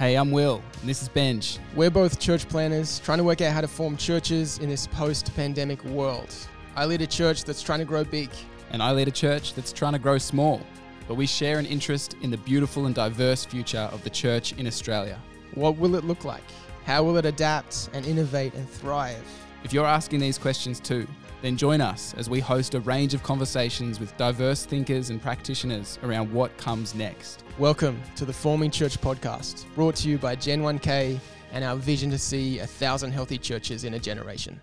Hey, 0.00 0.14
I'm 0.14 0.30
Will, 0.30 0.62
and 0.80 0.88
this 0.88 1.02
is 1.02 1.10
Benj. 1.10 1.58
We're 1.76 1.90
both 1.90 2.18
church 2.18 2.48
planners 2.48 3.00
trying 3.00 3.18
to 3.18 3.24
work 3.24 3.42
out 3.42 3.52
how 3.52 3.60
to 3.60 3.68
form 3.68 3.98
churches 3.98 4.56
in 4.56 4.70
this 4.70 4.86
post 4.86 5.30
pandemic 5.36 5.84
world. 5.84 6.34
I 6.74 6.86
lead 6.86 7.02
a 7.02 7.06
church 7.06 7.44
that's 7.44 7.62
trying 7.62 7.80
to 7.80 7.84
grow 7.84 8.02
big. 8.02 8.30
And 8.70 8.82
I 8.82 8.92
lead 8.92 9.08
a 9.08 9.10
church 9.10 9.52
that's 9.52 9.74
trying 9.74 9.92
to 9.92 9.98
grow 9.98 10.16
small. 10.16 10.62
But 11.06 11.16
we 11.16 11.26
share 11.26 11.58
an 11.58 11.66
interest 11.66 12.16
in 12.22 12.30
the 12.30 12.38
beautiful 12.38 12.86
and 12.86 12.94
diverse 12.94 13.44
future 13.44 13.90
of 13.92 14.02
the 14.02 14.08
church 14.08 14.54
in 14.54 14.66
Australia. 14.66 15.20
What 15.54 15.76
will 15.76 15.94
it 15.94 16.04
look 16.04 16.24
like? 16.24 16.44
How 16.86 17.02
will 17.02 17.18
it 17.18 17.26
adapt 17.26 17.90
and 17.92 18.06
innovate 18.06 18.54
and 18.54 18.66
thrive? 18.70 19.22
If 19.64 19.74
you're 19.74 19.84
asking 19.84 20.20
these 20.20 20.38
questions 20.38 20.80
too, 20.80 21.06
then 21.42 21.56
join 21.56 21.80
us 21.80 22.14
as 22.18 22.28
we 22.28 22.40
host 22.40 22.74
a 22.74 22.80
range 22.80 23.14
of 23.14 23.22
conversations 23.22 23.98
with 23.98 24.16
diverse 24.16 24.64
thinkers 24.66 25.10
and 25.10 25.22
practitioners 25.22 25.98
around 26.02 26.32
what 26.32 26.56
comes 26.58 26.94
next. 26.94 27.44
Welcome 27.58 28.00
to 28.16 28.24
the 28.24 28.32
Forming 28.32 28.70
Church 28.70 29.00
podcast, 29.00 29.64
brought 29.74 29.96
to 29.96 30.08
you 30.08 30.18
by 30.18 30.36
Gen 30.36 30.62
1K 30.62 31.18
and 31.52 31.64
our 31.64 31.76
vision 31.76 32.10
to 32.10 32.18
see 32.18 32.58
a 32.58 32.66
thousand 32.66 33.12
healthy 33.12 33.38
churches 33.38 33.84
in 33.84 33.94
a 33.94 33.98
generation. 33.98 34.60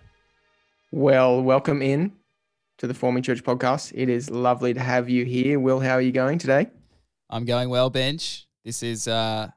Well, 0.90 1.42
welcome 1.42 1.82
in 1.82 2.12
to 2.78 2.86
the 2.86 2.94
Forming 2.94 3.22
Church 3.22 3.42
podcast. 3.42 3.92
It 3.94 4.08
is 4.08 4.30
lovely 4.30 4.72
to 4.72 4.80
have 4.80 5.10
you 5.10 5.24
here. 5.24 5.58
Will, 5.58 5.80
how 5.80 5.94
are 5.94 6.00
you 6.00 6.12
going 6.12 6.38
today? 6.38 6.68
I'm 7.28 7.44
going 7.44 7.68
well, 7.68 7.90
Benj. 7.90 8.46
This 8.64 8.82
is 8.82 9.06
uh, 9.08 9.48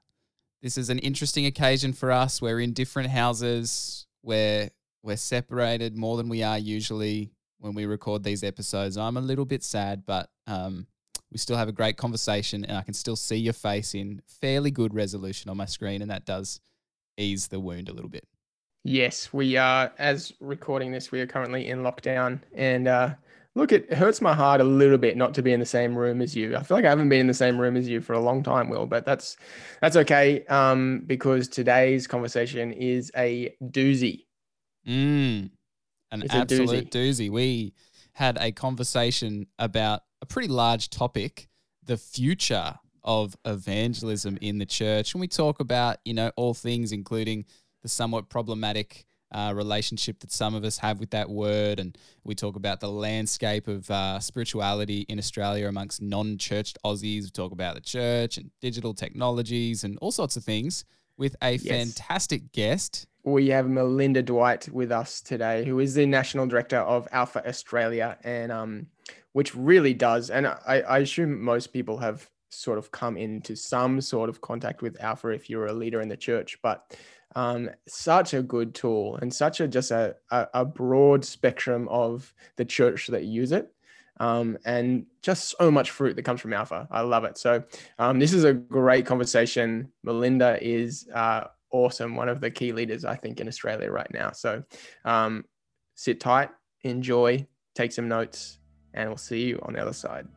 this 0.62 0.78
is 0.78 0.90
an 0.90 1.00
interesting 1.00 1.46
occasion 1.46 1.94
for 1.94 2.12
us. 2.12 2.42
We're 2.42 2.60
in 2.60 2.74
different 2.74 3.10
houses. 3.10 4.08
We're 4.24 4.70
we're 5.04 5.18
separated 5.18 5.98
more 5.98 6.18
than 6.18 6.30
we 6.30 6.44
are 6.44 6.58
usually 6.58 7.32
when 7.60 7.74
we 7.74 7.86
record 7.86 8.24
these 8.24 8.44
episodes. 8.44 8.98
I'm 8.98 9.18
a 9.18 9.22
little 9.22 9.46
bit 9.46 9.64
sad, 9.64 10.04
but 10.06 10.30
um, 10.48 10.88
we 11.32 11.38
still 11.38 11.58
have 11.58 11.70
a 11.70 11.74
great 11.74 11.98
conversation 11.98 12.66
and 12.66 12.78
I 12.78 12.82
can 12.82 12.94
still 12.94 13.16
see 13.16 13.38
your 13.38 13.54
face 13.54 13.96
in 13.96 14.22
fairly 14.26 14.72
good 14.72 14.94
resolution 14.94 15.50
on 15.50 15.58
my 15.58 15.66
screen. 15.66 16.02
And 16.02 16.12
that 16.12 16.26
does 16.26 16.60
ease 17.18 17.48
the 17.48 17.60
wound 17.60 17.90
a 17.90 17.94
little 17.94 18.10
bit. 18.10 18.28
Yes, 18.84 19.32
we 19.32 19.58
are, 19.58 19.92
as 20.00 20.34
recording 20.40 20.92
this, 20.92 21.12
we 21.12 21.22
are 21.22 21.28
currently 21.28 21.68
in 21.68 21.84
lockdown. 21.84 22.40
And 22.56 22.88
uh, 22.88 23.14
look, 23.54 23.72
it 23.72 23.94
hurts 23.94 24.22
my 24.22 24.34
heart 24.34 24.60
a 24.60 24.64
little 24.64 24.98
bit 24.98 25.16
not 25.16 25.36
to 25.36 25.44
be 25.44 25.54
in 25.54 25.60
the 25.60 25.66
same 25.68 25.96
room 25.96 26.20
as 26.20 26.36
you. 26.36 26.56
I 26.56 26.64
feel 26.64 26.78
like 26.78 26.86
I 26.86 26.90
haven't 26.90 27.10
been 27.10 27.20
in 27.20 27.28
the 27.28 27.34
same 27.34 27.60
room 27.62 27.78
as 27.78 27.88
you 27.88 28.02
for 28.02 28.14
a 28.14 28.20
long 28.20 28.42
time, 28.42 28.70
Will, 28.70 28.88
but 28.88 29.06
that's 29.06 29.38
that's 29.82 29.96
okay 29.98 30.46
um, 30.46 31.04
because 31.06 31.48
today's 31.48 32.08
conversation 32.08 32.74
is 32.74 33.12
a 33.16 33.56
doozy. 33.66 34.26
Mm, 34.88 35.52
an 36.12 36.22
it's 36.24 36.34
absolute 36.34 36.92
doozy. 36.92 37.10
doozy. 37.10 37.30
We 37.30 37.74
had 38.14 38.38
a 38.40 38.52
conversation 38.52 39.48
about 39.58 40.02
a 40.22 40.26
pretty 40.26 40.48
large 40.48 40.90
topic, 40.90 41.48
the 41.84 41.98
future 41.98 42.76
of 43.04 43.36
evangelism 43.46 44.38
in 44.42 44.58
the 44.58 44.66
church. 44.66 45.14
And 45.14 45.22
we 45.22 45.28
talk 45.28 45.60
about, 45.60 45.98
you 46.06 46.14
know, 46.14 46.32
all 46.36 46.54
things, 46.54 46.92
including 46.92 47.46
the 47.82 47.90
somewhat 47.90 48.30
problematic 48.30 49.06
uh, 49.32 49.54
relationship 49.56 50.20
that 50.20 50.32
some 50.32 50.54
of 50.56 50.64
us 50.64 50.78
have 50.78 51.00
with 51.00 51.12
that 51.12 51.30
word. 51.30 51.80
And 51.80 51.98
we 52.24 52.36
talk 52.36 52.56
about 52.56 52.80
the 52.80 52.92
landscape 52.92 53.68
of 53.68 53.90
uh, 53.90 54.20
spirituality 54.20 55.06
in 55.08 55.18
Australia 55.18 55.68
amongst 55.68 56.02
non 56.02 56.38
churched 56.38 56.78
Aussies. 56.86 57.24
We 57.24 57.30
talk 57.30 57.52
about 57.52 57.76
the 57.76 57.82
church 57.82 58.38
and 58.38 58.52
digital 58.62 58.94
technologies 58.94 59.84
and 59.84 59.98
all 60.02 60.12
sorts 60.12 60.36
of 60.36 60.44
things 60.44 60.86
with 61.18 61.36
a 61.42 61.54
yes. 61.54 61.64
fantastic 61.64 62.52
guest. 62.52 63.08
We 63.24 63.50
have 63.50 63.70
Melinda 63.70 64.24
Dwight 64.24 64.68
with 64.70 64.92
us 64.92 65.22
today, 65.22 65.64
who 65.66 65.80
is 65.80 65.94
the 65.94 66.06
National 66.06 66.48
Director 66.48 66.80
of 66.80 67.08
Alpha 67.12 67.48
Australia. 67.48 68.18
And 68.24 68.52
um, 68.52 68.88
which 69.34 69.56
really 69.56 69.94
does. 69.94 70.30
And 70.30 70.48
I, 70.48 70.84
I 70.88 71.00
assume 71.00 71.42
most 71.42 71.68
people 71.68 71.98
have 71.98 72.30
sort 72.50 72.78
of 72.78 72.92
come 72.92 73.18
into 73.18 73.56
some 73.56 74.02
sort 74.02 74.30
of 74.30 74.42
contact 74.42 74.82
with 74.82 75.02
Alpha 75.02 75.30
if 75.30 75.50
you're 75.50 75.68
a 75.68 75.74
leader 75.74 76.02
in 76.02 76.10
the 76.10 76.18
church, 76.18 76.58
but 76.62 76.98
um, 77.36 77.70
such 77.88 78.34
a 78.34 78.42
good 78.42 78.76
tool 78.76 79.16
and 79.22 79.34
such 79.34 79.62
a 79.62 79.68
just 79.68 79.92
a, 79.92 80.16
a, 80.32 80.48
a 80.54 80.66
broad 80.66 81.24
spectrum 81.24 81.88
of 81.88 82.34
the 82.58 82.66
church 82.66 83.08
that 83.08 83.24
use 83.24 83.54
it. 83.54 83.74
Um, 84.20 84.58
and 84.66 85.06
just 85.24 85.56
so 85.58 85.72
much 85.72 85.90
fruit 85.90 86.16
that 86.16 86.24
comes 86.24 86.42
from 86.42 86.54
Alpha. 86.54 86.88
I 86.92 87.02
love 87.02 87.24
it. 87.24 87.38
So 87.38 87.64
um, 87.98 88.20
this 88.20 88.34
is 88.34 88.44
a 88.44 88.54
great 88.54 89.06
conversation. 89.06 89.92
Melinda 90.04 90.60
is 90.62 91.08
uh, 91.12 91.46
awesome, 91.72 92.16
one 92.16 92.30
of 92.30 92.42
the 92.42 92.52
key 92.52 92.72
leaders 92.72 93.06
I 93.06 93.16
think 93.16 93.40
in 93.40 93.48
Australia 93.48 93.92
right 93.92 94.12
now. 94.14 94.32
So 94.32 94.64
um, 95.06 95.46
sit 95.96 96.20
tight, 96.20 96.50
enjoy, 96.84 97.46
take 97.76 97.92
some 97.92 98.08
notes, 98.08 98.60
and 98.94 99.10
we'll 99.10 99.18
see 99.18 99.44
you 99.44 99.60
on 99.64 99.74
the 99.74 99.82
other 99.82 99.94
side. 99.94 100.28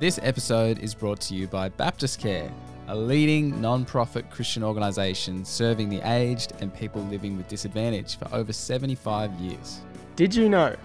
This 0.00 0.20
episode 0.22 0.78
is 0.78 0.94
brought 0.94 1.20
to 1.22 1.34
you 1.34 1.48
by 1.48 1.68
Baptist 1.70 2.20
Care, 2.20 2.52
a 2.86 2.96
leading 2.96 3.60
non 3.60 3.84
profit 3.84 4.30
Christian 4.30 4.62
organisation 4.62 5.44
serving 5.44 5.88
the 5.88 6.00
aged 6.08 6.52
and 6.60 6.72
people 6.72 7.02
living 7.02 7.36
with 7.36 7.48
disadvantage 7.48 8.16
for 8.16 8.32
over 8.32 8.52
75 8.52 9.32
years. 9.40 9.80
Did 10.14 10.34
you 10.34 10.48
know 10.48 10.76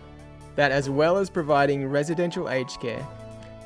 that 0.55 0.71
as 0.71 0.89
well 0.89 1.17
as 1.17 1.29
providing 1.29 1.85
residential 1.87 2.49
aged 2.49 2.79
care, 2.79 3.07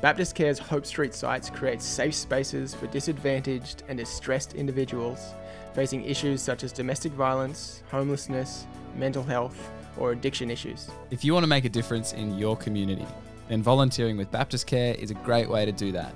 Baptist 0.00 0.36
Care's 0.36 0.60
Hope 0.60 0.86
Street 0.86 1.12
sites 1.12 1.50
create 1.50 1.82
safe 1.82 2.14
spaces 2.14 2.72
for 2.72 2.86
disadvantaged 2.86 3.82
and 3.88 3.98
distressed 3.98 4.54
individuals 4.54 5.34
facing 5.74 6.04
issues 6.04 6.40
such 6.40 6.62
as 6.62 6.70
domestic 6.70 7.12
violence, 7.12 7.82
homelessness, 7.90 8.66
mental 8.96 9.24
health, 9.24 9.70
or 9.96 10.12
addiction 10.12 10.52
issues. 10.52 10.88
If 11.10 11.24
you 11.24 11.34
want 11.34 11.42
to 11.42 11.48
make 11.48 11.64
a 11.64 11.68
difference 11.68 12.12
in 12.12 12.38
your 12.38 12.56
community, 12.56 13.06
then 13.48 13.60
volunteering 13.60 14.16
with 14.16 14.30
Baptist 14.30 14.68
Care 14.68 14.94
is 14.94 15.10
a 15.10 15.14
great 15.14 15.48
way 15.48 15.64
to 15.64 15.72
do 15.72 15.90
that. 15.90 16.14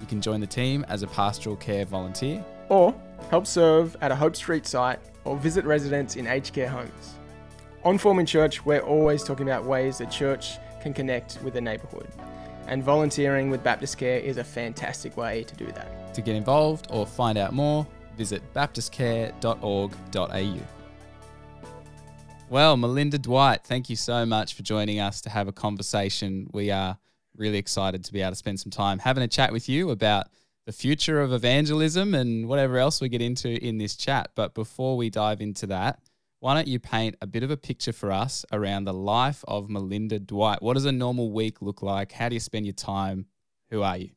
You 0.00 0.08
can 0.08 0.20
join 0.20 0.40
the 0.40 0.46
team 0.46 0.84
as 0.88 1.04
a 1.04 1.06
pastoral 1.06 1.54
care 1.54 1.84
volunteer, 1.84 2.44
or 2.68 2.92
help 3.30 3.46
serve 3.46 3.96
at 4.00 4.10
a 4.10 4.16
Hope 4.16 4.34
Street 4.34 4.66
site 4.66 4.98
or 5.24 5.36
visit 5.36 5.64
residents 5.64 6.16
in 6.16 6.26
aged 6.26 6.52
care 6.52 6.68
homes. 6.68 7.14
On 7.84 7.96
Forming 7.96 8.26
Church, 8.26 8.66
we're 8.66 8.80
always 8.80 9.22
talking 9.22 9.48
about 9.48 9.64
ways 9.64 9.98
the 9.98 10.06
church 10.06 10.58
can 10.82 10.92
connect 10.92 11.38
with 11.44 11.54
the 11.54 11.60
neighbourhood. 11.60 12.08
And 12.70 12.82
volunteering 12.84 13.50
with 13.50 13.64
Baptist 13.64 13.98
Care 13.98 14.20
is 14.20 14.36
a 14.36 14.44
fantastic 14.44 15.16
way 15.16 15.42
to 15.42 15.56
do 15.56 15.66
that. 15.72 16.14
To 16.14 16.22
get 16.22 16.36
involved 16.36 16.86
or 16.90 17.04
find 17.04 17.36
out 17.36 17.52
more, 17.52 17.84
visit 18.16 18.42
baptistcare.org.au. 18.54 20.58
Well, 22.48 22.76
Melinda 22.76 23.18
Dwight, 23.18 23.64
thank 23.64 23.90
you 23.90 23.96
so 23.96 24.24
much 24.24 24.54
for 24.54 24.62
joining 24.62 25.00
us 25.00 25.20
to 25.22 25.30
have 25.30 25.48
a 25.48 25.52
conversation. 25.52 26.48
We 26.52 26.70
are 26.70 26.96
really 27.36 27.58
excited 27.58 28.04
to 28.04 28.12
be 28.12 28.22
able 28.22 28.30
to 28.30 28.36
spend 28.36 28.60
some 28.60 28.70
time 28.70 29.00
having 29.00 29.24
a 29.24 29.28
chat 29.28 29.52
with 29.52 29.68
you 29.68 29.90
about 29.90 30.28
the 30.64 30.72
future 30.72 31.20
of 31.20 31.32
evangelism 31.32 32.14
and 32.14 32.48
whatever 32.48 32.78
else 32.78 33.00
we 33.00 33.08
get 33.08 33.20
into 33.20 33.48
in 33.48 33.78
this 33.78 33.96
chat. 33.96 34.30
But 34.36 34.54
before 34.54 34.96
we 34.96 35.10
dive 35.10 35.40
into 35.40 35.66
that, 35.68 35.98
why 36.40 36.54
don't 36.54 36.68
you 36.68 36.80
paint 36.80 37.16
a 37.20 37.26
bit 37.26 37.42
of 37.42 37.50
a 37.50 37.56
picture 37.56 37.92
for 37.92 38.10
us 38.10 38.46
around 38.50 38.84
the 38.84 38.94
life 38.94 39.44
of 39.46 39.68
Melinda 39.68 40.18
Dwight? 40.18 40.62
What 40.62 40.74
does 40.74 40.86
a 40.86 40.92
normal 40.92 41.30
week 41.32 41.60
look 41.60 41.82
like? 41.82 42.12
How 42.12 42.30
do 42.30 42.34
you 42.34 42.40
spend 42.40 42.64
your 42.66 42.72
time? 42.72 43.26
Who 43.70 43.82
are 43.82 43.98
you? 43.98 44.10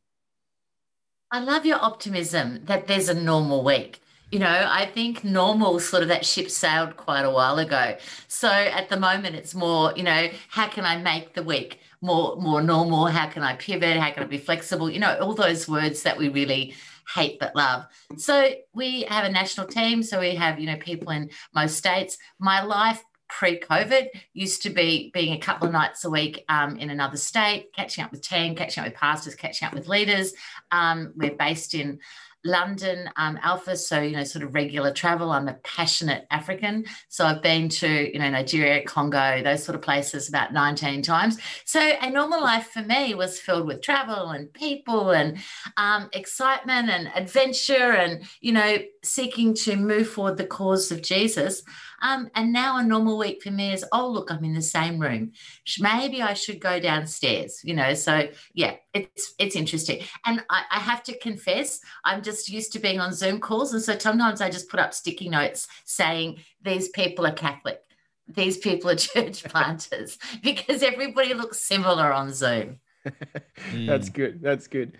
I 1.29 1.39
love 1.39 1.65
your 1.65 1.83
optimism 1.83 2.61
that 2.65 2.87
there's 2.87 3.09
a 3.09 3.13
normal 3.13 3.63
week. 3.63 4.01
You 4.31 4.39
know, 4.39 4.67
I 4.69 4.85
think 4.85 5.23
normal 5.23 5.79
sort 5.79 6.01
of 6.01 6.09
that 6.09 6.25
ship 6.25 6.49
sailed 6.49 6.95
quite 6.95 7.23
a 7.23 7.29
while 7.29 7.59
ago. 7.59 7.97
So 8.27 8.49
at 8.49 8.89
the 8.89 8.97
moment, 8.97 9.35
it's 9.35 9.53
more, 9.53 9.93
you 9.95 10.03
know, 10.03 10.29
how 10.47 10.67
can 10.69 10.85
I 10.85 10.97
make 10.97 11.33
the 11.33 11.43
week 11.43 11.79
more 12.01 12.35
more 12.37 12.61
normal? 12.61 13.07
How 13.07 13.27
can 13.27 13.43
I 13.43 13.55
pivot? 13.55 13.97
How 13.97 14.11
can 14.11 14.23
I 14.23 14.27
be 14.27 14.37
flexible? 14.37 14.89
You 14.89 14.99
know, 14.99 15.17
all 15.19 15.33
those 15.33 15.67
words 15.67 16.03
that 16.03 16.17
we 16.17 16.29
really 16.29 16.73
hate 17.13 17.39
but 17.39 17.55
love. 17.55 17.85
So 18.17 18.49
we 18.73 19.03
have 19.03 19.25
a 19.25 19.31
national 19.31 19.67
team. 19.67 20.03
So 20.03 20.19
we 20.19 20.35
have, 20.35 20.59
you 20.59 20.67
know, 20.67 20.77
people 20.77 21.09
in 21.09 21.29
most 21.53 21.77
states. 21.77 22.17
My 22.39 22.63
life 22.63 23.03
pre-COVID 23.29 24.09
used 24.33 24.61
to 24.61 24.69
be 24.69 25.09
being 25.13 25.33
a 25.33 25.39
couple 25.39 25.65
of 25.65 25.73
nights 25.73 26.05
a 26.05 26.09
week 26.09 26.45
um, 26.49 26.77
in 26.77 26.89
another 26.89 27.17
state, 27.17 27.73
catching 27.73 28.03
up 28.03 28.11
with 28.11 28.21
team, 28.21 28.53
catching 28.55 28.81
up 28.81 28.89
with 28.89 28.97
pastors, 28.97 29.33
catching 29.33 29.67
up 29.67 29.73
with 29.73 29.87
leaders. 29.87 30.33
Um, 30.71 31.13
we're 31.15 31.35
based 31.35 31.73
in 31.73 31.99
London 32.45 33.09
um, 33.15 33.39
Alpha, 33.41 33.75
so 33.75 34.01
you 34.01 34.15
know, 34.15 34.23
sort 34.23 34.43
of 34.43 34.53
regular 34.53 34.91
travel. 34.91 35.31
I'm 35.31 35.47
a 35.47 35.53
passionate 35.63 36.25
African, 36.31 36.85
so 37.09 37.25
I've 37.25 37.41
been 37.41 37.69
to 37.69 38.13
you 38.13 38.19
know 38.19 38.29
Nigeria, 38.29 38.83
Congo, 38.83 39.41
those 39.43 39.63
sort 39.63 39.75
of 39.75 39.81
places 39.81 40.29
about 40.29 40.53
19 40.53 41.01
times. 41.01 41.37
So 41.65 41.79
a 41.79 42.09
normal 42.09 42.41
life 42.41 42.67
for 42.67 42.81
me 42.81 43.15
was 43.15 43.39
filled 43.39 43.67
with 43.67 43.81
travel 43.81 44.29
and 44.29 44.51
people 44.53 45.11
and 45.11 45.37
um, 45.77 46.09
excitement 46.13 46.89
and 46.89 47.11
adventure, 47.15 47.91
and 47.91 48.23
you 48.41 48.51
know, 48.51 48.77
seeking 49.03 49.53
to 49.55 49.75
move 49.75 50.09
forward 50.09 50.37
the 50.37 50.45
cause 50.45 50.91
of 50.91 51.01
Jesus. 51.01 51.63
Um, 52.03 52.29
and 52.35 52.51
now 52.51 52.77
a 52.77 52.83
normal 52.83 53.17
week 53.17 53.41
for 53.41 53.49
me 53.49 53.71
is, 53.71 53.85
oh, 53.93 54.09
look, 54.09 54.29
I'm 54.29 54.43
in 54.43 54.53
the 54.53 54.61
same 54.61 54.99
room. 54.99 55.31
Maybe 55.79 56.21
I 56.21 56.33
should 56.33 56.59
go 56.59 56.79
downstairs, 56.79 57.61
you 57.63 57.73
know. 57.73 57.93
So 57.93 58.27
yeah, 58.53 58.75
it's 58.93 59.33
it's 59.39 59.55
interesting. 59.55 60.03
And 60.25 60.43
I, 60.49 60.63
I 60.69 60.79
have 60.79 61.01
to 61.03 61.17
confess, 61.19 61.79
I'm 62.03 62.21
just 62.21 62.49
used 62.49 62.73
to 62.73 62.79
being 62.79 62.99
on 62.99 63.13
Zoom 63.13 63.39
calls. 63.39 63.73
And 63.73 63.81
so 63.81 63.97
sometimes 63.97 64.41
I 64.41 64.49
just 64.49 64.69
put 64.69 64.81
up 64.81 64.93
sticky 64.93 65.29
notes 65.29 65.69
saying 65.85 66.39
these 66.61 66.89
people 66.89 67.25
are 67.25 67.31
Catholic. 67.31 67.81
These 68.27 68.57
people 68.57 68.89
are 68.89 68.95
church 68.97 69.43
planters 69.45 70.17
because 70.43 70.83
everybody 70.83 71.33
looks 71.33 71.61
similar 71.61 72.11
on 72.11 72.33
Zoom. 72.33 72.79
That's 73.73 74.09
good. 74.09 74.41
That's 74.41 74.67
good. 74.67 74.97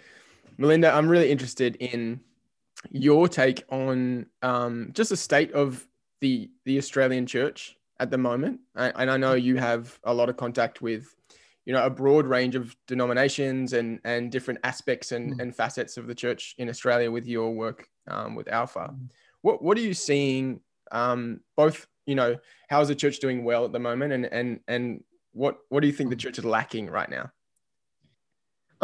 Melinda, 0.57 0.93
I'm 0.93 1.09
really 1.09 1.31
interested 1.31 1.75
in 1.77 2.21
your 2.91 3.27
take 3.27 3.63
on 3.69 4.27
um, 4.41 4.91
just 4.93 5.09
the 5.09 5.17
state 5.17 5.51
of 5.51 5.85
the 6.23 6.49
the 6.63 6.77
Australian 6.77 7.25
church 7.25 7.75
at 7.99 8.09
the 8.09 8.17
moment. 8.17 8.61
And 8.75 9.11
I 9.11 9.17
know 9.17 9.33
you 9.33 9.57
have 9.57 9.99
a 10.05 10.13
lot 10.13 10.29
of 10.29 10.37
contact 10.37 10.81
with, 10.81 11.13
you 11.65 11.73
know, 11.73 11.83
a 11.85 11.89
broad 11.89 12.25
range 12.25 12.55
of 12.55 12.75
denominations 12.87 13.73
and 13.73 13.99
and 14.05 14.31
different 14.31 14.61
aspects 14.63 15.11
and, 15.11 15.33
mm. 15.33 15.41
and 15.41 15.53
facets 15.53 15.97
of 15.97 16.07
the 16.07 16.15
church 16.15 16.55
in 16.57 16.69
Australia 16.69 17.11
with 17.11 17.27
your 17.27 17.51
work 17.53 17.89
um, 18.07 18.35
with 18.35 18.47
Alpha. 18.47 18.85
Mm. 18.91 19.09
What 19.41 19.61
what 19.61 19.77
are 19.77 19.81
you 19.81 19.93
seeing? 19.93 20.61
Um, 20.91 21.41
both, 21.57 21.87
you 22.05 22.15
know, 22.15 22.37
how 22.69 22.79
is 22.81 22.87
the 22.87 22.95
church 22.95 23.19
doing 23.19 23.43
well 23.43 23.65
at 23.65 23.73
the 23.73 23.79
moment, 23.79 24.13
and 24.13 24.25
and 24.25 24.59
and 24.67 25.03
what 25.33 25.57
what 25.69 25.81
do 25.81 25.87
you 25.87 25.93
think 25.93 26.09
the 26.09 26.15
church 26.15 26.37
is 26.39 26.45
lacking 26.45 26.89
right 26.89 27.09
now? 27.09 27.31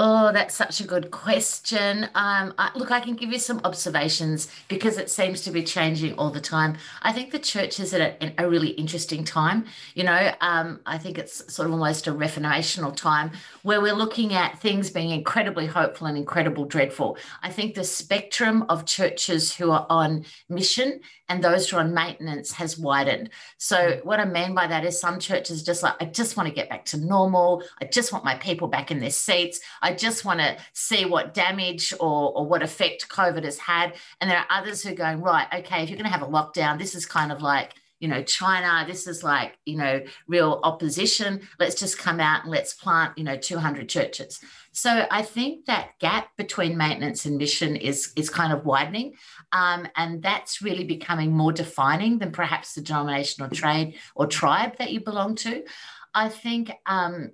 Oh, 0.01 0.31
that's 0.31 0.55
such 0.55 0.79
a 0.79 0.85
good 0.87 1.11
question. 1.11 2.05
Um, 2.15 2.53
I, 2.57 2.71
look, 2.73 2.89
I 2.89 3.01
can 3.01 3.15
give 3.15 3.33
you 3.33 3.37
some 3.37 3.59
observations 3.65 4.47
because 4.69 4.97
it 4.97 5.09
seems 5.09 5.41
to 5.41 5.51
be 5.51 5.61
changing 5.61 6.13
all 6.13 6.29
the 6.29 6.39
time. 6.39 6.77
I 7.01 7.11
think 7.11 7.31
the 7.31 7.39
church 7.39 7.81
is 7.81 7.93
at 7.93 7.99
a, 7.99 8.33
a 8.41 8.49
really 8.49 8.69
interesting 8.69 9.25
time. 9.25 9.65
You 9.95 10.05
know, 10.05 10.31
um, 10.39 10.79
I 10.85 10.97
think 10.97 11.17
it's 11.17 11.53
sort 11.53 11.65
of 11.65 11.73
almost 11.73 12.07
a 12.07 12.13
reformational 12.13 12.95
time 12.95 13.31
where 13.63 13.81
we're 13.81 13.93
looking 13.93 14.33
at 14.33 14.57
things 14.61 14.89
being 14.89 15.09
incredibly 15.09 15.65
hopeful 15.65 16.07
and 16.07 16.17
incredible 16.17 16.63
dreadful. 16.63 17.17
I 17.43 17.49
think 17.49 17.75
the 17.75 17.83
spectrum 17.83 18.67
of 18.69 18.85
churches 18.85 19.53
who 19.53 19.69
are 19.71 19.85
on 19.89 20.23
mission 20.47 21.01
and 21.29 21.43
those 21.43 21.69
who 21.69 21.77
are 21.77 21.81
on 21.81 21.93
maintenance 21.93 22.51
has 22.53 22.77
widened. 22.77 23.29
So, 23.57 23.77
mm. 23.77 24.05
what 24.05 24.19
I 24.19 24.25
mean 24.25 24.53
by 24.53 24.67
that 24.67 24.83
is 24.83 24.99
some 24.99 25.19
churches 25.19 25.63
just 25.63 25.83
like, 25.83 25.95
I 26.01 26.05
just 26.05 26.35
want 26.35 26.49
to 26.49 26.55
get 26.55 26.69
back 26.69 26.85
to 26.85 26.97
normal. 26.97 27.63
I 27.81 27.85
just 27.85 28.11
want 28.11 28.25
my 28.25 28.35
people 28.35 28.67
back 28.67 28.91
in 28.91 28.99
their 28.99 29.11
seats. 29.11 29.61
I 29.81 29.93
just 29.93 30.25
want 30.25 30.39
to 30.39 30.57
see 30.73 31.05
what 31.05 31.33
damage 31.33 31.93
or, 31.99 32.35
or 32.35 32.45
what 32.45 32.63
effect 32.63 33.07
COVID 33.09 33.43
has 33.43 33.59
had. 33.59 33.93
And 34.19 34.29
there 34.29 34.39
are 34.39 34.47
others 34.49 34.81
who 34.81 34.91
are 34.91 34.95
going, 34.95 35.21
right, 35.21 35.47
okay, 35.53 35.83
if 35.83 35.89
you're 35.89 35.97
going 35.97 36.11
to 36.11 36.17
have 36.17 36.27
a 36.27 36.31
lockdown, 36.31 36.79
this 36.79 36.95
is 36.95 37.05
kind 37.05 37.31
of 37.31 37.41
like, 37.41 37.75
you 37.99 38.07
know, 38.07 38.23
China, 38.23 38.85
this 38.87 39.07
is 39.07 39.23
like, 39.23 39.57
you 39.65 39.77
know, 39.77 40.01
real 40.27 40.61
opposition. 40.63 41.41
Let's 41.59 41.75
just 41.75 41.97
come 41.97 42.19
out 42.19 42.43
and 42.43 42.51
let's 42.51 42.73
plant, 42.73 43.17
you 43.17 43.25
know, 43.25 43.35
200 43.35 43.89
churches. 43.89 44.39
So 44.79 45.05
I 45.11 45.23
think 45.23 45.65
that 45.65 45.99
gap 45.99 46.37
between 46.37 46.77
maintenance 46.77 47.25
and 47.25 47.37
mission 47.37 47.75
is, 47.75 48.13
is 48.15 48.29
kind 48.29 48.53
of 48.53 48.65
widening. 48.65 49.15
Um, 49.51 49.85
and 49.97 50.23
that's 50.23 50.61
really 50.61 50.85
becoming 50.85 51.33
more 51.33 51.51
defining 51.51 52.17
than 52.17 52.31
perhaps 52.31 52.75
the 52.75 52.81
denominational 52.81 53.49
trade 53.49 53.95
or 54.15 54.25
tribe 54.25 54.77
that 54.77 54.93
you 54.93 55.01
belong 55.01 55.35
to. 55.35 55.65
I 56.13 56.29
think 56.29 56.71
um, 56.85 57.31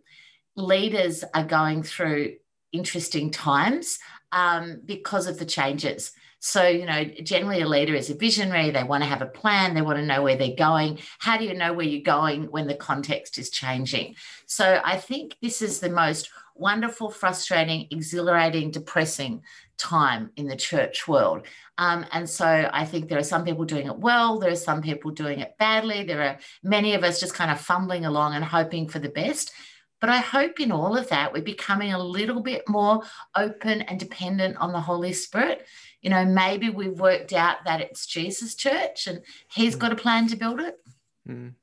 leaders 0.55 1.23
are 1.35 1.43
going 1.43 1.83
through 1.83 2.37
interesting 2.71 3.29
times 3.29 3.99
um, 4.31 4.81
because 4.83 5.27
of 5.27 5.37
the 5.37 5.45
changes. 5.45 6.13
So, 6.39 6.67
you 6.67 6.87
know, 6.87 7.05
generally 7.23 7.61
a 7.61 7.67
leader 7.67 7.93
is 7.93 8.09
a 8.09 8.15
visionary. 8.15 8.71
They 8.71 8.83
want 8.83 9.03
to 9.03 9.09
have 9.09 9.21
a 9.21 9.27
plan. 9.27 9.75
They 9.75 9.83
want 9.83 9.99
to 9.99 10.05
know 10.05 10.23
where 10.23 10.35
they're 10.35 10.55
going. 10.55 10.97
How 11.19 11.37
do 11.37 11.45
you 11.45 11.53
know 11.53 11.73
where 11.73 11.85
you're 11.85 12.01
going 12.01 12.45
when 12.45 12.65
the 12.65 12.75
context 12.75 13.37
is 13.37 13.51
changing? 13.51 14.15
So, 14.47 14.81
I 14.83 14.97
think 14.97 15.37
this 15.41 15.61
is 15.63 15.79
the 15.79 15.89
most 15.89 16.29
wonderful, 16.55 17.09
frustrating, 17.09 17.87
exhilarating, 17.91 18.71
depressing 18.71 19.43
time 19.77 20.31
in 20.37 20.47
the 20.47 20.55
church 20.55 21.07
world. 21.07 21.45
Um, 21.77 22.05
and 22.11 22.29
so 22.29 22.69
I 22.71 22.85
think 22.85 23.09
there 23.09 23.19
are 23.19 23.23
some 23.23 23.43
people 23.43 23.65
doing 23.65 23.87
it 23.87 23.97
well, 23.97 24.39
there 24.39 24.51
are 24.51 24.55
some 24.55 24.81
people 24.81 25.11
doing 25.11 25.39
it 25.39 25.57
badly. 25.59 26.03
There 26.03 26.21
are 26.21 26.39
many 26.63 26.93
of 26.93 27.03
us 27.03 27.19
just 27.19 27.33
kind 27.33 27.51
of 27.51 27.59
fumbling 27.59 28.05
along 28.05 28.33
and 28.33 28.43
hoping 28.43 28.87
for 28.87 28.99
the 28.99 29.09
best. 29.09 29.51
But 30.01 30.09
I 30.09 30.17
hope 30.17 30.59
in 30.59 30.71
all 30.71 30.97
of 30.97 31.09
that, 31.09 31.33
we're 31.33 31.41
becoming 31.41 31.93
a 31.93 32.03
little 32.03 32.41
bit 32.41 32.67
more 32.67 33.01
open 33.35 33.81
and 33.83 33.99
dependent 33.99 34.57
on 34.57 34.71
the 34.71 34.81
Holy 34.81 35.13
Spirit. 35.13 35.65
You 36.01 36.09
know, 36.09 36.25
maybe 36.25 36.69
we've 36.69 36.99
worked 36.99 37.33
out 37.33 37.65
that 37.65 37.81
it's 37.81 38.05
Jesus' 38.05 38.55
church 38.55 39.07
and 39.07 39.21
he's 39.51 39.75
mm. 39.75 39.79
got 39.79 39.91
a 39.91 39.95
plan 39.95 40.27
to 40.27 40.35
build 40.35 40.59
it. 40.59 40.77
Mm. 41.27 41.53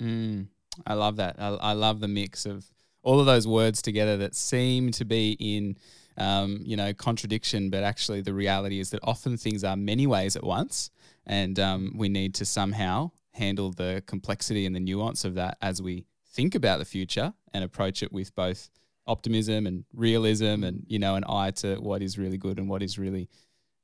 Mm. 0.00 0.46
I 0.86 0.94
love 0.94 1.16
that. 1.16 1.36
I, 1.38 1.48
I, 1.48 1.72
love 1.72 1.98
the 1.98 2.08
mix 2.08 2.46
of 2.46 2.66
all 3.02 3.20
of 3.20 3.26
those 3.26 3.46
words 3.46 3.82
together 3.82 4.16
that 4.18 4.34
seem 4.34 4.90
to 4.92 5.04
be 5.04 5.36
in, 5.38 5.76
um, 6.16 6.60
you 6.62 6.76
know, 6.76 6.92
contradiction, 6.92 7.70
but 7.70 7.82
actually 7.82 8.20
the 8.20 8.34
reality 8.34 8.80
is 8.80 8.90
that 8.90 9.00
often 9.02 9.36
things 9.36 9.64
are 9.64 9.76
many 9.76 10.06
ways 10.06 10.36
at 10.36 10.44
once. 10.44 10.90
And 11.26 11.58
um, 11.60 11.92
we 11.96 12.08
need 12.08 12.34
to 12.36 12.44
somehow 12.44 13.10
handle 13.32 13.70
the 13.70 14.02
complexity 14.06 14.66
and 14.66 14.74
the 14.74 14.80
nuance 14.80 15.24
of 15.24 15.34
that 15.34 15.56
as 15.62 15.80
we 15.80 16.06
think 16.32 16.54
about 16.54 16.78
the 16.78 16.84
future 16.84 17.32
and 17.52 17.64
approach 17.64 18.02
it 18.02 18.12
with 18.12 18.34
both 18.34 18.70
optimism 19.06 19.66
and 19.66 19.84
realism 19.94 20.62
and 20.62 20.84
you 20.86 20.98
know 20.98 21.14
an 21.14 21.24
eye 21.26 21.50
to 21.50 21.76
what 21.76 22.02
is 22.02 22.18
really 22.18 22.36
good 22.36 22.58
and 22.58 22.68
what 22.68 22.82
is 22.82 22.98
really 22.98 23.28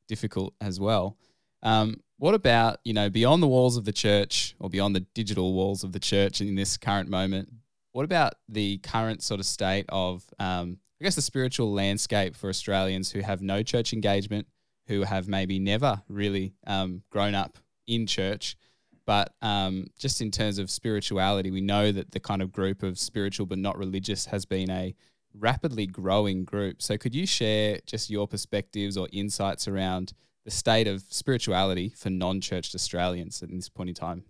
difficult 0.06 0.54
as 0.60 0.78
well. 0.78 1.16
Um, 1.62 2.02
what 2.18 2.34
about 2.34 2.78
you 2.84 2.92
know 2.92 3.08
beyond 3.08 3.42
the 3.42 3.48
walls 3.48 3.76
of 3.76 3.84
the 3.84 3.92
church 3.92 4.54
or 4.60 4.68
beyond 4.68 4.94
the 4.94 5.00
digital 5.00 5.54
walls 5.54 5.82
of 5.82 5.92
the 5.92 5.98
church 5.98 6.40
in 6.40 6.54
this 6.54 6.76
current 6.76 7.08
moment? 7.08 7.48
What 7.94 8.04
about 8.04 8.34
the 8.48 8.78
current 8.78 9.22
sort 9.22 9.38
of 9.38 9.46
state 9.46 9.86
of 9.88 10.24
um, 10.40 10.78
I 11.00 11.04
guess 11.04 11.14
the 11.14 11.22
spiritual 11.22 11.72
landscape 11.72 12.34
for 12.34 12.48
Australians 12.48 13.12
who 13.12 13.20
have 13.20 13.40
no 13.40 13.62
church 13.62 13.92
engagement, 13.92 14.48
who 14.88 15.02
have 15.02 15.28
maybe 15.28 15.60
never 15.60 16.02
really 16.08 16.54
um, 16.66 17.04
grown 17.08 17.36
up 17.36 17.56
in 17.86 18.08
church, 18.08 18.56
but 19.06 19.32
um, 19.42 19.86
just 19.96 20.20
in 20.20 20.32
terms 20.32 20.58
of 20.58 20.72
spirituality, 20.72 21.52
we 21.52 21.60
know 21.60 21.92
that 21.92 22.10
the 22.10 22.18
kind 22.18 22.42
of 22.42 22.50
group 22.50 22.82
of 22.82 22.98
spiritual 22.98 23.46
but 23.46 23.58
not 23.58 23.78
religious 23.78 24.26
has 24.26 24.44
been 24.44 24.70
a 24.70 24.96
rapidly 25.32 25.86
growing 25.86 26.44
group. 26.44 26.82
So, 26.82 26.98
could 26.98 27.14
you 27.14 27.28
share 27.28 27.78
just 27.86 28.10
your 28.10 28.26
perspectives 28.26 28.96
or 28.96 29.06
insights 29.12 29.68
around 29.68 30.14
the 30.44 30.50
state 30.50 30.88
of 30.88 31.04
spirituality 31.10 31.90
for 31.90 32.10
non 32.10 32.40
churched 32.40 32.74
Australians 32.74 33.40
at 33.40 33.50
this 33.50 33.68
point 33.68 33.90
in 33.90 33.94
time? 33.94 34.24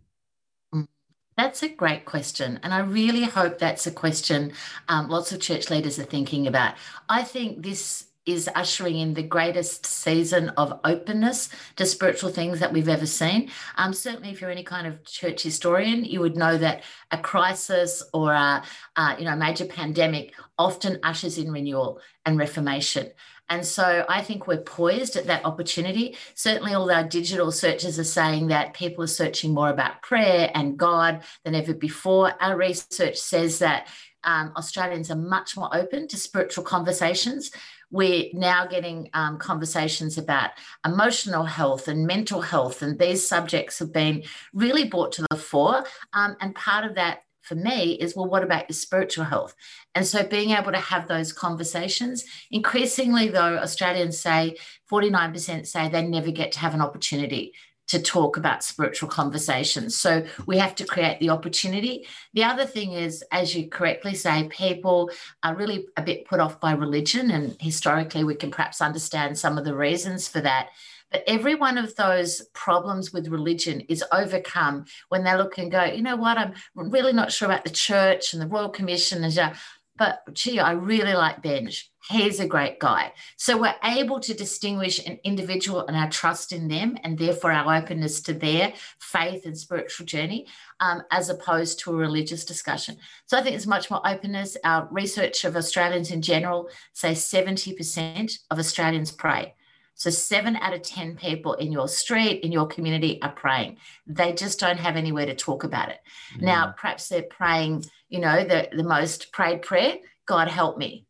That's 1.36 1.62
a 1.62 1.69
great 1.69 2.04
question. 2.04 2.60
And 2.62 2.72
I 2.72 2.78
really 2.78 3.25
hope 3.25 3.58
that's 3.58 3.86
a 3.86 3.90
question 3.90 4.52
um, 4.88 5.08
lots 5.08 5.32
of 5.32 5.40
church 5.40 5.70
leaders 5.70 5.98
are 5.98 6.04
thinking 6.04 6.46
about. 6.46 6.75
I 7.08 7.22
think 7.22 7.62
this 7.62 8.06
is 8.26 8.48
ushering 8.54 8.98
in 8.98 9.12
the 9.12 9.22
greatest 9.22 9.84
season 9.84 10.48
of 10.50 10.81
openness 10.84 11.50
to 11.76 11.84
spiritual 11.84 12.31
things 12.31 12.58
that 12.58 12.72
we've 12.72 12.88
ever 12.88 13.04
seen. 13.04 13.50
Um, 13.76 13.92
certainly, 13.92 14.31
if 14.31 14.40
you're 14.40 14.50
any 14.50 14.62
kind 14.62 14.86
of 14.86 15.04
church 15.04 15.42
historian, 15.42 16.04
you 16.04 16.20
would 16.20 16.36
know 16.36 16.56
that 16.56 16.84
a 17.10 17.19
crisis 17.19 18.02
or 18.14 18.32
a, 18.32 18.62
uh, 18.96 19.16
you 19.19 19.26
know 19.26 19.37
major 19.37 19.66
pandemic 19.66 20.35
often 20.59 20.99
ushers 21.02 21.37
in 21.37 21.52
renewal 21.52 22.00
and 22.25 22.38
reformation. 22.38 23.11
And 23.48 23.64
so 23.64 24.04
I 24.08 24.22
think 24.22 24.46
we're 24.46 24.62
poised 24.62 25.16
at 25.16 25.26
that 25.26 25.44
opportunity. 25.44 26.16
Certainly, 26.34 26.74
all 26.74 26.90
our 26.90 27.04
digital 27.04 27.52
searches 27.52 27.98
are 27.98 28.04
saying 28.04 28.48
that 28.48 28.74
people 28.74 29.04
are 29.04 29.08
searching 29.08 29.52
more 29.52 29.68
about 29.68 30.02
prayer 30.02 30.50
and 30.54 30.78
God 30.78 31.22
than 31.44 31.54
ever 31.54 31.74
before. 31.74 32.32
Our 32.40 32.56
research 32.56 33.18
says 33.18 33.58
that 33.58 33.88
um, 34.24 34.52
Australians 34.56 35.10
are 35.10 35.16
much 35.16 35.56
more 35.56 35.68
open 35.76 36.08
to 36.08 36.16
spiritual 36.16 36.64
conversations 36.64 37.50
we're 37.94 38.28
now 38.32 38.66
getting 38.66 39.08
um, 39.14 39.38
conversations 39.38 40.18
about 40.18 40.50
emotional 40.84 41.44
health 41.44 41.86
and 41.86 42.06
mental 42.06 42.40
health, 42.40 42.82
and 42.82 42.98
these 42.98 43.26
subjects 43.26 43.78
have 43.78 43.92
been 43.92 44.24
really 44.52 44.84
brought 44.84 45.12
to 45.12 45.26
the 45.30 45.36
fore. 45.36 45.84
Um, 46.12 46.36
and 46.40 46.54
part 46.56 46.84
of 46.84 46.96
that 46.96 47.24
for 47.44 47.54
me 47.54 47.92
is 47.92 48.16
well, 48.16 48.26
what 48.26 48.42
about 48.42 48.68
your 48.68 48.74
spiritual 48.74 49.24
health? 49.24 49.54
And 49.94 50.06
so 50.06 50.26
being 50.26 50.50
able 50.50 50.72
to 50.72 50.78
have 50.78 51.06
those 51.06 51.32
conversations, 51.32 52.24
increasingly 52.50 53.28
though, 53.28 53.58
Australians 53.58 54.18
say 54.18 54.56
49% 54.90 55.66
say 55.66 55.88
they 55.88 56.02
never 56.02 56.30
get 56.30 56.52
to 56.52 56.58
have 56.60 56.74
an 56.74 56.80
opportunity 56.80 57.52
to 57.86 58.00
talk 58.00 58.36
about 58.36 58.64
spiritual 58.64 59.08
conversations. 59.08 59.96
So 59.96 60.24
we 60.46 60.56
have 60.56 60.74
to 60.76 60.86
create 60.86 61.20
the 61.20 61.30
opportunity. 61.30 62.06
The 62.32 62.44
other 62.44 62.64
thing 62.64 62.92
is, 62.92 63.22
as 63.30 63.54
you 63.54 63.68
correctly 63.68 64.14
say, 64.14 64.48
people 64.48 65.10
are 65.42 65.54
really 65.54 65.86
a 65.96 66.02
bit 66.02 66.24
put 66.24 66.40
off 66.40 66.60
by 66.60 66.72
religion. 66.72 67.30
And 67.30 67.56
historically, 67.60 68.24
we 68.24 68.36
can 68.36 68.50
perhaps 68.50 68.80
understand 68.80 69.38
some 69.38 69.58
of 69.58 69.64
the 69.64 69.76
reasons 69.76 70.26
for 70.26 70.40
that. 70.40 70.70
But 71.14 71.23
every 71.28 71.54
one 71.54 71.78
of 71.78 71.94
those 71.94 72.42
problems 72.54 73.12
with 73.12 73.28
religion 73.28 73.83
is 73.83 74.02
overcome 74.11 74.87
when 75.11 75.23
they 75.23 75.37
look 75.37 75.59
and 75.59 75.71
go, 75.71 75.85
you 75.85 76.02
know 76.02 76.16
what, 76.16 76.37
I'm 76.37 76.54
really 76.75 77.12
not 77.12 77.30
sure 77.30 77.47
about 77.47 77.62
the 77.62 77.71
church 77.71 78.33
and 78.33 78.42
the 78.42 78.49
Royal 78.49 78.68
Commission. 78.68 79.23
And 79.23 79.54
but 79.97 80.23
gee, 80.33 80.59
I 80.59 80.73
really 80.73 81.14
like 81.14 81.40
Benj. 81.40 81.88
He's 82.11 82.40
a 82.40 82.49
great 82.49 82.80
guy. 82.80 83.12
So 83.37 83.56
we're 83.56 83.76
able 83.85 84.18
to 84.18 84.35
distinguish 84.35 85.06
an 85.06 85.21
individual 85.23 85.87
and 85.87 85.97
our 85.97 86.11
trust 86.11 86.50
in 86.50 86.66
them, 86.66 86.99
and 87.04 87.16
therefore 87.16 87.52
our 87.52 87.76
openness 87.76 88.21
to 88.23 88.33
their 88.33 88.73
faith 88.99 89.47
and 89.47 89.56
spiritual 89.56 90.06
journey, 90.06 90.49
um, 90.80 91.04
as 91.12 91.30
opposed 91.30 91.78
to 91.78 91.92
a 91.92 91.97
religious 91.97 92.44
discussion. 92.44 92.97
So 93.26 93.38
I 93.38 93.42
think 93.42 93.52
there's 93.52 93.68
much 93.68 93.88
more 93.88 94.04
openness. 94.04 94.56
Our 94.64 94.88
research 94.90 95.44
of 95.44 95.54
Australians 95.54 96.11
in 96.11 96.23
general 96.23 96.71
say 96.92 97.12
70% 97.12 98.37
of 98.50 98.59
Australians 98.59 99.12
pray. 99.12 99.54
So, 99.94 100.10
seven 100.10 100.56
out 100.56 100.74
of 100.74 100.82
10 100.82 101.16
people 101.16 101.54
in 101.54 101.70
your 101.70 101.88
street, 101.88 102.42
in 102.42 102.52
your 102.52 102.66
community 102.66 103.20
are 103.22 103.32
praying. 103.32 103.78
They 104.06 104.32
just 104.32 104.58
don't 104.58 104.78
have 104.78 104.96
anywhere 104.96 105.26
to 105.26 105.34
talk 105.34 105.64
about 105.64 105.90
it. 105.90 106.00
Mm. 106.36 106.42
Now, 106.42 106.74
perhaps 106.76 107.08
they're 107.08 107.22
praying, 107.22 107.84
you 108.08 108.20
know, 108.20 108.44
the, 108.44 108.68
the 108.72 108.82
most 108.82 109.32
prayed 109.32 109.62
prayer 109.62 109.96
God 110.26 110.48
help 110.48 110.78
me. 110.78 111.06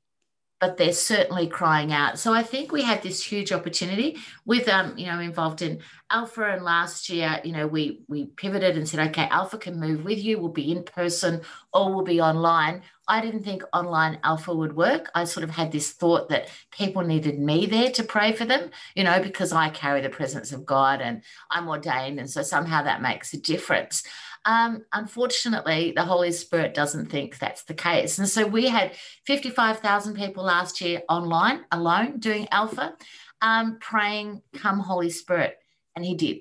But 0.64 0.78
they're 0.78 0.94
certainly 0.94 1.47
crying 1.47 1.92
out. 1.92 2.18
So 2.18 2.33
I 2.33 2.42
think 2.42 2.73
we 2.73 2.80
have 2.85 3.02
this 3.02 3.23
huge 3.23 3.52
opportunity 3.52 4.16
with 4.47 4.66
um, 4.66 4.97
you 4.97 5.04
know, 5.04 5.21
involved 5.21 5.61
in 5.61 5.80
Alpha. 6.11 6.42
And 6.42 6.64
last 6.64 7.11
year, 7.11 7.38
you 7.44 7.52
know, 7.52 7.66
we 7.66 8.00
we 8.09 8.25
pivoted 8.25 8.75
and 8.78 8.88
said, 8.88 9.09
okay, 9.11 9.28
Alpha 9.28 9.59
can 9.59 9.78
move 9.78 10.04
with 10.04 10.18
you. 10.25 10.38
We'll 10.38 10.49
be 10.49 10.73
in 10.73 10.83
person 10.83 11.42
or 11.75 11.92
we'll 11.92 12.02
be 12.02 12.18
online. 12.18 12.80
I 13.06 13.21
didn't 13.21 13.42
think 13.42 13.62
online 13.75 14.21
Alpha 14.25 14.54
would 14.54 14.75
work. 14.75 15.11
I 15.14 15.25
sort 15.25 15.44
of 15.44 15.50
had 15.50 15.71
this 15.71 15.90
thought 15.92 16.30
that 16.30 16.49
people 16.71 17.02
needed 17.02 17.38
me 17.38 17.66
there 17.66 17.90
to 17.90 18.02
pray 18.02 18.33
for 18.33 18.47
them, 18.47 18.71
you 18.94 19.04
know, 19.04 19.21
because 19.21 19.52
I 19.52 19.68
carry 19.68 20.00
the 20.00 20.09
presence 20.09 20.50
of 20.50 20.64
God 20.64 21.02
and 21.02 21.23
I'm 21.50 21.68
ordained, 21.68 22.18
and 22.18 22.30
so 22.30 22.40
somehow 22.40 22.85
that 22.85 23.02
makes 23.02 23.35
a 23.35 23.38
difference. 23.38 24.02
Um, 24.44 24.84
unfortunately, 24.92 25.92
the 25.96 26.04
Holy 26.04 26.32
Spirit 26.32 26.74
doesn't 26.74 27.10
think 27.10 27.38
that's 27.38 27.62
the 27.64 27.74
case. 27.74 28.18
And 28.18 28.28
so 28.28 28.46
we 28.46 28.68
had 28.68 28.92
55,000 29.26 30.14
people 30.14 30.44
last 30.44 30.80
year 30.80 31.02
online 31.08 31.64
alone 31.72 32.18
doing 32.18 32.48
Alpha, 32.50 32.94
um, 33.40 33.78
praying, 33.80 34.42
Come, 34.54 34.80
Holy 34.80 35.10
Spirit. 35.10 35.56
And 35.96 36.04
He 36.04 36.14
did. 36.14 36.38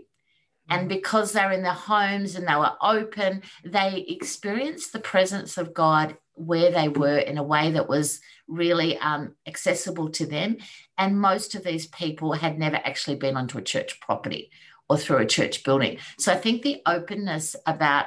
And 0.70 0.86
mm. 0.86 0.90
because 0.90 1.32
they're 1.32 1.52
in 1.52 1.64
their 1.64 1.74
homes 1.74 2.36
and 2.36 2.48
they 2.48 2.56
were 2.56 2.74
open, 2.82 3.44
they 3.64 4.06
experienced 4.08 4.94
the 4.94 5.00
presence 5.00 5.58
of 5.58 5.74
God 5.74 6.18
where 6.36 6.72
they 6.72 6.90
were 6.90 7.18
in 7.18 7.38
a 7.38 7.44
way 7.44 7.72
that 7.72 7.88
was 7.88 8.20
really 8.48 8.98
um, 8.98 9.36
accessible 9.46 10.10
to 10.10 10.26
them. 10.26 10.58
And 10.98 11.22
most 11.22 11.56
of 11.56 11.64
these 11.64 11.88
people 11.88 12.34
had 12.34 12.58
never 12.58 12.78
actually 12.78 13.18
been 13.18 13.38
onto 13.38 13.58
a 13.58 13.64
church 13.64 14.00
property 14.00 14.50
or 14.94 14.98
through 14.98 15.18
a 15.18 15.26
church 15.26 15.64
building. 15.64 15.98
So 16.18 16.32
I 16.32 16.36
think 16.36 16.62
the 16.62 16.82
openness 16.86 17.56
about, 17.66 18.06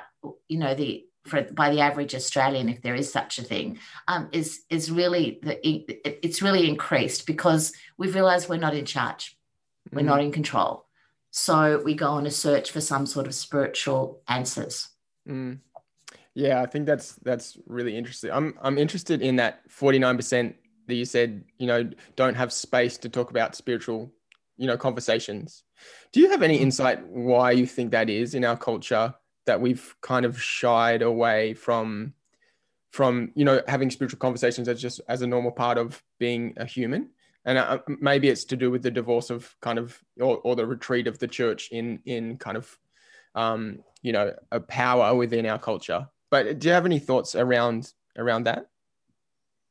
you 0.49 0.59
know, 0.59 0.75
the 0.75 1.05
for, 1.25 1.43
by 1.43 1.71
the 1.71 1.81
average 1.81 2.15
Australian, 2.15 2.69
if 2.69 2.83
there 2.83 2.95
is 2.95 3.13
such 3.13 3.39
a 3.39 3.43
thing, 3.43 3.79
um, 4.07 4.29
is 4.33 4.63
is 4.71 4.91
really 4.91 5.41
the 5.43 5.59
it's 5.65 6.41
really 6.41 6.69
increased 6.69 7.27
because 7.27 7.73
we've 7.99 8.15
realised 8.15 8.49
we're 8.49 8.57
not 8.59 8.75
in 8.75 8.85
charge, 8.85 9.37
we're 9.93 10.03
mm. 10.03 10.07
not 10.07 10.21
in 10.21 10.31
control, 10.31 10.87
so 11.31 11.83
we 11.85 11.95
go 11.95 12.11
on 12.11 12.27
a 12.27 12.31
search 12.31 12.71
for 12.71 12.81
some 12.81 13.07
sort 13.07 13.27
of 13.27 13.35
spiritual 13.35 14.23
answers. 14.29 14.89
Mm. 15.29 15.59
Yeah, 16.35 16.63
I 16.63 16.67
think 16.67 16.87
that's 16.87 17.15
that's 17.17 17.59
really 17.67 17.97
interesting. 17.97 18.31
I'm 18.31 18.55
I'm 18.63 18.79
interested 18.79 19.21
in 19.21 19.37
that 19.37 19.63
49 19.69 20.17
percent 20.17 20.57
that 20.87 20.95
you 20.95 21.05
said 21.05 21.45
you 21.59 21.67
know 21.67 21.91
don't 22.15 22.35
have 22.35 22.53
space 22.53 22.99
to 22.99 23.09
talk 23.09 23.31
about 23.31 23.57
spiritual 23.57 24.13
you 24.57 24.67
know 24.67 24.77
conversations. 24.77 25.65
Do 26.13 26.21
you 26.21 26.31
have 26.31 26.43
any 26.43 26.57
insight 26.57 27.07
why 27.07 27.51
you 27.53 27.67
think 27.67 27.91
that 27.91 28.09
is 28.09 28.35
in 28.35 28.45
our 28.45 28.57
culture 28.57 29.15
that 29.47 29.61
we've 29.61 29.95
kind 30.01 30.27
of 30.27 30.41
shied 30.43 31.03
away 31.03 31.55
from 31.55 32.15
from 32.91 33.33
you 33.35 33.45
know 33.45 33.61
having 33.69 33.91
spiritual 33.91 34.19
conversations 34.19 34.69
as 34.69 34.81
just 34.81 35.01
as 35.09 35.23
a 35.23 35.27
normal 35.27 35.53
part 35.53 35.79
of 35.79 36.03
being 36.19 36.55
a 36.57 36.65
human? 36.65 37.11
And 37.45 37.59
uh, 37.59 37.79
maybe 38.01 38.29
it's 38.29 38.45
to 38.47 38.57
do 38.57 38.73
with 38.73 38.83
the 38.83 38.91
divorce 38.91 39.31
of 39.31 39.55
kind 39.61 39.79
of 39.79 40.03
or, 40.21 40.39
or 40.39 40.57
the 40.57 40.67
retreat 40.67 41.07
of 41.07 41.19
the 41.19 41.29
church 41.29 41.69
in 41.71 42.01
in 42.05 42.39
kind 42.39 42.57
of 42.57 42.79
um, 43.35 43.81
you 44.03 44.13
know 44.13 44.33
a 44.51 44.61
power 44.61 45.15
within 45.15 45.47
our 45.47 45.59
culture. 45.59 46.09
But 46.31 46.59
do 46.59 46.69
you 46.69 46.75
have 46.75 46.87
any 46.87 46.99
thoughts 46.99 47.35
around 47.35 47.93
around 48.17 48.45
that 48.45 48.69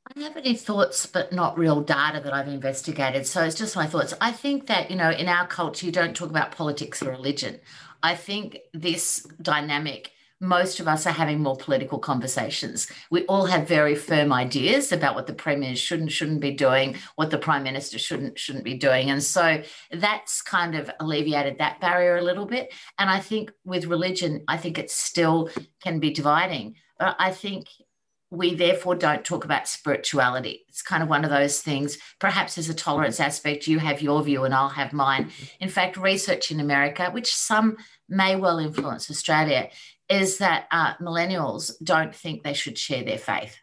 I 0.07 0.19
have 0.21 0.37
any 0.37 0.55
thoughts, 0.55 1.05
but 1.07 1.33
not 1.33 1.57
real 1.57 1.81
data 1.81 2.21
that 2.23 2.33
I've 2.33 2.47
investigated. 2.47 3.25
So 3.25 3.43
it's 3.43 3.55
just 3.55 3.75
my 3.75 3.87
thoughts. 3.87 4.13
I 4.21 4.31
think 4.31 4.67
that, 4.67 4.91
you 4.91 4.97
know, 4.97 5.09
in 5.09 5.27
our 5.27 5.47
culture, 5.47 5.85
you 5.85 5.91
don't 5.91 6.15
talk 6.15 6.29
about 6.29 6.51
politics 6.51 7.01
or 7.01 7.09
religion. 7.09 7.59
I 8.03 8.15
think 8.15 8.59
this 8.71 9.25
dynamic, 9.41 10.11
most 10.39 10.79
of 10.79 10.87
us 10.87 11.07
are 11.07 11.11
having 11.11 11.41
more 11.41 11.57
political 11.57 11.97
conversations. 11.97 12.87
We 13.09 13.25
all 13.25 13.45
have 13.45 13.67
very 13.67 13.95
firm 13.95 14.31
ideas 14.31 14.91
about 14.91 15.15
what 15.15 15.25
the 15.25 15.33
premier 15.33 15.75
should 15.75 16.01
and 16.01 16.11
shouldn't 16.11 16.39
be 16.39 16.51
doing, 16.51 16.97
what 17.15 17.31
the 17.31 17.39
prime 17.39 17.63
minister 17.63 17.97
shouldn't 17.97 18.37
shouldn't 18.37 18.63
be 18.63 18.75
doing. 18.75 19.09
And 19.09 19.23
so 19.23 19.63
that's 19.91 20.43
kind 20.43 20.75
of 20.75 20.91
alleviated 20.99 21.57
that 21.57 21.81
barrier 21.81 22.17
a 22.17 22.21
little 22.21 22.45
bit. 22.45 22.71
And 22.99 23.09
I 23.09 23.19
think 23.19 23.51
with 23.63 23.85
religion, 23.85 24.43
I 24.47 24.57
think 24.57 24.77
it 24.77 24.91
still 24.91 25.49
can 25.81 25.99
be 25.99 26.11
dividing. 26.11 26.75
But 26.99 27.15
I 27.17 27.31
think 27.31 27.67
we 28.31 28.55
therefore 28.55 28.95
don't 28.95 29.23
talk 29.23 29.45
about 29.45 29.67
spirituality. 29.67 30.65
It's 30.67 30.81
kind 30.81 31.03
of 31.03 31.09
one 31.09 31.23
of 31.23 31.29
those 31.29 31.61
things. 31.61 31.97
Perhaps 32.19 32.55
there's 32.55 32.69
a 32.69 32.73
tolerance 32.73 33.19
aspect. 33.19 33.67
You 33.67 33.79
have 33.79 34.01
your 34.01 34.21
view 34.23 34.43
and 34.43 34.53
I'll 34.53 34.69
have 34.69 34.93
mine. 34.93 35.31
In 35.59 35.69
fact, 35.69 35.97
research 35.97 36.51
in 36.51 36.59
America, 36.59 37.09
which 37.11 37.35
some 37.35 37.77
may 38.09 38.35
well 38.35 38.59
influence 38.59 39.09
Australia, 39.09 39.69
is 40.09 40.39
that 40.39 40.67
uh, 40.71 40.95
millennials 40.95 41.71
don't 41.83 42.13
think 42.13 42.43
they 42.43 42.53
should 42.53 42.77
share 42.77 43.03
their 43.03 43.17
faith. 43.17 43.57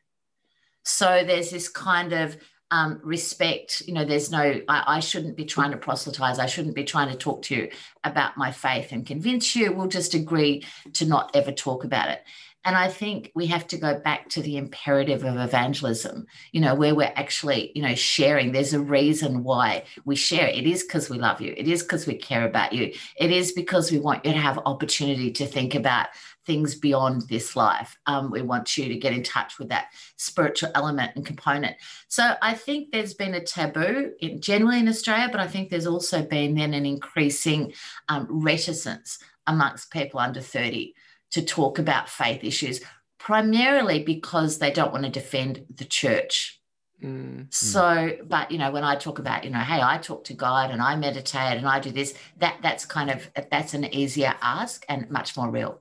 So 0.85 1.25
there's 1.25 1.51
this 1.51 1.69
kind 1.69 2.13
of 2.13 2.37
um, 2.71 3.01
respect. 3.05 3.83
You 3.87 3.95
know, 3.95 4.05
there's 4.05 4.31
no, 4.31 4.61
I, 4.69 4.97
I 4.97 5.01
shouldn't 5.01 5.37
be 5.37 5.45
trying 5.45 5.73
to 5.73 5.77
proselytize. 5.77 6.39
I 6.39 6.47
shouldn't 6.47 6.75
be 6.75 6.85
trying 6.85 7.11
to 7.11 7.17
talk 7.17 7.43
to 7.43 7.55
you 7.55 7.71
about 8.03 8.37
my 8.37 8.51
faith 8.51 8.93
and 8.93 9.07
convince 9.07 9.55
you. 9.55 9.73
We'll 9.73 9.89
just 9.89 10.15
agree 10.15 10.65
to 10.95 11.05
not 11.05 11.31
ever 11.37 11.53
talk 11.53 11.85
about 11.85 12.09
it. 12.09 12.23
And 12.65 12.77
I 12.77 12.89
think 12.89 13.33
we 13.35 13.47
have 13.47 13.67
to 13.69 13.77
go 13.77 13.99
back 13.99 14.29
to 14.31 14.43
the 14.43 14.57
imperative 14.57 15.25
of 15.25 15.37
evangelism, 15.37 16.27
you 16.53 16.61
know, 16.61 16.75
where 16.75 16.95
we're 16.95 17.13
actually, 17.17 17.73
you 17.75 17.83
know, 17.83 17.95
sharing. 17.95 18.53
There's 18.53 18.73
a 18.73 18.81
reason 18.81 19.43
why 19.43 19.85
we 20.05 20.15
share. 20.15 20.47
It 20.47 20.67
is 20.67 20.85
because 20.85 21.11
we 21.11 21.19
love 21.19 21.41
you. 21.41 21.55
It 21.57 21.67
is 21.67 21.83
because 21.83 22.07
we 22.07 22.15
care 22.15 22.47
about 22.47 22.73
you. 22.73 22.93
It 23.17 23.33
is 23.33 23.53
because 23.53 23.91
we 23.91 23.99
want 23.99 24.25
you 24.25 24.33
to 24.33 24.39
have 24.39 24.61
opportunity 24.65 25.33
to 25.33 25.47
think 25.47 25.75
about 25.75 26.09
things 26.47 26.75
beyond 26.75 27.23
this 27.23 27.57
life. 27.57 27.99
Um, 28.07 28.31
we 28.31 28.43
want 28.43 28.77
you 28.77 28.89
to 28.89 28.97
get 28.97 29.13
in 29.13 29.23
touch 29.23 29.59
with 29.59 29.69
that 29.71 29.89
spiritual 30.17 30.71
element 30.75 31.13
and 31.17 31.27
component. 31.27 31.77
So 32.09 32.35
I 32.43 32.55
think 32.55 32.91
there's 32.91 33.15
been 33.15 33.35
a 33.35 33.45
taboo 33.45 34.13
in, 34.21 34.41
generally 34.41 34.79
in 34.79 34.89
Australia, 34.89 35.29
but 35.31 35.41
I 35.41 35.49
think 35.49 35.69
there's 35.69 35.87
also 35.87 36.23
been 36.23 36.55
then 36.55 36.75
an 36.75 36.87
increasing 36.87 37.73
um, 38.09 38.27
reticence 38.29 39.19
amongst 39.47 39.91
people 39.91 40.21
under 40.21 40.41
30 40.41 40.95
to 41.33 41.43
talk 41.43 41.79
about 41.79 42.09
faith 42.09 42.45
issues, 42.45 42.81
primarily 43.19 44.03
because 44.03 44.59
they 44.59 44.71
don't 44.71 44.93
want 44.93 45.05
to 45.05 45.11
defend 45.11 45.65
the 45.75 45.85
church. 45.85 46.61
Mm. 47.03 47.53
So, 47.53 48.17
but 48.25 48.51
you 48.51 48.59
know, 48.59 48.71
when 48.71 48.85
I 48.85 48.95
talk 48.95 49.19
about, 49.19 49.45
you 49.45 49.51
know, 49.51 49.59
hey, 49.59 49.81
I 49.83 49.99
talk 49.99 50.25
to 50.25 50.35
God 50.35 50.71
and 50.71 50.81
I 50.81 50.95
meditate 50.95 51.59
and 51.59 51.67
I 51.67 51.81
do 51.81 51.91
this, 51.91 52.15
that 52.39 52.59
that's 52.63 52.87
kind 52.87 53.11
of 53.11 53.29
that's 53.51 53.75
an 53.75 53.93
easier 53.93 54.35
ask 54.41 54.85
and 54.89 55.11
much 55.11 55.37
more 55.37 55.51
real. 55.51 55.81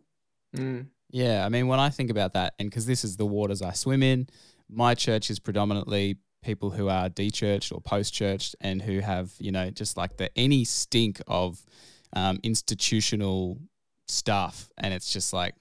Mm. 0.56 0.88
Yeah, 1.12 1.46
I 1.46 1.50
mean, 1.50 1.68
when 1.68 1.80
I 1.80 1.90
think 1.90 2.10
about 2.10 2.34
that, 2.34 2.54
and 2.58 2.70
because 2.70 2.86
this 2.86 3.04
is 3.04 3.18
the 3.18 3.26
waters 3.26 3.62
I 3.62 3.74
swim 3.74 4.02
in, 4.02 4.28
my 4.70 4.96
church 4.96 5.30
is 5.30 5.40
predominantly 5.40 6.18
people 6.42 6.72
who 6.72 6.88
are 6.88 7.10
de-churched 7.10 7.72
or 7.72 7.82
post-churched 7.82 8.56
and 8.62 8.82
who 8.82 9.00
have, 9.00 9.34
you 9.38 9.52
know, 9.52 9.70
just 9.70 9.98
like 9.98 10.18
the 10.18 10.36
any 10.38 10.64
stink 10.64 11.22
of 11.28 11.64
um, 12.14 12.40
institutional 12.44 13.60
stuff 14.12 14.70
and 14.78 14.94
it's 14.94 15.12
just 15.12 15.34
like 15.34 15.56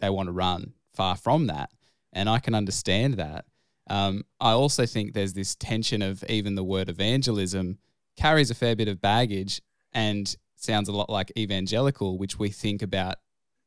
they 0.00 0.10
want 0.10 0.28
to 0.28 0.32
run 0.32 0.72
far 0.94 1.16
from 1.16 1.46
that 1.48 1.70
and 2.12 2.28
i 2.28 2.38
can 2.38 2.54
understand 2.54 3.14
that. 3.14 3.44
Um, 3.88 4.24
i 4.40 4.50
also 4.52 4.86
think 4.86 5.12
there's 5.12 5.34
this 5.34 5.54
tension 5.54 6.02
of 6.02 6.24
even 6.28 6.54
the 6.54 6.64
word 6.64 6.88
evangelism 6.88 7.78
carries 8.16 8.50
a 8.50 8.54
fair 8.54 8.74
bit 8.74 8.88
of 8.88 9.00
baggage 9.00 9.60
and 9.92 10.34
sounds 10.56 10.88
a 10.88 10.92
lot 10.92 11.10
like 11.10 11.30
evangelical 11.36 12.18
which 12.18 12.38
we 12.38 12.48
think 12.48 12.82
about 12.82 13.16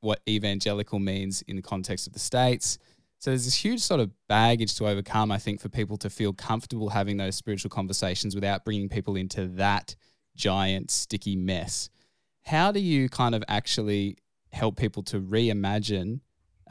what 0.01 0.21
evangelical 0.27 0.99
means 0.99 1.41
in 1.43 1.55
the 1.55 1.61
context 1.61 2.07
of 2.07 2.13
the 2.13 2.19
states. 2.19 2.77
So 3.19 3.31
there's 3.31 3.45
this 3.45 3.55
huge 3.55 3.81
sort 3.81 3.99
of 3.99 4.11
baggage 4.29 4.75
to 4.77 4.87
overcome 4.87 5.31
i 5.31 5.37
think 5.37 5.59
for 5.59 5.69
people 5.69 5.97
to 5.97 6.09
feel 6.09 6.31
comfortable 6.31 6.89
having 6.89 7.17
those 7.17 7.35
spiritual 7.35 7.69
conversations 7.69 8.33
without 8.33 8.63
bringing 8.63 8.87
people 8.87 9.15
into 9.17 9.47
that 9.47 9.95
giant 10.35 10.89
sticky 10.89 11.35
mess. 11.35 11.89
How 12.43 12.71
do 12.71 12.79
you 12.79 13.09
kind 13.09 13.35
of 13.35 13.43
actually 13.47 14.17
help 14.51 14.77
people 14.77 15.03
to 15.03 15.19
reimagine, 15.19 16.19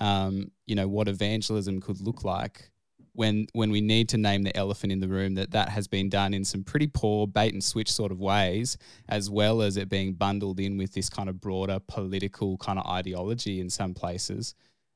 um, 0.01 0.51
you 0.67 0.75
know, 0.75 0.89
what 0.89 1.09
evangelism 1.09 1.81
could 1.81 2.01
look 2.01 2.25
like 2.25 2.71
when 3.19 3.49
when 3.53 3.71
we 3.73 3.81
need 3.81 4.09
to 4.09 4.17
name 4.17 4.45
the 4.45 4.57
elephant 4.57 4.93
in 4.93 5.01
the 5.01 5.09
room 5.09 5.35
that 5.35 5.51
that 5.51 5.69
has 5.69 5.89
been 5.89 6.09
done 6.09 6.33
in 6.33 6.45
some 6.45 6.63
pretty 6.63 6.87
poor 6.87 7.27
bait 7.27 7.53
and 7.53 7.65
switch 7.65 7.91
sort 7.91 8.13
of 8.13 8.21
ways 8.21 8.79
as 9.09 9.29
well 9.29 9.61
as 9.61 9.77
it 9.77 9.89
being 9.89 10.13
bundled 10.13 10.61
in 10.61 10.79
with 10.79 10.93
this 10.95 11.11
kind 11.11 11.29
of 11.29 11.41
broader 11.41 11.81
political 11.89 12.57
kind 12.59 12.79
of 12.79 12.87
ideology 12.87 13.59
in 13.59 13.69
some 13.69 13.93
places 13.93 14.55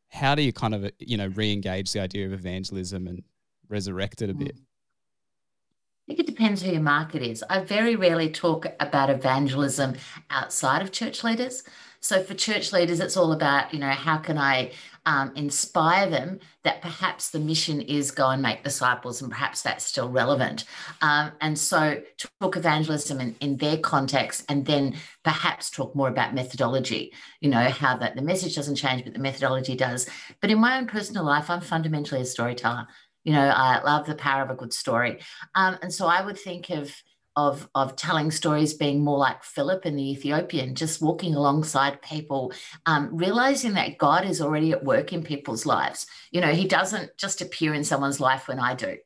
how 0.08 0.36
do 0.36 0.42
you 0.42 0.52
kind 0.52 0.72
of 0.72 0.88
you 1.00 1.16
know 1.16 1.26
re-engage 1.34 1.92
the 1.92 1.98
idea 1.98 2.24
of 2.24 2.32
evangelism 2.32 3.08
and 3.08 3.24
resurrect 3.68 4.22
it 4.22 4.30
a 4.30 4.34
bit 4.34 4.56
I 4.56 6.14
think 6.14 6.20
it 6.20 6.26
depends 6.26 6.62
who 6.62 6.72
your 6.72 6.80
market 6.80 7.22
is. 7.22 7.44
I 7.48 7.60
very 7.60 7.94
rarely 7.94 8.28
talk 8.28 8.66
about 8.80 9.08
evangelism 9.08 9.94
outside 10.30 10.82
of 10.82 10.90
church 10.90 11.22
leaders. 11.22 11.62
So 12.02 12.22
for 12.22 12.34
church 12.34 12.72
leaders, 12.72 12.98
it's 12.98 13.16
all 13.16 13.32
about, 13.32 13.72
you 13.72 13.78
know, 13.78 13.90
how 13.90 14.18
can 14.18 14.36
I 14.36 14.72
um, 15.06 15.32
inspire 15.36 16.10
them 16.10 16.40
that 16.64 16.82
perhaps 16.82 17.30
the 17.30 17.38
mission 17.38 17.80
is 17.80 18.10
go 18.10 18.28
and 18.28 18.42
make 18.42 18.64
disciples, 18.64 19.22
and 19.22 19.30
perhaps 19.30 19.62
that's 19.62 19.84
still 19.84 20.08
relevant. 20.08 20.64
Um, 21.00 21.32
and 21.40 21.58
so 21.58 22.02
talk 22.40 22.56
evangelism 22.56 23.20
in, 23.20 23.36
in 23.40 23.56
their 23.56 23.78
context, 23.78 24.44
and 24.48 24.66
then 24.66 24.96
perhaps 25.24 25.70
talk 25.70 25.94
more 25.94 26.08
about 26.08 26.34
methodology. 26.34 27.12
You 27.40 27.50
know 27.50 27.68
how 27.68 27.96
that 27.96 28.16
the 28.16 28.22
message 28.22 28.56
doesn't 28.56 28.76
change, 28.76 29.04
but 29.04 29.14
the 29.14 29.20
methodology 29.20 29.76
does. 29.76 30.08
But 30.40 30.50
in 30.50 30.60
my 30.60 30.78
own 30.78 30.86
personal 30.86 31.24
life, 31.24 31.50
I'm 31.50 31.60
fundamentally 31.60 32.20
a 32.20 32.24
storyteller. 32.24 32.86
You 33.24 33.32
know, 33.32 33.48
I 33.48 33.80
love 33.82 34.06
the 34.06 34.16
power 34.16 34.42
of 34.42 34.50
a 34.50 34.56
good 34.56 34.72
story. 34.72 35.20
Um, 35.54 35.78
and 35.82 35.92
so 35.92 36.06
I 36.06 36.24
would 36.24 36.38
think 36.38 36.70
of 36.70 36.92
of 37.36 37.68
of 37.74 37.96
telling 37.96 38.30
stories 38.30 38.74
being 38.74 39.02
more 39.02 39.18
like 39.18 39.42
Philip 39.42 39.84
and 39.84 39.98
the 39.98 40.10
Ethiopian, 40.10 40.74
just 40.74 41.00
walking 41.00 41.34
alongside 41.34 42.02
people, 42.02 42.52
um, 42.86 43.08
realizing 43.16 43.74
that 43.74 43.98
God 43.98 44.24
is 44.24 44.40
already 44.40 44.72
at 44.72 44.84
work 44.84 45.12
in 45.12 45.22
people's 45.22 45.64
lives. 45.64 46.06
You 46.30 46.40
know, 46.40 46.52
He 46.52 46.66
doesn't 46.66 47.16
just 47.16 47.40
appear 47.40 47.74
in 47.74 47.84
someone's 47.84 48.20
life 48.20 48.48
when 48.48 48.60
I 48.60 48.74
do. 48.74 48.96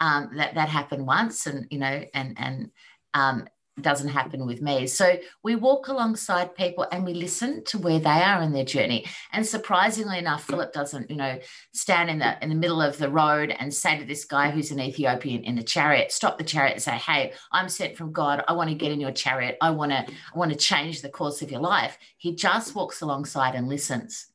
Um, 0.00 0.30
that 0.36 0.54
that 0.54 0.68
happened 0.68 1.06
once, 1.06 1.46
and 1.46 1.66
you 1.70 1.78
know, 1.78 2.04
and 2.14 2.36
and 2.38 2.70
um, 3.14 3.46
doesn't 3.80 4.08
happen 4.08 4.46
with 4.46 4.62
me. 4.62 4.86
So 4.86 5.18
we 5.42 5.54
walk 5.54 5.88
alongside 5.88 6.54
people 6.54 6.86
and 6.90 7.04
we 7.04 7.12
listen 7.12 7.62
to 7.64 7.78
where 7.78 7.98
they 7.98 8.08
are 8.08 8.42
in 8.42 8.52
their 8.52 8.64
journey. 8.64 9.06
And 9.32 9.46
surprisingly 9.46 10.18
enough, 10.18 10.44
Philip 10.44 10.72
doesn't, 10.72 11.10
you 11.10 11.16
know, 11.16 11.38
stand 11.74 12.08
in 12.08 12.18
the 12.18 12.42
in 12.42 12.48
the 12.48 12.54
middle 12.54 12.80
of 12.80 12.96
the 12.96 13.10
road 13.10 13.54
and 13.58 13.72
say 13.72 13.98
to 13.98 14.06
this 14.06 14.24
guy 14.24 14.50
who's 14.50 14.70
an 14.70 14.80
Ethiopian 14.80 15.44
in 15.44 15.58
a 15.58 15.62
chariot, 15.62 16.10
stop 16.10 16.38
the 16.38 16.44
chariot 16.44 16.74
and 16.74 16.82
say, 16.82 16.92
"Hey, 16.92 17.32
I'm 17.52 17.68
sent 17.68 17.96
from 17.96 18.12
God. 18.12 18.42
I 18.48 18.52
want 18.54 18.70
to 18.70 18.76
get 18.76 18.92
in 18.92 19.00
your 19.00 19.12
chariot. 19.12 19.58
I 19.60 19.70
want 19.70 19.92
to 19.92 19.98
I 19.98 20.38
want 20.38 20.52
to 20.52 20.58
change 20.58 21.02
the 21.02 21.10
course 21.10 21.42
of 21.42 21.50
your 21.50 21.60
life." 21.60 21.98
He 22.16 22.34
just 22.34 22.74
walks 22.74 23.02
alongside 23.02 23.54
and 23.54 23.68
listens. 23.68 24.26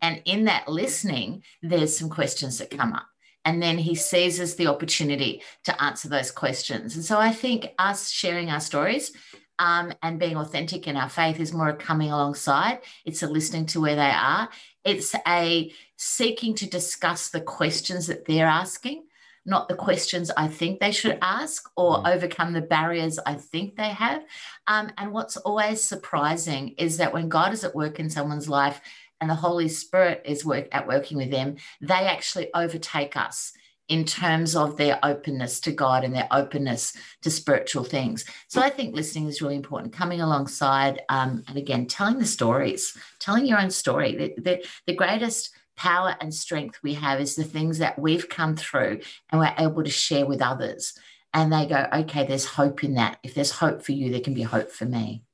And 0.00 0.22
in 0.24 0.44
that 0.44 0.68
listening, 0.68 1.42
there's 1.62 1.96
some 1.96 2.10
questions 2.10 2.58
that 2.58 2.70
come 2.70 2.92
up 2.92 3.06
and 3.46 3.62
then 3.62 3.78
he 3.78 3.94
seizes 3.94 4.56
the 4.56 4.66
opportunity 4.66 5.40
to 5.64 5.82
answer 5.82 6.08
those 6.08 6.32
questions. 6.32 6.96
And 6.96 7.04
so 7.04 7.18
I 7.18 7.32
think 7.32 7.68
us 7.78 8.10
sharing 8.10 8.50
our 8.50 8.60
stories 8.60 9.12
um, 9.60 9.94
and 10.02 10.18
being 10.18 10.36
authentic 10.36 10.88
in 10.88 10.96
our 10.96 11.08
faith 11.08 11.38
is 11.38 11.54
more 11.54 11.72
coming 11.72 12.10
alongside. 12.10 12.80
It's 13.04 13.22
a 13.22 13.28
listening 13.28 13.66
to 13.66 13.80
where 13.80 13.94
they 13.94 14.10
are. 14.10 14.48
It's 14.84 15.14
a 15.26 15.72
seeking 15.96 16.56
to 16.56 16.68
discuss 16.68 17.30
the 17.30 17.40
questions 17.40 18.08
that 18.08 18.24
they're 18.24 18.46
asking, 18.46 19.04
not 19.46 19.68
the 19.68 19.76
questions 19.76 20.32
I 20.36 20.48
think 20.48 20.80
they 20.80 20.90
should 20.90 21.16
ask 21.22 21.70
or 21.76 21.98
mm. 21.98 22.14
overcome 22.14 22.52
the 22.52 22.62
barriers 22.62 23.20
I 23.24 23.34
think 23.34 23.76
they 23.76 23.90
have. 23.90 24.24
Um, 24.66 24.90
and 24.98 25.12
what's 25.12 25.36
always 25.36 25.82
surprising 25.84 26.74
is 26.78 26.96
that 26.96 27.12
when 27.12 27.28
God 27.28 27.52
is 27.52 27.62
at 27.62 27.76
work 27.76 28.00
in 28.00 28.10
someone's 28.10 28.48
life, 28.48 28.80
and 29.20 29.30
the 29.30 29.34
Holy 29.34 29.68
Spirit 29.68 30.22
is 30.24 30.44
work 30.44 30.68
at 30.72 30.86
working 30.86 31.16
with 31.16 31.30
them, 31.30 31.56
they 31.80 32.06
actually 32.06 32.52
overtake 32.54 33.16
us 33.16 33.52
in 33.88 34.04
terms 34.04 34.56
of 34.56 34.76
their 34.76 34.98
openness 35.02 35.60
to 35.60 35.72
God 35.72 36.02
and 36.04 36.14
their 36.14 36.28
openness 36.30 36.92
to 37.22 37.30
spiritual 37.30 37.84
things. 37.84 38.24
So 38.48 38.60
I 38.60 38.68
think 38.68 38.94
listening 38.94 39.28
is 39.28 39.40
really 39.40 39.54
important, 39.54 39.92
coming 39.92 40.20
alongside 40.20 41.02
um, 41.08 41.44
and 41.46 41.56
again, 41.56 41.86
telling 41.86 42.18
the 42.18 42.26
stories, 42.26 42.96
telling 43.20 43.46
your 43.46 43.60
own 43.60 43.70
story. 43.70 44.16
The, 44.16 44.42
the, 44.42 44.66
the 44.86 44.94
greatest 44.94 45.50
power 45.76 46.16
and 46.20 46.34
strength 46.34 46.80
we 46.82 46.94
have 46.94 47.20
is 47.20 47.36
the 47.36 47.44
things 47.44 47.78
that 47.78 47.98
we've 47.98 48.28
come 48.28 48.56
through 48.56 49.00
and 49.30 49.40
we're 49.40 49.54
able 49.58 49.84
to 49.84 49.90
share 49.90 50.26
with 50.26 50.42
others. 50.42 50.94
And 51.32 51.52
they 51.52 51.66
go, 51.66 51.86
okay, 51.92 52.26
there's 52.26 52.46
hope 52.46 52.82
in 52.82 52.94
that. 52.94 53.18
If 53.22 53.34
there's 53.34 53.50
hope 53.50 53.82
for 53.82 53.92
you, 53.92 54.10
there 54.10 54.20
can 54.20 54.34
be 54.34 54.42
hope 54.42 54.70
for 54.70 54.86
me. 54.86 55.25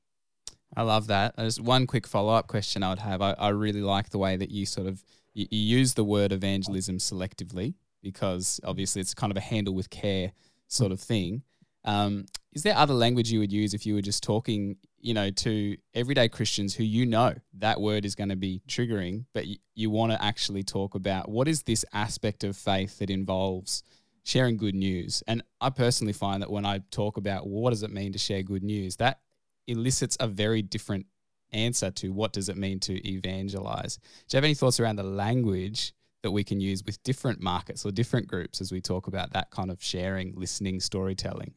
I 0.75 0.83
love 0.83 1.07
that. 1.07 1.35
There's 1.37 1.61
one 1.61 1.87
quick 1.87 2.07
follow 2.07 2.33
up 2.33 2.47
question 2.47 2.83
I 2.83 2.89
would 2.89 2.99
have. 2.99 3.21
I, 3.21 3.33
I 3.33 3.49
really 3.49 3.81
like 3.81 4.09
the 4.09 4.17
way 4.17 4.37
that 4.37 4.51
you 4.51 4.65
sort 4.65 4.87
of 4.87 5.03
you, 5.33 5.47
you 5.51 5.77
use 5.77 5.93
the 5.93 6.03
word 6.03 6.31
evangelism 6.31 6.97
selectively 6.97 7.75
because 8.01 8.59
obviously 8.63 9.01
it's 9.01 9.13
kind 9.13 9.31
of 9.31 9.37
a 9.37 9.41
handle 9.41 9.73
with 9.73 9.89
care 9.89 10.31
sort 10.67 10.91
of 10.91 10.99
thing. 10.99 11.43
Um, 11.85 12.25
is 12.53 12.63
there 12.63 12.75
other 12.75 12.93
language 12.93 13.31
you 13.31 13.39
would 13.39 13.51
use 13.51 13.73
if 13.73 13.85
you 13.85 13.93
were 13.95 14.01
just 14.01 14.23
talking, 14.23 14.77
you 14.99 15.13
know, 15.13 15.29
to 15.31 15.77
everyday 15.93 16.29
Christians 16.29 16.75
who 16.75 16.83
you 16.83 17.05
know 17.05 17.33
that 17.55 17.81
word 17.81 18.05
is 18.05 18.15
going 18.15 18.29
to 18.29 18.35
be 18.35 18.61
triggering, 18.67 19.25
but 19.33 19.47
you, 19.47 19.57
you 19.75 19.89
want 19.89 20.11
to 20.11 20.23
actually 20.23 20.63
talk 20.63 20.95
about 20.95 21.29
what 21.29 21.47
is 21.47 21.63
this 21.63 21.83
aspect 21.93 22.43
of 22.43 22.55
faith 22.55 22.99
that 22.99 23.09
involves 23.09 23.83
sharing 24.23 24.57
good 24.57 24.75
news? 24.75 25.23
And 25.27 25.43
I 25.59 25.69
personally 25.71 26.13
find 26.13 26.41
that 26.41 26.51
when 26.51 26.65
I 26.65 26.79
talk 26.89 27.17
about 27.17 27.47
what 27.47 27.71
does 27.71 27.83
it 27.83 27.91
mean 27.91 28.13
to 28.13 28.19
share 28.19 28.43
good 28.43 28.63
news, 28.63 28.95
that 28.97 29.19
elicits 29.67 30.17
a 30.19 30.27
very 30.27 30.61
different 30.61 31.05
answer 31.51 31.91
to 31.91 32.09
what 32.11 32.33
does 32.33 32.49
it 32.49 32.57
mean 32.57 32.79
to 32.81 33.07
evangelize. 33.07 33.97
Do 34.27 34.35
you 34.35 34.37
have 34.37 34.43
any 34.43 34.55
thoughts 34.55 34.79
around 34.79 34.97
the 34.97 35.03
language 35.03 35.93
that 36.23 36.31
we 36.31 36.43
can 36.43 36.59
use 36.59 36.83
with 36.83 37.01
different 37.03 37.41
markets 37.41 37.85
or 37.85 37.91
different 37.91 38.27
groups 38.27 38.61
as 38.61 38.71
we 38.71 38.81
talk 38.81 39.07
about 39.07 39.33
that 39.33 39.51
kind 39.51 39.69
of 39.69 39.83
sharing, 39.83 40.33
listening, 40.35 40.79
storytelling? 40.79 41.53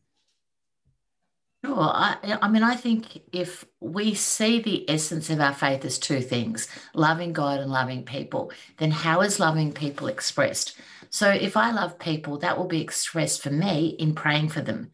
Sure. 1.65 1.79
I, 1.79 2.39
I 2.43 2.49
mean, 2.49 2.63
I 2.63 2.77
think 2.77 3.23
if 3.33 3.65
we 3.81 4.15
see 4.15 4.61
the 4.61 4.89
essence 4.89 5.31
of 5.31 5.41
our 5.41 5.55
faith 5.55 5.85
as 5.85 5.99
two 5.99 6.21
things 6.21 6.69
loving 6.95 7.33
God 7.33 7.61
and 7.61 7.71
loving 7.71 8.05
people, 8.05 8.53
then 8.77 8.91
how 8.91 9.23
is 9.23 9.41
loving 9.41 9.73
people 9.73 10.07
expressed? 10.07 10.79
So 11.11 11.31
if 11.31 11.57
I 11.57 11.73
love 11.73 11.99
people, 11.99 12.39
that 12.39 12.59
will 12.59 12.67
be 12.67 12.83
expressed 12.83 13.43
for 13.43 13.51
me 13.51 13.97
in 13.99 14.15
praying 14.15 14.51
for 14.51 14.61
them 14.61 14.91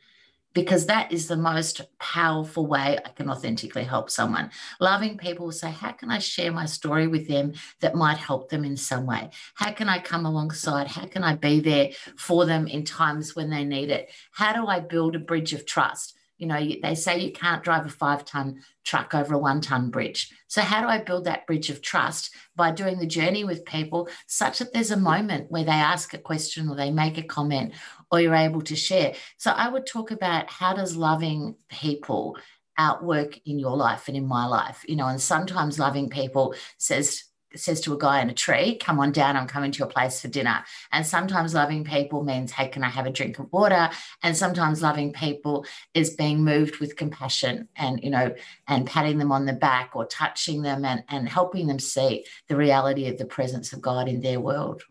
because 0.55 0.87
that 0.87 1.13
is 1.13 1.27
the 1.27 1.37
most 1.37 1.81
powerful 1.99 2.67
way 2.67 2.99
I 3.05 3.09
can 3.11 3.31
authentically 3.31 3.85
help 3.85 4.11
someone. 4.11 4.51
Loving 4.81 5.17
people 5.17 5.47
will 5.47 5.53
say, 5.53 5.71
How 5.71 5.93
can 5.93 6.11
I 6.11 6.19
share 6.19 6.53
my 6.53 6.67
story 6.67 7.07
with 7.07 7.29
them 7.29 7.55
that 7.81 7.95
might 7.95 8.19
help 8.19 8.49
them 8.49 8.65
in 8.65 8.77
some 8.77 9.07
way? 9.07 9.31
How 9.55 9.73
can 9.73 9.89
I 9.89 9.99
come 9.99 10.27
alongside? 10.27 10.89
How 10.89 11.07
can 11.07 11.25
I 11.25 11.37
be 11.37 11.61
there 11.61 11.91
for 12.17 12.47
them 12.47 12.67
in 12.67 12.85
times 12.85 13.35
when 13.35 13.51
they 13.51 13.65
need 13.65 13.91
it? 13.91 14.11
How 14.33 14.53
do 14.53 14.67
I 14.67 14.81
build 14.81 15.17
a 15.17 15.21
bridge 15.21 15.53
of 15.53 15.67
trust? 15.67 16.15
You 16.43 16.49
know, 16.49 16.61
they 16.83 16.97
say 16.97 17.21
you 17.21 17.31
can't 17.31 17.63
drive 17.63 17.87
a 17.87 17.89
five 17.89 18.25
ton 18.25 18.63
truck 18.83 19.15
over 19.15 19.35
a 19.35 19.39
one 19.39 19.61
ton 19.61 19.91
bridge. 19.91 20.33
So, 20.49 20.61
how 20.61 20.83
do 20.83 20.89
I 20.89 20.99
build 20.99 21.25
that 21.27 21.47
bridge 21.47 21.71
of 21.71 21.83
trust 21.83 22.35
by 22.57 22.73
doing 22.73 22.99
the 22.99 23.07
journey 23.07 23.45
with 23.45 23.65
people 23.65 24.09
such 24.27 24.59
that 24.59 24.73
there's 24.73 24.91
a 24.91 24.97
moment 24.97 25.53
where 25.53 25.63
they 25.63 25.71
ask 25.71 26.13
a 26.15 26.19
question 26.19 26.69
or 26.69 26.75
they 26.75 26.91
make 26.91 27.17
a 27.17 27.23
comment 27.23 27.75
or 28.11 28.21
you're 28.21 28.35
able 28.35 28.61
to 28.63 28.75
share? 28.75 29.15
So, 29.37 29.53
I 29.53 29.69
would 29.69 29.87
talk 29.87 30.11
about 30.11 30.51
how 30.51 30.75
does 30.75 30.97
loving 30.97 31.55
people 31.69 32.37
outwork 32.77 33.39
in 33.47 33.61
your 33.61 33.77
life 33.77 34.09
and 34.09 34.17
in 34.17 34.27
my 34.27 34.45
life, 34.47 34.85
you 34.89 34.97
know, 34.97 35.07
and 35.07 35.21
sometimes 35.21 35.79
loving 35.79 36.09
people 36.09 36.57
says 36.77 37.23
says 37.59 37.81
to 37.83 37.93
a 37.93 37.99
guy 37.99 38.21
in 38.21 38.31
a 38.31 38.35
tree, 38.35 38.77
Come 38.77 38.99
on 39.01 39.13
down, 39.13 39.37
I'm 39.37 39.47
coming 39.47 39.73
to 39.73 39.79
your 39.79 39.89
place 39.89 40.21
for 40.21 40.29
dinner. 40.29 40.65
And 40.93 41.07
sometimes 41.07 41.55
loving 41.55 41.85
people 41.85 42.25
means, 42.25 42.53
Hey, 42.53 42.69
can 42.69 42.85
I 42.85 42.89
have 42.89 43.07
a 43.07 43.11
drink 43.11 43.39
of 43.39 43.53
water? 43.53 43.91
And 44.23 44.37
sometimes 44.37 44.83
loving 44.83 45.13
people 45.13 45.65
is 45.95 46.11
being 46.11 46.45
moved 46.45 46.79
with 46.79 46.97
compassion 46.97 47.69
and, 47.77 48.03
you 48.03 48.11
know, 48.11 48.35
and 48.69 48.87
patting 48.87 49.19
them 49.19 49.33
on 49.33 49.47
the 49.47 49.53
back 49.53 49.93
or 49.95 50.07
touching 50.07 50.63
them 50.63 50.85
and, 50.85 51.05
and 51.09 51.29
helping 51.29 51.67
them 51.67 51.79
see 51.79 52.25
the 52.49 52.57
reality 52.57 53.09
of 53.09 53.19
the 53.19 53.27
presence 53.27 53.73
of 53.73 53.81
God 53.81 54.09
in 54.09 54.21
their 54.21 54.41
world. 54.41 54.83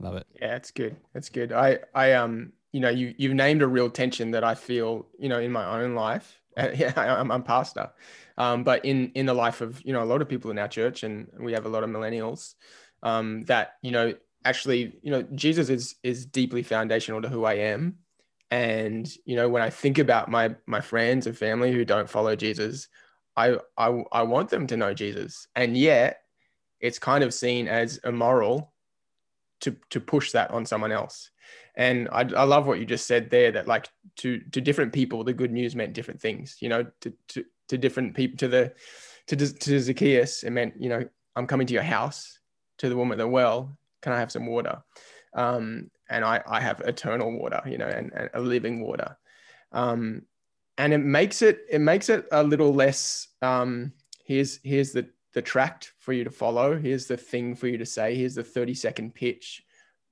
Love 0.00 0.16
it. 0.16 0.26
Yeah, 0.40 0.56
it's 0.56 0.70
good. 0.70 0.96
It's 1.14 1.28
good. 1.28 1.52
I, 1.52 1.80
I, 1.94 2.12
um, 2.12 2.52
you 2.72 2.80
know, 2.80 2.90
you, 2.90 3.14
you've 3.18 3.34
named 3.34 3.62
a 3.62 3.66
real 3.66 3.90
tension 3.90 4.30
that 4.32 4.44
I 4.44 4.54
feel, 4.54 5.06
you 5.18 5.28
know, 5.28 5.40
in 5.40 5.50
my 5.50 5.82
own 5.82 5.94
life. 5.94 6.40
Uh, 6.56 6.68
yeah, 6.74 6.92
I, 6.96 7.08
I'm, 7.08 7.30
I'm 7.30 7.42
pastor 7.42 7.90
um, 8.38 8.62
but 8.62 8.84
in 8.84 9.10
in 9.14 9.26
the 9.26 9.34
life 9.34 9.60
of 9.60 9.82
you 9.84 9.92
know 9.92 10.02
a 10.02 10.06
lot 10.06 10.22
of 10.22 10.28
people 10.28 10.50
in 10.50 10.58
our 10.58 10.68
church, 10.68 11.02
and 11.02 11.26
we 11.38 11.52
have 11.52 11.66
a 11.66 11.68
lot 11.68 11.84
of 11.84 11.90
millennials 11.90 12.54
um, 13.02 13.44
that 13.44 13.74
you 13.82 13.90
know 13.90 14.14
actually 14.44 14.96
you 15.02 15.10
know 15.10 15.22
Jesus 15.34 15.68
is 15.68 15.96
is 16.02 16.24
deeply 16.24 16.62
foundational 16.62 17.20
to 17.20 17.28
who 17.28 17.44
I 17.44 17.54
am, 17.54 17.98
and 18.50 19.10
you 19.26 19.34
know 19.36 19.48
when 19.48 19.60
I 19.60 19.70
think 19.70 19.98
about 19.98 20.30
my 20.30 20.54
my 20.66 20.80
friends 20.80 21.26
and 21.26 21.36
family 21.36 21.72
who 21.72 21.84
don't 21.84 22.08
follow 22.08 22.36
Jesus, 22.36 22.88
I 23.36 23.58
I, 23.76 24.02
I 24.12 24.22
want 24.22 24.50
them 24.50 24.68
to 24.68 24.76
know 24.76 24.94
Jesus, 24.94 25.48
and 25.56 25.76
yet 25.76 26.20
it's 26.80 27.00
kind 27.00 27.24
of 27.24 27.34
seen 27.34 27.66
as 27.66 27.98
immoral 28.04 28.72
to 29.60 29.76
to 29.90 30.00
push 30.00 30.30
that 30.30 30.52
on 30.52 30.64
someone 30.64 30.92
else. 30.92 31.30
And 31.74 32.08
I, 32.10 32.20
I 32.20 32.44
love 32.44 32.66
what 32.66 32.78
you 32.78 32.84
just 32.84 33.06
said 33.06 33.30
there 33.30 33.50
that 33.52 33.66
like 33.66 33.88
to 34.18 34.38
to 34.52 34.60
different 34.60 34.92
people 34.92 35.24
the 35.24 35.32
good 35.32 35.50
news 35.50 35.74
meant 35.74 35.92
different 35.92 36.20
things. 36.20 36.56
You 36.60 36.68
know, 36.68 36.86
to 37.00 37.12
to 37.28 37.44
to 37.68 37.78
different 37.78 38.14
people 38.14 38.36
to 38.38 38.48
the 38.48 38.72
to, 39.26 39.36
to 39.36 39.80
Zacchaeus 39.80 40.42
it 40.42 40.50
meant 40.50 40.74
you 40.78 40.88
know 40.88 41.08
I'm 41.36 41.46
coming 41.46 41.66
to 41.66 41.74
your 41.74 41.82
house 41.82 42.38
to 42.78 42.88
the 42.88 42.96
woman 42.96 43.18
at 43.18 43.22
the 43.22 43.28
well. 43.28 43.76
Can 44.02 44.12
I 44.12 44.18
have 44.18 44.32
some 44.32 44.46
water? 44.46 44.82
Um, 45.34 45.90
and 46.08 46.24
I, 46.24 46.40
I 46.46 46.60
have 46.60 46.80
eternal 46.80 47.30
water 47.32 47.62
you 47.66 47.78
know 47.78 47.86
and, 47.86 48.12
and 48.14 48.30
a 48.34 48.40
living 48.40 48.80
water. 48.80 49.16
Um, 49.72 50.22
and 50.78 50.92
it 50.92 50.98
makes 50.98 51.42
it 51.42 51.60
it 51.70 51.80
makes 51.80 52.08
it 52.08 52.26
a 52.32 52.42
little 52.42 52.72
less 52.72 53.28
um, 53.42 53.92
here's 54.24 54.60
here's 54.62 54.92
the 54.92 55.08
the 55.34 55.42
tract 55.42 55.92
for 55.98 56.12
you 56.12 56.24
to 56.24 56.30
follow. 56.30 56.78
Here's 56.78 57.06
the 57.06 57.16
thing 57.16 57.54
for 57.54 57.68
you 57.68 57.76
to 57.78 57.86
say. 57.86 58.14
Here's 58.14 58.34
the 58.34 58.42
30 58.42 58.74
second 58.74 59.14
pitch 59.14 59.62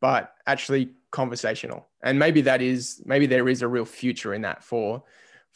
but 0.01 0.35
actually 0.47 0.90
conversational. 1.11 1.88
And 2.03 2.19
maybe 2.19 2.40
that 2.42 2.62
is 2.62 3.03
maybe 3.05 3.27
there 3.27 3.49
is 3.49 3.62
a 3.62 3.69
real 3.69 3.85
future 3.85 4.35
in 4.35 4.42
that 4.42 4.62
for 4.62 5.03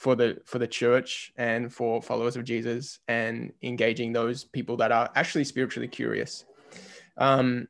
for 0.01 0.17
the 0.17 0.41
for 0.47 0.59
the 0.59 0.67
church 0.67 1.31
and 1.37 1.71
for 1.71 2.01
followers 2.01 2.35
of 2.35 2.43
Jesus 2.43 3.01
and 3.07 3.53
engaging 3.63 4.15
those 4.15 4.45
people 4.45 4.79
that 4.79 4.91
are 4.91 5.11
actually 5.15 5.45
spiritually 5.45 5.89
curious. 5.89 6.47
Um, 7.19 7.69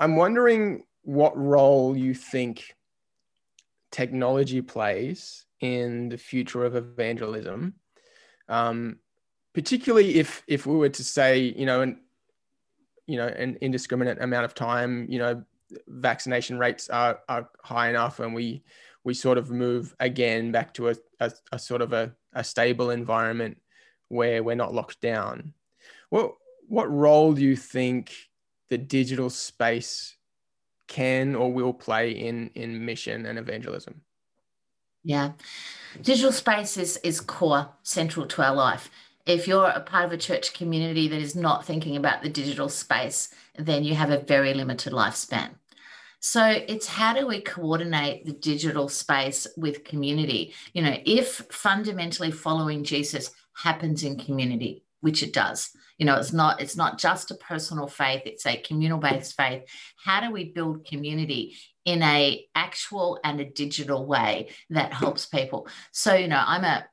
I'm 0.00 0.16
wondering 0.16 0.84
what 1.02 1.36
role 1.36 1.94
you 1.94 2.14
think 2.14 2.74
technology 3.90 4.62
plays 4.62 5.44
in 5.60 6.08
the 6.08 6.16
future 6.16 6.64
of 6.64 6.74
evangelism, 6.74 7.74
um, 8.48 8.96
particularly 9.52 10.14
if 10.14 10.42
if 10.48 10.64
we 10.64 10.74
were 10.74 10.88
to 10.88 11.04
say, 11.04 11.38
you 11.54 11.66
know, 11.66 11.82
an 11.82 12.00
you 13.06 13.18
know, 13.18 13.26
an 13.26 13.58
indiscriminate 13.60 14.22
amount 14.22 14.46
of 14.46 14.54
time, 14.54 15.06
you 15.10 15.18
know, 15.18 15.44
vaccination 15.86 16.58
rates 16.58 16.88
are, 16.88 17.20
are 17.28 17.50
high 17.62 17.90
enough 17.90 18.20
and 18.20 18.34
we 18.34 18.62
we 19.08 19.14
sort 19.14 19.38
of 19.38 19.50
move 19.50 19.96
again 20.00 20.52
back 20.52 20.74
to 20.74 20.90
a, 20.90 20.94
a, 21.18 21.32
a 21.52 21.58
sort 21.58 21.80
of 21.80 21.94
a, 21.94 22.12
a 22.34 22.44
stable 22.44 22.90
environment 22.90 23.56
where 24.08 24.42
we're 24.42 24.54
not 24.54 24.74
locked 24.74 25.00
down. 25.00 25.54
What 26.10 26.34
what 26.68 26.92
role 26.92 27.32
do 27.32 27.40
you 27.40 27.56
think 27.56 28.12
the 28.68 28.76
digital 28.76 29.30
space 29.30 30.14
can 30.88 31.34
or 31.34 31.50
will 31.50 31.72
play 31.72 32.10
in 32.10 32.50
in 32.54 32.84
mission 32.84 33.24
and 33.24 33.38
evangelism? 33.38 34.02
Yeah. 35.02 35.32
Digital 36.02 36.32
space 36.32 36.76
is 36.76 36.98
is 36.98 37.18
core, 37.22 37.70
central 37.82 38.26
to 38.26 38.42
our 38.42 38.54
life. 38.54 38.90
If 39.24 39.48
you're 39.48 39.68
a 39.68 39.80
part 39.80 40.04
of 40.04 40.12
a 40.12 40.18
church 40.18 40.52
community 40.52 41.08
that 41.08 41.22
is 41.22 41.34
not 41.34 41.64
thinking 41.64 41.96
about 41.96 42.22
the 42.22 42.28
digital 42.28 42.68
space, 42.68 43.30
then 43.56 43.84
you 43.84 43.94
have 43.94 44.10
a 44.10 44.18
very 44.34 44.52
limited 44.52 44.92
lifespan. 44.92 45.52
So 46.20 46.44
it's 46.44 46.86
how 46.86 47.14
do 47.14 47.26
we 47.26 47.40
coordinate 47.40 48.24
the 48.24 48.32
digital 48.32 48.88
space 48.88 49.46
with 49.56 49.84
community? 49.84 50.54
You 50.72 50.82
know, 50.82 50.96
if 51.04 51.46
fundamentally 51.50 52.32
following 52.32 52.84
Jesus 52.84 53.30
happens 53.54 54.02
in 54.02 54.18
community, 54.18 54.84
which 55.00 55.22
it 55.22 55.32
does, 55.32 55.70
you 55.98 56.06
know, 56.06 56.16
it's 56.16 56.32
not 56.32 56.60
it's 56.60 56.76
not 56.76 56.98
just 56.98 57.30
a 57.30 57.36
personal 57.36 57.86
faith, 57.86 58.22
it's 58.24 58.46
a 58.46 58.56
communal 58.56 58.98
based 58.98 59.36
faith. 59.36 59.62
How 60.04 60.20
do 60.20 60.32
we 60.32 60.52
build 60.52 60.86
community 60.86 61.56
in 61.84 62.02
a 62.02 62.46
actual 62.54 63.18
and 63.24 63.40
a 63.40 63.44
digital 63.44 64.06
way 64.06 64.50
that 64.70 64.92
helps 64.92 65.26
people? 65.26 65.68
So, 65.92 66.14
you 66.14 66.28
know, 66.28 66.42
I'm 66.44 66.64
a 66.64 66.86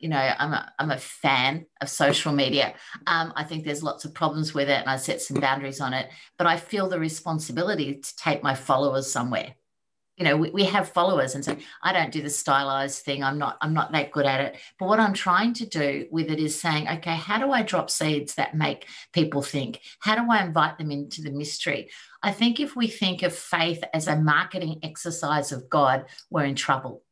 you 0.00 0.08
know, 0.08 0.16
I'm 0.16 0.52
a, 0.52 0.72
I'm 0.78 0.90
a 0.90 0.98
fan 0.98 1.66
of 1.80 1.90
social 1.90 2.32
media. 2.32 2.74
Um, 3.06 3.32
I 3.36 3.44
think 3.44 3.64
there's 3.64 3.82
lots 3.82 4.04
of 4.04 4.14
problems 4.14 4.54
with 4.54 4.68
it 4.68 4.80
and 4.80 4.88
I 4.88 4.96
set 4.96 5.20
some 5.20 5.40
boundaries 5.40 5.80
on 5.80 5.92
it, 5.92 6.10
but 6.38 6.46
I 6.46 6.56
feel 6.56 6.88
the 6.88 6.98
responsibility 6.98 7.94
to 7.96 8.16
take 8.16 8.42
my 8.42 8.54
followers 8.54 9.12
somewhere. 9.12 9.54
You 10.16 10.24
know, 10.24 10.36
we, 10.36 10.50
we 10.50 10.64
have 10.64 10.90
followers 10.90 11.34
and 11.34 11.44
so 11.44 11.56
I 11.82 11.92
don't 11.92 12.12
do 12.12 12.22
the 12.22 12.30
stylized 12.30 13.04
thing. 13.04 13.22
I'm 13.22 13.38
not, 13.38 13.58
I'm 13.60 13.74
not 13.74 13.92
that 13.92 14.10
good 14.10 14.26
at 14.26 14.40
it. 14.40 14.56
But 14.78 14.88
what 14.88 15.00
I'm 15.00 15.14
trying 15.14 15.52
to 15.54 15.66
do 15.66 16.06
with 16.10 16.30
it 16.30 16.40
is 16.40 16.58
saying, 16.58 16.88
okay, 16.88 17.14
how 17.14 17.38
do 17.38 17.52
I 17.52 17.62
drop 17.62 17.90
seeds 17.90 18.34
that 18.34 18.54
make 18.54 18.86
people 19.12 19.42
think? 19.42 19.80
How 20.00 20.16
do 20.16 20.30
I 20.30 20.42
invite 20.42 20.78
them 20.78 20.90
into 20.90 21.22
the 21.22 21.30
mystery? 21.30 21.90
I 22.22 22.32
think 22.32 22.58
if 22.58 22.74
we 22.74 22.86
think 22.86 23.22
of 23.22 23.34
faith 23.34 23.82
as 23.94 24.08
a 24.08 24.16
marketing 24.16 24.80
exercise 24.82 25.52
of 25.52 25.68
God, 25.68 26.06
we're 26.30 26.44
in 26.44 26.54
trouble 26.54 27.02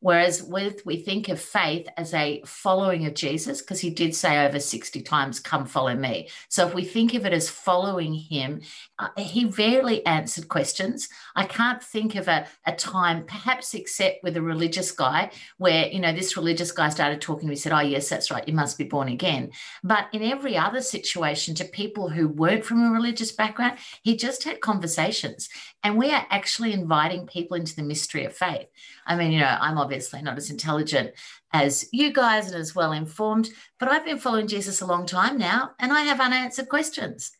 Whereas 0.00 0.42
with 0.42 0.86
we 0.86 0.96
think 0.96 1.28
of 1.28 1.40
faith 1.40 1.88
as 1.96 2.14
a 2.14 2.42
following 2.46 3.06
of 3.06 3.14
Jesus, 3.14 3.60
because 3.60 3.80
he 3.80 3.90
did 3.90 4.14
say 4.14 4.46
over 4.46 4.60
60 4.60 5.02
times, 5.02 5.40
come 5.40 5.66
follow 5.66 5.94
me. 5.94 6.28
So 6.48 6.68
if 6.68 6.74
we 6.74 6.84
think 6.84 7.14
of 7.14 7.26
it 7.26 7.32
as 7.32 7.48
following 7.48 8.14
him, 8.14 8.60
uh, 8.98 9.08
he 9.16 9.46
rarely 9.46 10.06
answered 10.06 10.48
questions. 10.48 11.08
I 11.34 11.46
can't 11.46 11.82
think 11.82 12.14
of 12.14 12.28
a, 12.28 12.46
a 12.64 12.72
time, 12.72 13.24
perhaps 13.24 13.74
except 13.74 14.22
with 14.22 14.36
a 14.36 14.42
religious 14.42 14.92
guy, 14.92 15.32
where, 15.56 15.88
you 15.88 15.98
know, 15.98 16.12
this 16.12 16.36
religious 16.36 16.70
guy 16.70 16.90
started 16.90 17.20
talking 17.20 17.48
to 17.48 17.50
me, 17.50 17.56
said, 17.56 17.72
Oh, 17.72 17.80
yes, 17.80 18.08
that's 18.08 18.30
right, 18.30 18.46
you 18.46 18.54
must 18.54 18.78
be 18.78 18.84
born 18.84 19.08
again. 19.08 19.50
But 19.82 20.06
in 20.12 20.22
every 20.22 20.56
other 20.56 20.80
situation, 20.80 21.56
to 21.56 21.64
people 21.64 22.08
who 22.08 22.28
weren't 22.28 22.64
from 22.64 22.84
a 22.84 22.92
religious 22.92 23.32
background, 23.32 23.78
he 24.02 24.16
just 24.16 24.44
had 24.44 24.60
conversations. 24.60 25.48
And 25.82 25.96
we 25.96 26.12
are 26.12 26.26
actually 26.30 26.72
inviting 26.72 27.26
people 27.26 27.56
into 27.56 27.74
the 27.74 27.82
mystery 27.82 28.24
of 28.24 28.36
faith. 28.36 28.66
I 29.06 29.16
mean, 29.16 29.32
you 29.32 29.40
know, 29.40 29.56
I'm 29.60 29.78
obviously 29.88 30.20
not 30.20 30.36
as 30.36 30.50
intelligent 30.50 31.12
as 31.50 31.88
you 31.92 32.12
guys 32.12 32.48
and 32.48 32.60
as 32.60 32.74
well 32.74 32.92
informed, 32.92 33.48
but 33.80 33.88
I've 33.88 34.04
been 34.04 34.18
following 34.18 34.46
Jesus 34.46 34.82
a 34.82 34.86
long 34.86 35.06
time 35.06 35.38
now 35.38 35.70
and 35.78 35.90
I 35.90 36.02
have 36.02 36.20
unanswered 36.20 36.68
questions. 36.68 37.30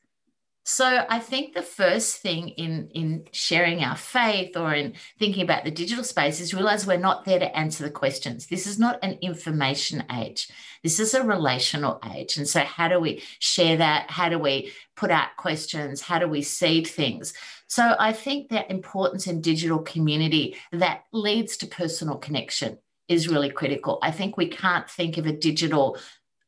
So 0.64 1.04
I 1.08 1.18
think 1.18 1.52
the 1.54 1.62
first 1.62 2.22
thing 2.22 2.48
in, 2.50 2.88
in 2.94 3.26
sharing 3.32 3.84
our 3.84 3.96
faith 3.96 4.56
or 4.56 4.72
in 4.74 4.94
thinking 5.18 5.42
about 5.42 5.64
the 5.64 5.70
digital 5.70 6.04
space 6.04 6.40
is 6.40 6.54
realize 6.54 6.86
we're 6.86 6.96
not 6.96 7.26
there 7.26 7.38
to 7.38 7.56
answer 7.56 7.84
the 7.84 7.90
questions. 7.90 8.46
This 8.46 8.66
is 8.66 8.78
not 8.78 8.98
an 9.02 9.18
information 9.20 10.04
age. 10.10 10.48
This 10.82 11.00
is 11.00 11.12
a 11.12 11.22
relational 11.22 12.00
age. 12.14 12.38
And 12.38 12.48
so 12.48 12.60
how 12.60 12.88
do 12.88 12.98
we 12.98 13.22
share 13.40 13.76
that? 13.76 14.10
How 14.10 14.30
do 14.30 14.38
we 14.38 14.72
put 14.96 15.10
out 15.10 15.36
questions? 15.36 16.00
How 16.00 16.18
do 16.18 16.28
we 16.28 16.40
seed 16.40 16.86
things? 16.86 17.34
So 17.68 17.94
I 17.98 18.12
think 18.12 18.48
that 18.48 18.70
importance 18.70 19.26
in 19.26 19.42
digital 19.42 19.78
community 19.78 20.56
that 20.72 21.04
leads 21.12 21.58
to 21.58 21.66
personal 21.66 22.16
connection 22.16 22.78
is 23.08 23.28
really 23.28 23.50
critical. 23.50 23.98
I 24.02 24.10
think 24.10 24.36
we 24.36 24.48
can't 24.48 24.88
think 24.88 25.18
of 25.18 25.26
a 25.26 25.32
digital 25.32 25.98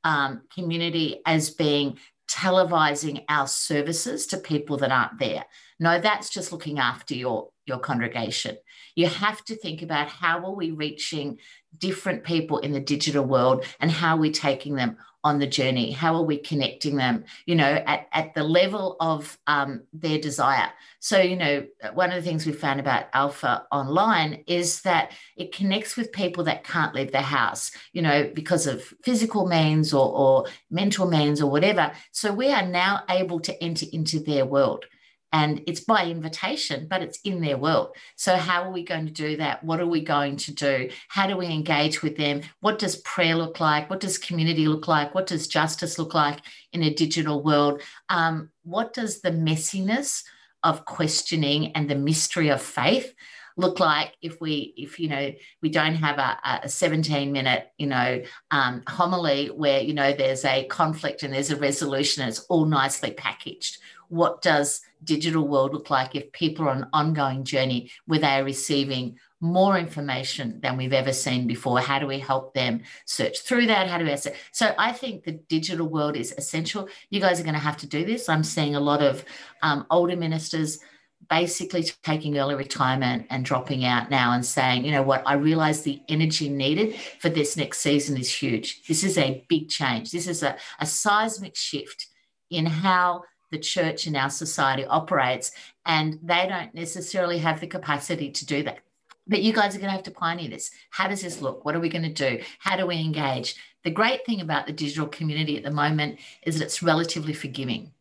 um, 0.03 0.43
community 0.55 1.21
as 1.27 1.51
being 1.51 1.99
televising 2.31 3.25
our 3.29 3.47
services 3.47 4.27
to 4.29 4.39
people 4.39 4.79
that 4.79 4.93
aren't 4.93 5.19
there. 5.19 5.45
No, 5.81 5.99
that's 5.99 6.29
just 6.29 6.53
looking 6.53 6.79
after 6.79 7.15
your, 7.15 7.49
your 7.65 7.79
congregation. 7.79 8.59
You 8.95 9.07
have 9.07 9.43
to 9.47 9.57
think 9.57 9.81
about 9.81 10.09
how 10.09 10.45
are 10.45 10.55
we 10.55 10.73
reaching 10.73 11.39
different 11.79 12.23
people 12.23 12.59
in 12.59 12.73
the 12.73 12.81
digital 12.81 13.25
world 13.25 13.65
and 13.81 13.91
how 13.91 14.17
are 14.17 14.21
we 14.21 14.31
taking 14.31 14.75
them 14.75 14.99
on 15.25 15.39
the 15.39 15.47
journey? 15.47 15.91
How 15.91 16.15
are 16.17 16.23
we 16.23 16.37
connecting 16.37 16.97
them, 16.97 17.25
you 17.47 17.55
know, 17.55 17.65
at, 17.65 18.09
at 18.13 18.35
the 18.35 18.43
level 18.43 18.97
of 19.01 19.39
um, 19.47 19.83
their 19.95 20.19
desire? 20.19 20.71
So, 20.99 21.19
you 21.19 21.37
know, 21.37 21.67
one 21.95 22.11
of 22.11 22.17
the 22.17 22.29
things 22.29 22.45
we 22.45 22.53
found 22.53 22.79
about 22.79 23.07
Alpha 23.15 23.67
Online 23.73 24.45
is 24.47 24.83
that 24.83 25.13
it 25.37 25.53
connects 25.53 25.97
with 25.97 26.13
people 26.13 26.45
that 26.45 26.65
can't 26.65 26.95
leave 26.95 27.13
their 27.13 27.23
house, 27.23 27.71
you 27.95 28.03
know, 28.03 28.31
because 28.35 28.67
of 28.67 28.83
physical 29.03 29.47
means 29.47 29.95
or, 29.95 30.13
or 30.13 30.47
mental 30.71 31.09
means 31.09 31.41
or 31.41 31.51
whatever. 31.51 31.91
So 32.13 32.33
we 32.33 32.53
are 32.53 32.67
now 32.67 33.03
able 33.09 33.41
to 33.41 33.63
enter 33.63 33.87
into 33.93 34.21
their 34.21 34.45
world 34.45 34.85
and 35.33 35.63
it's 35.67 35.81
by 35.81 36.07
invitation, 36.07 36.87
but 36.89 37.03
it's 37.03 37.21
in 37.25 37.41
their 37.41 37.57
world. 37.57 37.95
So, 38.17 38.37
how 38.37 38.63
are 38.65 38.73
we 38.73 38.85
going 38.85 39.07
to 39.07 39.13
do 39.13 39.37
that? 39.37 39.63
What 39.63 39.81
are 39.81 39.87
we 39.87 40.03
going 40.03 40.37
to 40.39 40.53
do? 40.53 40.91
How 41.09 41.27
do 41.27 41.37
we 41.37 41.47
engage 41.47 42.03
with 42.03 42.17
them? 42.17 42.43
What 42.61 42.79
does 42.79 42.97
prayer 42.97 43.37
look 43.37 43.61
like? 43.61 43.89
What 43.89 44.01
does 44.01 44.19
community 44.19 44.67
look 44.67 44.89
like? 44.89 45.15
What 45.15 45.27
does 45.27 45.47
justice 45.47 45.99
look 45.99 46.15
like 46.15 46.41
in 46.73 46.83
a 46.83 46.95
digital 46.95 47.43
world? 47.43 47.83
Um, 48.09 48.51
what 48.65 48.93
does 48.93 49.21
the 49.21 49.31
messiness 49.31 50.25
of 50.63 50.85
questioning 50.85 51.73
and 51.73 51.89
the 51.89 51.95
mystery 51.95 52.49
of 52.49 52.61
faith? 52.61 53.15
look 53.57 53.79
like 53.79 54.15
if 54.23 54.41
we 54.41 54.73
if 54.77 54.99
you 54.99 55.09
know 55.09 55.33
we 55.61 55.69
don't 55.69 55.97
have 55.97 56.19
a, 56.19 56.61
a 56.65 56.69
17 56.69 57.31
minute 57.31 57.71
you 57.79 57.87
know 57.87 58.23
um, 58.51 58.83
homily 58.87 59.49
where 59.49 59.81
you 59.81 59.93
know 59.93 60.13
there's 60.13 60.45
a 60.45 60.65
conflict 60.67 61.23
and 61.23 61.35
there's 61.35 61.51
a 61.51 61.57
resolution 61.57 62.23
and 62.23 62.31
it's 62.31 62.41
all 62.45 62.65
nicely 62.65 63.11
packaged 63.11 63.79
what 64.09 64.41
does 64.41 64.81
digital 65.05 65.47
world 65.47 65.73
look 65.73 65.91
like 65.91 66.15
if 66.15 66.33
people 66.33 66.67
are 66.67 66.71
on 66.71 66.83
an 66.83 66.89
ongoing 66.93 67.45
journey 67.45 67.91
where 68.07 68.19
they 68.19 68.39
are 68.39 68.45
receiving 68.45 69.19
more 69.41 69.79
information 69.79 70.61
than 70.61 70.77
we've 70.77 70.93
ever 70.93 71.13
seen 71.13 71.47
before? 71.47 71.81
How 71.81 71.99
do 71.99 72.07
we 72.07 72.19
help 72.19 72.53
them 72.55 72.83
search 73.07 73.41
through 73.41 73.67
that? 73.67 73.89
How 73.89 73.99
do 73.99 74.05
we 74.05 74.17
so 74.53 74.75
i 74.79 74.93
think 74.93 75.25
the 75.25 75.33
digital 75.33 75.89
world 75.89 76.17
is 76.17 76.33
essential. 76.37 76.89
You 77.09 77.21
guys 77.21 77.41
are 77.41 77.45
going 77.45 77.55
to 77.55 77.61
have 77.61 77.79
to 77.79 77.87
do 77.87 78.05
this. 78.05 78.29
I'm 78.29 78.45
seeing 78.45 78.75
a 78.75 78.81
lot 78.81 79.03
of 79.03 79.25
um, 79.63 79.87
older 79.91 80.17
ministers 80.17 80.81
basically 81.29 81.85
taking 82.03 82.39
early 82.39 82.55
retirement 82.55 83.27
and 83.31 83.45
dropping 83.45 83.85
out 83.85 84.11
now 84.11 84.33
and 84.33 84.45
saying, 84.45 84.85
you 84.85 84.91
know 84.91 85.03
what, 85.03 85.23
I 85.27 85.35
realize 85.35 85.83
the 85.83 86.01
energy 86.09 86.49
needed 86.49 86.97
for 87.19 87.29
this 87.29 87.57
next 87.57 87.79
season 87.81 88.17
is 88.17 88.33
huge. 88.33 88.83
This 88.87 89.05
is 89.05 89.19
a 89.19 89.45
big 89.49 89.69
change. 89.69 90.11
This 90.11 90.27
is 90.27 90.43
a, 90.43 90.57
a 90.81 90.87
seismic 90.87 91.57
shift 91.57 92.07
in 92.51 92.67
how 92.67 93.23
the 93.51 93.59
church 93.59 94.07
and 94.07 94.17
our 94.17 94.31
society 94.31 94.85
operates. 94.85 95.53
And 95.87 96.19
they 96.23 96.47
don't 96.49 96.75
necessarily 96.75 97.39
have 97.39 97.61
the 97.61 97.67
capacity 97.67 98.31
to 98.31 98.47
do 98.47 98.63
that. 98.65 98.79
But 99.27 99.43
you 99.43 99.53
guys 99.53 99.75
are 99.75 99.79
going 99.79 99.91
to 99.91 99.97
have 99.97 100.03
to 100.05 100.11
pioneer 100.11 100.49
this. 100.49 100.71
How 100.91 101.07
does 101.07 101.23
this 101.23 101.41
look? 101.41 101.65
What 101.65 101.75
are 101.75 101.81
we 101.81 101.89
going 101.89 102.13
to 102.13 102.31
do? 102.31 102.43
How 102.59 102.77
do 102.77 102.87
we 102.87 102.97
engage? 102.97 103.57
The 103.85 103.91
great 103.91 104.27
thing 104.27 104.41
about 104.41 104.67
the 104.67 104.73
digital 104.73 105.07
community 105.07 105.57
at 105.57 105.63
the 105.63 105.71
moment 105.71 106.19
is 106.43 106.59
that 106.59 106.65
it's 106.65 106.83
relatively 106.83 107.33
forgiving 107.33 107.93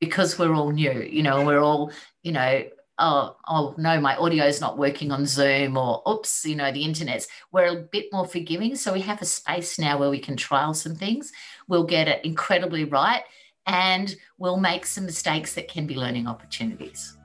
because 0.00 0.38
we're 0.38 0.54
all 0.54 0.70
new, 0.70 1.02
you 1.02 1.22
know, 1.22 1.44
we're 1.44 1.62
all, 1.62 1.90
you 2.22 2.32
know, 2.32 2.64
oh, 2.98 3.36
oh 3.48 3.74
no, 3.78 4.00
my 4.00 4.16
audio 4.16 4.44
is 4.44 4.60
not 4.60 4.78
working 4.78 5.10
on 5.10 5.26
Zoom 5.26 5.76
or 5.76 6.02
oops, 6.08 6.44
you 6.44 6.56
know, 6.56 6.70
the 6.70 6.84
internet's. 6.84 7.26
We're 7.50 7.78
a 7.78 7.82
bit 7.82 8.12
more 8.12 8.26
forgiving. 8.26 8.76
So 8.76 8.92
we 8.92 9.00
have 9.00 9.22
a 9.22 9.26
space 9.26 9.78
now 9.78 9.98
where 9.98 10.10
we 10.10 10.20
can 10.20 10.36
trial 10.36 10.74
some 10.74 10.94
things. 10.94 11.32
We'll 11.68 11.84
get 11.84 12.06
it 12.06 12.24
incredibly 12.24 12.84
right 12.84 13.22
and 13.66 14.16
we'll 14.38 14.58
make 14.58 14.86
some 14.86 15.06
mistakes 15.06 15.54
that 15.54 15.68
can 15.68 15.86
be 15.86 15.94
learning 15.94 16.26
opportunities. 16.26 17.16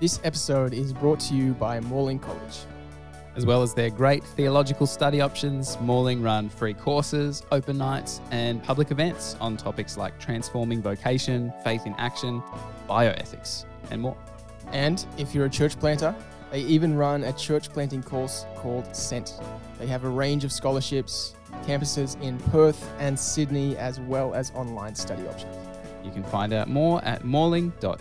This 0.00 0.20
episode 0.24 0.74
is 0.74 0.92
brought 0.92 1.20
to 1.20 1.34
you 1.34 1.54
by 1.54 1.80
Morling 1.80 2.18
College. 2.18 2.58
As 3.36 3.46
well 3.46 3.62
as 3.62 3.74
their 3.74 3.90
great 3.90 4.22
theological 4.22 4.86
study 4.86 5.20
options, 5.20 5.76
Morling 5.80 6.22
run 6.22 6.48
free 6.48 6.74
courses, 6.74 7.42
open 7.50 7.78
nights, 7.78 8.20
and 8.30 8.62
public 8.62 8.90
events 8.90 9.36
on 9.40 9.56
topics 9.56 9.96
like 9.96 10.20
transforming 10.20 10.80
vocation, 10.80 11.52
faith 11.64 11.86
in 11.86 11.94
action, 11.94 12.42
bioethics, 12.88 13.64
and 13.90 14.00
more. 14.00 14.16
And 14.72 15.04
if 15.18 15.34
you're 15.34 15.46
a 15.46 15.50
church 15.50 15.78
planter, 15.78 16.14
they 16.52 16.60
even 16.60 16.94
run 16.96 17.24
a 17.24 17.32
church 17.32 17.70
planting 17.70 18.02
course 18.02 18.46
called 18.56 18.94
Sent. 18.94 19.40
They 19.80 19.88
have 19.88 20.04
a 20.04 20.08
range 20.08 20.44
of 20.44 20.52
scholarships, 20.52 21.34
campuses 21.62 22.20
in 22.20 22.38
Perth 22.38 22.90
and 22.98 23.18
Sydney, 23.18 23.76
as 23.76 24.00
well 24.00 24.34
as 24.34 24.50
online 24.52 24.94
study 24.94 25.26
options. 25.26 25.56
You 26.04 26.10
can 26.10 26.24
find 26.24 26.52
out 26.52 26.68
more 26.68 27.02
at 27.04 27.24
morling.edu.au. 27.24 28.00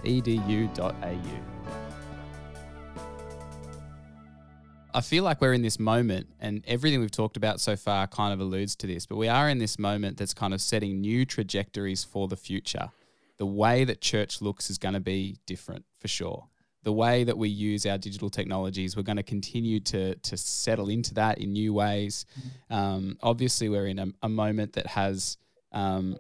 I 4.95 5.01
feel 5.01 5.23
like 5.23 5.41
we're 5.41 5.53
in 5.53 5.63
this 5.63 5.79
moment, 5.79 6.27
and 6.39 6.63
everything 6.67 6.99
we've 6.99 7.09
talked 7.09 7.35
about 7.35 7.59
so 7.59 7.75
far 7.75 8.05
kind 8.05 8.31
of 8.31 8.39
alludes 8.39 8.75
to 8.75 8.87
this, 8.87 9.07
but 9.07 9.15
we 9.15 9.27
are 9.27 9.49
in 9.49 9.57
this 9.57 9.79
moment 9.79 10.17
that's 10.17 10.35
kind 10.35 10.53
of 10.53 10.61
setting 10.61 11.01
new 11.01 11.25
trajectories 11.25 12.03
for 12.03 12.27
the 12.27 12.35
future. 12.35 12.91
The 13.37 13.45
way 13.47 13.85
that 13.85 14.01
church 14.01 14.39
looks 14.39 14.69
is 14.69 14.77
going 14.77 14.93
to 14.93 14.99
be 14.99 15.37
different 15.47 15.85
for 15.99 16.07
sure. 16.07 16.47
The 16.83 16.93
way 16.93 17.23
that 17.23 17.37
we 17.37 17.49
use 17.49 17.85
our 17.85 17.97
digital 17.97 18.29
technologies, 18.29 18.95
we're 18.95 19.03
going 19.03 19.17
to 19.17 19.23
continue 19.23 19.79
to, 19.81 20.15
to 20.15 20.37
settle 20.37 20.89
into 20.89 21.13
that 21.15 21.37
in 21.37 21.53
new 21.53 21.73
ways. 21.73 22.25
Mm-hmm. 22.37 22.73
Um, 22.73 23.17
obviously, 23.21 23.69
we're 23.69 23.87
in 23.87 23.99
a, 23.99 24.07
a 24.21 24.29
moment 24.29 24.73
that 24.73 24.87
has 24.87 25.37
um, 25.71 26.17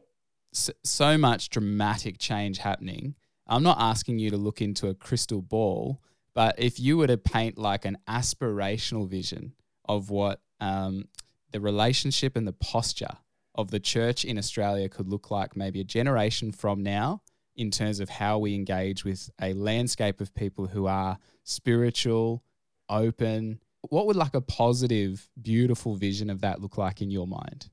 so 0.51 1.17
much 1.17 1.49
dramatic 1.49 2.17
change 2.17 2.59
happening. 2.59 3.15
I'm 3.45 3.63
not 3.63 3.77
asking 3.79 4.19
you 4.19 4.29
to 4.29 4.37
look 4.37 4.61
into 4.61 4.87
a 4.87 4.93
crystal 4.93 5.41
ball 5.41 5.99
but 6.33 6.55
if 6.57 6.79
you 6.79 6.97
were 6.97 7.07
to 7.07 7.17
paint 7.17 7.57
like 7.57 7.85
an 7.85 7.97
aspirational 8.07 9.07
vision 9.07 9.53
of 9.85 10.09
what 10.09 10.41
um, 10.59 11.07
the 11.51 11.59
relationship 11.59 12.35
and 12.35 12.47
the 12.47 12.53
posture 12.53 13.17
of 13.55 13.69
the 13.69 13.79
church 13.79 14.25
in 14.25 14.37
Australia 14.37 14.89
could 14.89 15.07
look 15.07 15.29
like 15.29 15.55
maybe 15.55 15.79
a 15.79 15.83
generation 15.83 16.51
from 16.51 16.81
now, 16.81 17.21
in 17.55 17.71
terms 17.71 17.99
of 17.99 18.09
how 18.09 18.39
we 18.39 18.55
engage 18.55 19.03
with 19.03 19.29
a 19.41 19.53
landscape 19.53 20.21
of 20.21 20.33
people 20.33 20.67
who 20.67 20.87
are 20.87 21.17
spiritual, 21.43 22.43
open, 22.89 23.59
what 23.81 24.07
would 24.07 24.15
like 24.15 24.33
a 24.33 24.41
positive, 24.41 25.29
beautiful 25.41 25.95
vision 25.95 26.29
of 26.29 26.41
that 26.41 26.61
look 26.61 26.77
like 26.77 27.01
in 27.01 27.11
your 27.11 27.27
mind? 27.27 27.69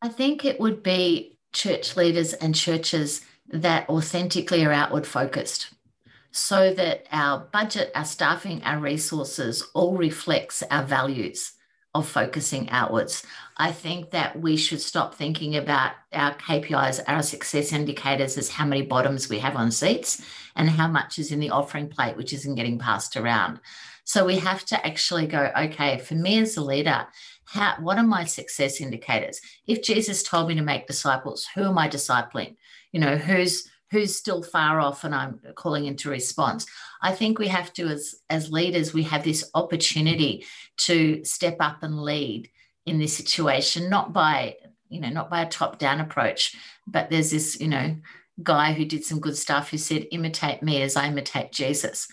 I 0.00 0.08
think 0.08 0.44
it 0.44 0.60
would 0.60 0.82
be 0.82 1.38
church 1.52 1.96
leaders 1.96 2.32
and 2.34 2.54
churches 2.54 3.22
that 3.48 3.88
authentically 3.88 4.64
are 4.64 4.72
outward 4.72 5.06
focused 5.06 5.74
so 6.30 6.72
that 6.74 7.06
our 7.10 7.40
budget, 7.52 7.90
our 7.94 8.04
staffing, 8.04 8.62
our 8.62 8.78
resources 8.78 9.66
all 9.74 9.96
reflects 9.96 10.62
our 10.70 10.84
values 10.84 11.52
of 11.94 12.08
focusing 12.08 12.68
outwards. 12.70 13.24
I 13.56 13.72
think 13.72 14.10
that 14.10 14.40
we 14.40 14.56
should 14.56 14.80
stop 14.80 15.14
thinking 15.14 15.56
about 15.56 15.92
our 16.12 16.34
KPIs, 16.34 17.00
our 17.08 17.22
success 17.22 17.72
indicators 17.72 18.36
as 18.36 18.50
how 18.50 18.66
many 18.66 18.82
bottoms 18.82 19.28
we 19.28 19.38
have 19.38 19.56
on 19.56 19.70
seats 19.70 20.22
and 20.54 20.68
how 20.68 20.88
much 20.88 21.18
is 21.18 21.32
in 21.32 21.40
the 21.40 21.50
offering 21.50 21.88
plate, 21.88 22.16
which 22.16 22.32
isn't 22.32 22.54
getting 22.54 22.78
passed 22.78 23.16
around. 23.16 23.60
So 24.04 24.24
we 24.24 24.38
have 24.38 24.64
to 24.66 24.86
actually 24.86 25.26
go, 25.26 25.50
okay, 25.56 25.98
for 25.98 26.14
me 26.14 26.38
as 26.38 26.56
a 26.56 26.62
leader, 26.62 27.06
how, 27.44 27.76
what 27.80 27.98
are 27.98 28.04
my 28.04 28.24
success 28.24 28.80
indicators? 28.80 29.40
If 29.66 29.82
Jesus 29.82 30.22
told 30.22 30.48
me 30.48 30.54
to 30.54 30.62
make 30.62 30.86
disciples, 30.86 31.46
who 31.54 31.64
am 31.64 31.78
I 31.78 31.88
discipling? 31.88 32.56
You 32.92 33.00
know, 33.00 33.16
who's 33.16 33.68
who's 33.90 34.16
still 34.16 34.42
far 34.42 34.80
off 34.80 35.04
and 35.04 35.14
I'm 35.14 35.40
calling 35.54 35.86
into 35.86 36.10
response. 36.10 36.66
I 37.02 37.12
think 37.12 37.38
we 37.38 37.48
have 37.48 37.72
to, 37.74 37.86
as, 37.86 38.16
as 38.28 38.52
leaders, 38.52 38.92
we 38.92 39.04
have 39.04 39.24
this 39.24 39.50
opportunity 39.54 40.44
to 40.78 41.24
step 41.24 41.56
up 41.60 41.82
and 41.82 42.02
lead 42.02 42.50
in 42.86 42.98
this 42.98 43.16
situation, 43.16 43.88
not 43.88 44.12
by, 44.12 44.56
you 44.88 45.00
know, 45.00 45.08
not 45.08 45.30
by 45.30 45.42
a 45.42 45.48
top-down 45.48 46.00
approach, 46.00 46.54
but 46.86 47.10
there's 47.10 47.30
this, 47.30 47.60
you 47.60 47.68
know, 47.68 47.96
guy 48.42 48.72
who 48.72 48.84
did 48.84 49.04
some 49.04 49.20
good 49.20 49.36
stuff 49.36 49.70
who 49.70 49.78
said, 49.78 50.06
imitate 50.10 50.62
me 50.62 50.82
as 50.82 50.96
I 50.96 51.08
imitate 51.08 51.52
Jesus. 51.52 52.08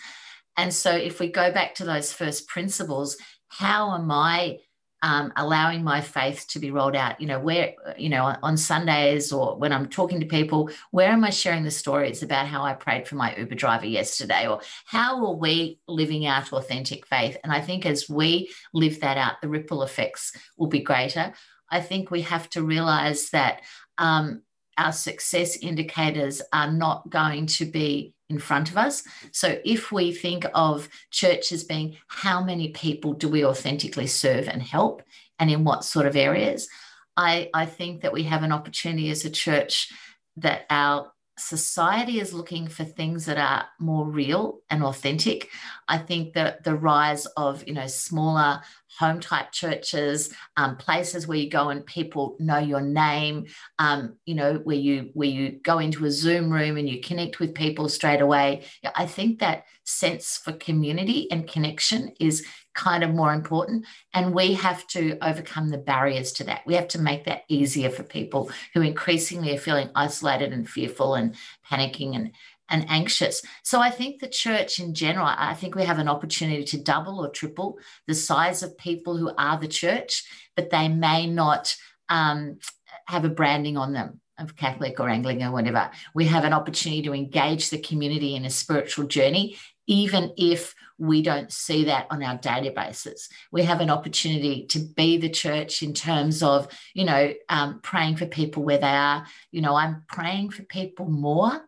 And 0.57 0.73
so 0.73 0.91
if 0.91 1.19
we 1.19 1.29
go 1.29 1.51
back 1.51 1.75
to 1.75 1.85
those 1.85 2.13
first 2.13 2.47
principles, 2.47 3.17
how 3.47 3.93
am 3.93 4.11
I 4.11 4.59
um, 5.05 5.31
allowing 5.35 5.83
my 5.83 6.01
faith 6.01 6.47
to 6.47 6.57
be 6.57 6.71
rolled 6.71 6.95
out. 6.95 7.21
You 7.21 7.27
know, 7.27 7.39
where, 7.39 7.75
you 7.95 8.09
know, 8.09 8.35
on 8.41 8.57
Sundays 8.57 9.31
or 9.31 9.55
when 9.55 9.71
I'm 9.71 9.87
talking 9.87 10.19
to 10.19 10.25
people, 10.25 10.71
where 10.89 11.11
am 11.11 11.23
I 11.23 11.29
sharing 11.29 11.63
the 11.63 11.69
stories 11.69 12.23
about 12.23 12.47
how 12.47 12.63
I 12.63 12.73
prayed 12.73 13.07
for 13.07 13.13
my 13.13 13.35
Uber 13.37 13.53
driver 13.53 13.85
yesterday? 13.85 14.47
Or 14.47 14.61
how 14.85 15.23
are 15.23 15.35
we 15.35 15.79
living 15.87 16.25
out 16.25 16.51
authentic 16.51 17.05
faith? 17.05 17.37
And 17.43 17.53
I 17.53 17.61
think 17.61 17.85
as 17.85 18.09
we 18.09 18.49
live 18.73 18.99
that 19.01 19.17
out, 19.17 19.41
the 19.41 19.47
ripple 19.47 19.83
effects 19.83 20.35
will 20.57 20.69
be 20.69 20.79
greater. 20.79 21.33
I 21.69 21.81
think 21.81 22.09
we 22.09 22.21
have 22.23 22.49
to 22.51 22.63
realize 22.63 23.29
that 23.29 23.61
um, 23.99 24.41
our 24.77 24.91
success 24.91 25.57
indicators 25.57 26.41
are 26.53 26.71
not 26.71 27.09
going 27.09 27.45
to 27.47 27.65
be 27.65 28.13
in 28.29 28.39
front 28.39 28.71
of 28.71 28.77
us. 28.77 29.03
So 29.31 29.59
if 29.63 29.91
we 29.91 30.11
think 30.11 30.45
of 30.53 30.89
church 31.11 31.51
as 31.51 31.63
being 31.63 31.97
how 32.07 32.43
many 32.43 32.69
people 32.69 33.13
do 33.13 33.29
we 33.29 33.45
authentically 33.45 34.07
serve 34.07 34.47
and 34.47 34.61
help 34.61 35.03
and 35.39 35.49
in 35.51 35.63
what 35.63 35.83
sort 35.83 36.07
of 36.07 36.15
areas, 36.15 36.67
I, 37.15 37.49
I 37.53 37.65
think 37.65 38.01
that 38.01 38.13
we 38.13 38.23
have 38.23 38.43
an 38.43 38.51
opportunity 38.51 39.09
as 39.09 39.25
a 39.25 39.29
church 39.29 39.91
that 40.37 40.65
our 40.69 41.11
society 41.37 42.19
is 42.19 42.33
looking 42.33 42.67
for 42.67 42.85
things 42.85 43.25
that 43.25 43.37
are 43.37 43.65
more 43.79 44.07
real 44.07 44.61
and 44.69 44.83
authentic. 44.83 45.49
I 45.87 45.97
think 45.97 46.33
that 46.33 46.63
the 46.63 46.75
rise 46.75 47.25
of, 47.37 47.67
you 47.67 47.73
know, 47.73 47.87
smaller 47.87 48.61
home 48.97 49.19
type 49.19 49.51
churches, 49.51 50.33
um, 50.55 50.77
places 50.77 51.27
where 51.27 51.37
you 51.37 51.49
go 51.49 51.69
and 51.69 51.85
people 51.85 52.37
know 52.39 52.57
your 52.57 52.81
name, 52.81 53.47
um, 53.79 54.15
you 54.25 54.35
know, 54.35 54.55
where 54.63 54.77
you 54.77 55.09
where 55.13 55.27
you 55.27 55.59
go 55.63 55.79
into 55.79 56.05
a 56.05 56.11
Zoom 56.11 56.51
room 56.51 56.77
and 56.77 56.87
you 56.87 57.01
connect 57.01 57.39
with 57.39 57.53
people 57.53 57.89
straight 57.89 58.21
away. 58.21 58.63
I 58.95 59.05
think 59.05 59.39
that 59.39 59.65
sense 59.83 60.37
for 60.37 60.53
community 60.53 61.29
and 61.31 61.47
connection 61.47 62.13
is 62.19 62.45
kind 62.75 63.03
of 63.03 63.13
more 63.13 63.33
important. 63.33 63.85
And 64.13 64.33
we 64.33 64.53
have 64.53 64.85
to 64.87 65.17
overcome 65.21 65.69
the 65.69 65.77
barriers 65.77 66.31
to 66.33 66.43
that. 66.43 66.61
We 66.67 66.75
have 66.75 66.89
to 66.89 67.01
make 67.01 67.23
that 67.25 67.43
easier 67.47 67.89
for 67.89 68.03
people 68.03 68.51
who 68.73 68.81
increasingly 68.81 69.55
are 69.55 69.59
feeling 69.59 69.89
isolated 69.95 70.53
and 70.53 70.69
fearful 70.69 71.15
and 71.15 71.35
panicking 71.69 72.15
and 72.15 72.31
and 72.67 72.85
anxious. 72.89 73.43
So 73.63 73.79
I 73.79 73.91
think 73.91 74.19
the 74.19 74.27
church 74.27 74.79
in 74.79 74.95
general, 74.95 75.27
I 75.27 75.53
think 75.53 75.75
we 75.75 75.83
have 75.83 75.99
an 75.99 76.07
opportunity 76.07 76.63
to 76.63 76.81
double 76.81 77.23
or 77.23 77.29
triple 77.29 77.77
the 78.07 78.15
size 78.15 78.63
of 78.63 78.75
people 78.77 79.17
who 79.17 79.31
are 79.37 79.59
the 79.59 79.67
church, 79.67 80.23
but 80.55 80.71
they 80.71 80.87
may 80.87 81.27
not 81.27 81.75
um, 82.09 82.57
have 83.05 83.23
a 83.23 83.29
branding 83.29 83.77
on 83.77 83.93
them 83.93 84.19
of 84.37 84.55
Catholic 84.55 84.99
or 84.99 85.09
Anglican 85.09 85.47
or 85.47 85.51
whatever. 85.51 85.91
We 86.13 86.25
have 86.25 86.43
an 86.43 86.53
opportunity 86.53 87.03
to 87.03 87.13
engage 87.13 87.69
the 87.69 87.77
community 87.77 88.35
in 88.35 88.45
a 88.45 88.49
spiritual 88.49 89.05
journey, 89.05 89.57
even 89.87 90.33
if 90.37 90.73
we 90.97 91.21
don't 91.21 91.51
see 91.51 91.85
that 91.85 92.07
on 92.09 92.23
our 92.23 92.37
daily 92.37 92.69
basis. 92.69 93.29
We 93.51 93.63
have 93.63 93.81
an 93.81 93.89
opportunity 93.89 94.65
to 94.67 94.79
be 94.79 95.17
the 95.17 95.29
church 95.29 95.83
in 95.83 95.93
terms 95.93 96.41
of, 96.41 96.67
you 96.93 97.05
know, 97.05 97.33
um, 97.49 97.79
praying 97.81 98.17
for 98.17 98.25
people 98.25 98.63
where 98.63 98.77
they 98.77 98.87
are. 98.87 99.25
You 99.51 99.61
know, 99.61 99.75
I'm 99.75 100.03
praying 100.07 100.51
for 100.51 100.63
people 100.63 101.05
more 101.05 101.61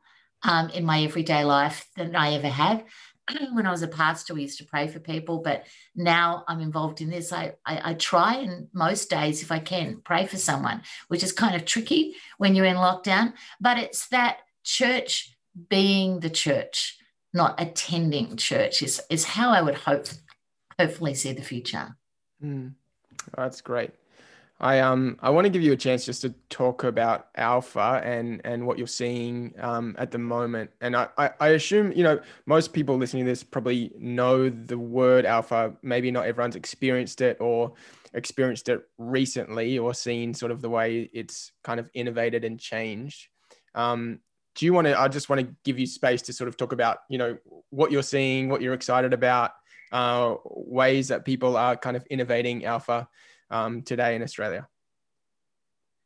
um, 0.44 0.70
in 0.70 0.86
my 0.86 1.02
everyday 1.04 1.44
life 1.44 1.90
than 1.96 2.16
I 2.16 2.34
ever 2.34 2.48
have. 2.48 2.84
when 3.54 3.66
I 3.66 3.72
was 3.72 3.82
a 3.82 3.88
pastor, 3.88 4.34
we 4.34 4.44
used 4.44 4.58
to 4.60 4.66
pray 4.66 4.88
for 4.88 5.00
people, 5.00 5.40
but 5.40 5.66
now 5.96 6.44
I'm 6.48 6.62
involved 6.62 7.02
in 7.02 7.10
this. 7.10 7.34
I, 7.34 7.54
I, 7.66 7.92
I 7.92 7.94
try 7.96 8.36
and 8.36 8.68
most 8.74 9.10
days, 9.10 9.42
if 9.42 9.52
I 9.52 9.60
can, 9.60 10.02
pray 10.04 10.26
for 10.26 10.38
someone, 10.38 10.82
which 11.08 11.24
is 11.24 11.32
kind 11.32 11.56
of 11.56 11.66
tricky 11.66 12.16
when 12.38 12.56
you're 12.56 12.66
in 12.66 12.78
lockdown. 12.78 13.34
But 13.60 13.78
it's 13.78 14.08
that 14.10 14.38
church 14.64 15.36
being 15.70 16.20
the 16.20 16.30
church, 16.30 16.97
not 17.34 17.60
attending 17.62 18.38
church, 18.38 18.82
is, 18.82 19.02
is 19.10 19.24
how 19.24 19.50
I 19.50 19.62
would 19.62 19.76
hope, 19.76 20.08
hopefully, 20.80 21.14
see 21.14 21.34
the 21.34 21.42
future. 21.42 21.96
Mm. 22.44 22.74
Oh, 23.38 23.44
that's 23.44 23.62
great. 23.62 23.92
I 24.60 24.80
um 24.80 25.18
I 25.22 25.30
want 25.30 25.46
to 25.46 25.50
give 25.50 25.62
you 25.62 25.74
a 25.74 25.78
chance 25.78 26.06
just 26.06 26.22
to 26.24 26.34
talk 26.50 26.84
about 26.84 27.28
Alpha 27.36 28.02
and 28.04 28.42
and 28.44 28.66
what 28.66 28.78
you're 28.78 28.88
seeing 28.88 29.54
um, 29.60 29.96
at 30.00 30.10
the 30.10 30.18
moment. 30.18 30.72
And 30.82 30.96
I, 30.96 31.08
I, 31.18 31.30
I 31.40 31.48
assume 31.50 31.92
you 31.92 32.04
know 32.04 32.20
most 32.48 32.74
people 32.74 32.98
listening 32.98 33.26
to 33.26 33.32
this 33.32 33.44
probably 33.44 33.92
know 34.00 34.50
the 34.50 34.78
word 34.78 35.26
Alpha. 35.26 35.74
Maybe 35.84 36.10
not 36.10 36.26
everyone's 36.26 36.56
experienced 36.56 37.22
it 37.22 37.38
or 37.40 37.74
experienced 38.14 38.68
it 38.70 38.82
recently 38.98 39.78
or 39.78 39.94
seen 39.94 40.34
sort 40.34 40.52
of 40.52 40.62
the 40.62 40.70
way 40.70 41.10
it's 41.14 41.52
kind 41.64 41.80
of 41.80 41.88
innovated 41.94 42.44
and 42.44 42.60
changed. 42.60 43.28
Um, 43.76 44.22
do 44.58 44.66
you 44.66 44.74
want 44.74 44.88
to? 44.88 45.00
I 45.00 45.08
just 45.08 45.30
want 45.30 45.40
to 45.42 45.56
give 45.64 45.78
you 45.80 45.86
space 45.86 46.22
to 46.24 46.34
sort 46.34 46.48
of 46.48 46.58
talk 46.58 46.74
about 46.74 47.00
you 47.10 47.18
know 47.18 47.38
what 47.70 47.92
you're 47.92 48.04
seeing, 48.04 48.50
what 48.50 48.62
you're 48.62 48.74
excited 48.74 49.14
about, 49.14 49.52
uh, 49.92 50.36
ways 50.44 51.08
that 51.10 51.26
people 51.26 51.56
are 51.56 51.78
kind 51.78 51.96
of 51.96 52.06
innovating 52.10 52.66
Alpha 52.66 53.08
um, 53.52 53.84
today 53.84 54.16
in 54.16 54.24
Australia? 54.24 54.68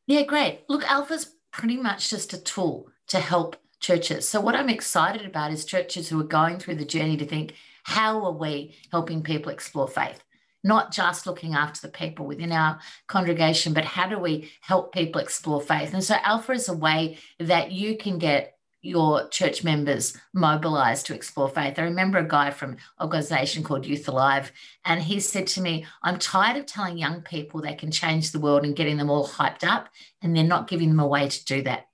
Yeah, 0.05 0.23
great. 0.23 0.65
Look, 0.67 0.83
Alpha's 0.83 1.33
pretty 1.51 1.77
much 1.77 2.09
just 2.09 2.33
a 2.33 2.37
tool 2.37 2.89
to 3.07 3.19
help 3.19 3.55
churches. 3.79 4.27
So, 4.27 4.41
what 4.41 4.55
I'm 4.55 4.69
excited 4.69 5.25
about 5.25 5.51
is 5.51 5.63
churches 5.63 6.09
who 6.09 6.19
are 6.19 6.25
going 6.25 6.59
through 6.59 6.75
the 6.75 6.85
journey 6.85 7.15
to 7.17 7.25
think, 7.25 7.55
how 7.83 8.25
are 8.25 8.33
we 8.33 8.75
helping 8.91 9.23
people 9.23 9.51
explore 9.51 9.87
faith? 9.87 10.21
Not 10.63 10.91
just 10.91 11.25
looking 11.25 11.55
after 11.55 11.81
the 11.81 11.91
people 11.91 12.25
within 12.25 12.51
our 12.51 12.79
congregation, 13.07 13.73
but 13.73 13.85
how 13.85 14.07
do 14.07 14.19
we 14.19 14.51
help 14.61 14.93
people 14.93 15.19
explore 15.19 15.61
faith? 15.61 15.93
And 15.93 16.03
so, 16.03 16.15
Alpha 16.23 16.51
is 16.51 16.69
a 16.69 16.73
way 16.73 17.17
that 17.39 17.71
you 17.71 17.97
can 17.97 18.19
get 18.19 18.57
your 18.81 19.27
church 19.29 19.63
members 19.63 20.17
mobilized 20.33 21.05
to 21.05 21.13
explore 21.13 21.49
faith. 21.49 21.77
I 21.77 21.83
remember 21.83 22.17
a 22.17 22.27
guy 22.27 22.49
from 22.49 22.71
an 22.71 22.77
organization 22.99 23.63
called 23.63 23.85
Youth 23.85 24.07
Alive, 24.07 24.51
and 24.85 25.01
he 25.01 25.19
said 25.19 25.47
to 25.47 25.61
me, 25.61 25.85
I'm 26.01 26.17
tired 26.17 26.57
of 26.57 26.65
telling 26.65 26.97
young 26.97 27.21
people 27.21 27.61
they 27.61 27.75
can 27.75 27.91
change 27.91 28.31
the 28.31 28.39
world 28.39 28.63
and 28.63 28.75
getting 28.75 28.97
them 28.97 29.09
all 29.09 29.27
hyped 29.27 29.63
up, 29.63 29.89
and 30.21 30.35
they're 30.35 30.43
not 30.43 30.67
giving 30.67 30.89
them 30.89 30.99
a 30.99 31.07
way 31.07 31.29
to 31.29 31.45
do 31.45 31.61
that. 31.63 31.87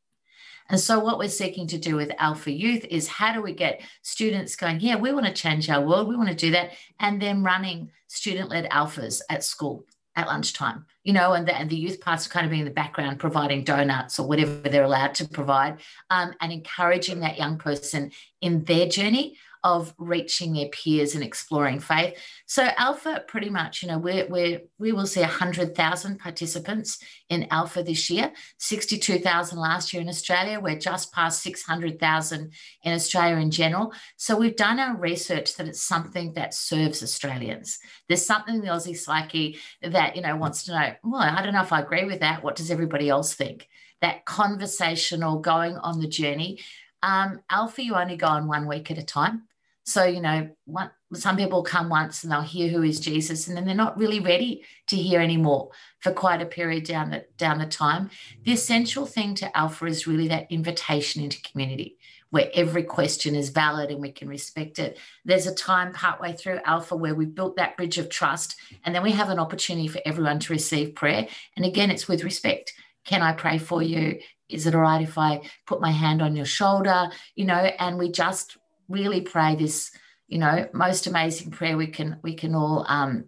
And 0.69 0.79
so, 0.79 0.99
what 0.99 1.17
we're 1.17 1.29
seeking 1.29 1.67
to 1.67 1.77
do 1.77 1.95
with 1.95 2.11
Alpha 2.17 2.51
Youth 2.51 2.85
is 2.85 3.07
how 3.07 3.33
do 3.33 3.41
we 3.41 3.53
get 3.53 3.81
students 4.01 4.55
going, 4.55 4.79
yeah, 4.79 4.95
we 4.95 5.13
want 5.13 5.25
to 5.25 5.33
change 5.33 5.69
our 5.69 5.81
world, 5.81 6.07
we 6.07 6.15
want 6.15 6.29
to 6.29 6.35
do 6.35 6.51
that, 6.51 6.71
and 6.99 7.21
then 7.21 7.43
running 7.43 7.91
student 8.07 8.49
led 8.49 8.69
alphas 8.69 9.21
at 9.29 9.43
school 9.43 9.85
at 10.15 10.27
lunchtime, 10.27 10.83
you 11.03 11.13
know, 11.13 11.33
and 11.33 11.47
the, 11.47 11.55
and 11.55 11.69
the 11.69 11.75
youth 11.75 12.01
parts 12.01 12.25
are 12.25 12.31
kind 12.31 12.43
of 12.43 12.49
being 12.49 12.61
in 12.61 12.67
the 12.67 12.73
background, 12.73 13.19
providing 13.19 13.63
donuts 13.63 14.17
or 14.17 14.27
whatever 14.27 14.67
they're 14.67 14.83
allowed 14.83 15.13
to 15.13 15.27
provide, 15.27 15.79
um, 16.09 16.33
and 16.41 16.51
encouraging 16.51 17.19
that 17.19 17.37
young 17.37 17.57
person 17.57 18.11
in 18.41 18.63
their 18.63 18.87
journey 18.87 19.37
of 19.63 19.93
reaching 19.97 20.53
their 20.53 20.69
peers 20.69 21.15
and 21.15 21.23
exploring 21.23 21.79
faith. 21.79 22.17
So 22.45 22.69
Alpha, 22.77 23.23
pretty 23.27 23.49
much, 23.49 23.81
you 23.81 23.87
know, 23.87 23.97
we're, 23.97 24.27
we're, 24.27 24.61
we 24.79 24.91
will 24.91 25.07
see 25.07 25.21
100,000 25.21 26.19
participants 26.19 26.99
in 27.29 27.47
Alpha 27.51 27.83
this 27.83 28.09
year, 28.09 28.31
62,000 28.57 29.57
last 29.57 29.93
year 29.93 30.01
in 30.01 30.09
Australia. 30.09 30.59
We're 30.59 30.79
just 30.79 31.13
past 31.13 31.41
600,000 31.43 32.51
in 32.83 32.93
Australia 32.93 33.37
in 33.37 33.51
general. 33.51 33.93
So 34.15 34.37
we've 34.37 34.55
done 34.55 34.79
our 34.79 34.95
research 34.95 35.55
that 35.55 35.67
it's 35.67 35.81
something 35.81 36.33
that 36.33 36.53
serves 36.53 37.03
Australians. 37.03 37.79
There's 38.07 38.25
something 38.25 38.55
in 38.55 38.61
the 38.61 38.67
Aussie 38.67 38.97
psyche 38.97 39.57
that, 39.81 40.15
you 40.15 40.21
know, 40.21 40.35
wants 40.35 40.63
to 40.63 40.71
know, 40.71 40.93
well, 41.03 41.21
I 41.21 41.41
don't 41.43 41.53
know 41.53 41.61
if 41.61 41.73
I 41.73 41.81
agree 41.81 42.05
with 42.05 42.21
that. 42.21 42.43
What 42.43 42.55
does 42.55 42.71
everybody 42.71 43.09
else 43.09 43.33
think? 43.33 43.67
That 44.01 44.25
conversational 44.25 45.39
going 45.39 45.75
on 45.77 45.99
the 45.99 46.07
journey. 46.07 46.59
Um, 47.03 47.41
alpha, 47.49 47.83
you 47.83 47.95
only 47.95 48.17
go 48.17 48.27
on 48.27 48.47
one 48.47 48.67
week 48.67 48.91
at 48.91 48.97
a 48.97 49.03
time. 49.03 49.43
So, 49.83 50.03
you 50.03 50.19
know, 50.19 50.49
one, 50.65 50.91
some 51.13 51.37
people 51.37 51.63
come 51.63 51.87
once 51.87 52.23
and 52.23 52.31
they'll 52.31 52.41
hear 52.41 52.67
who 52.67 52.83
is 52.83 52.99
Jesus, 52.99 53.47
and 53.47 53.55
then 53.55 53.65
they're 53.65 53.73
not 53.73 53.97
really 53.97 54.19
ready 54.19 54.65
to 54.87 54.97
hear 54.97 55.21
anymore 55.21 55.69
for 56.01 56.11
quite 56.11 56.41
a 56.41 56.45
period 56.45 56.83
down 56.83 57.11
the, 57.11 57.25
down 57.37 57.59
the 57.59 57.65
time. 57.65 58.09
The 58.43 58.51
essential 58.51 59.05
thing 59.05 59.33
to 59.35 59.57
Alpha 59.57 59.85
is 59.85 60.05
really 60.05 60.27
that 60.27 60.51
invitation 60.51 61.23
into 61.23 61.41
community 61.41 61.97
where 62.29 62.49
every 62.53 62.83
question 62.83 63.35
is 63.35 63.49
valid 63.49 63.89
and 63.89 64.01
we 64.01 64.11
can 64.11 64.27
respect 64.27 64.79
it. 64.79 64.97
There's 65.23 65.47
a 65.47 65.55
time 65.55 65.93
partway 65.93 66.33
through 66.33 66.59
Alpha 66.65 66.95
where 66.95 67.15
we've 67.15 67.33
built 67.33 67.55
that 67.55 67.77
bridge 67.77 67.97
of 67.97 68.09
trust, 68.09 68.57
and 68.83 68.93
then 68.93 69.03
we 69.03 69.11
have 69.11 69.29
an 69.29 69.39
opportunity 69.39 69.87
for 69.87 70.01
everyone 70.05 70.39
to 70.39 70.53
receive 70.53 70.95
prayer. 70.95 71.27
And 71.55 71.65
again, 71.65 71.91
it's 71.91 72.07
with 72.07 72.25
respect. 72.25 72.73
Can 73.05 73.21
I 73.21 73.31
pray 73.31 73.57
for 73.57 73.81
you? 73.81 74.19
Is 74.49 74.65
it 74.65 74.75
all 74.75 74.81
right 74.81 75.01
if 75.01 75.17
I 75.17 75.41
put 75.65 75.81
my 75.81 75.91
hand 75.91 76.21
on 76.21 76.35
your 76.35 76.45
shoulder? 76.45 77.09
You 77.35 77.45
know, 77.45 77.55
and 77.55 77.97
we 77.97 78.11
just 78.11 78.57
really 78.87 79.21
pray 79.21 79.55
this, 79.55 79.91
you 80.27 80.39
know, 80.39 80.67
most 80.73 81.07
amazing 81.07 81.51
prayer 81.51 81.77
we 81.77 81.87
can 81.87 82.19
we 82.23 82.35
can 82.35 82.55
all 82.55 82.85
um, 82.87 83.25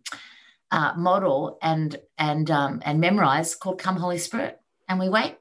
uh, 0.72 0.94
model 0.96 1.58
and 1.62 1.98
and 2.18 2.50
um, 2.52 2.82
and 2.86 3.00
memorize 3.00 3.56
called 3.56 3.80
"Come 3.80 3.98
Holy 3.98 4.18
Spirit," 4.18 4.60
and 4.88 5.00
we 5.00 5.10
wait 5.10 5.36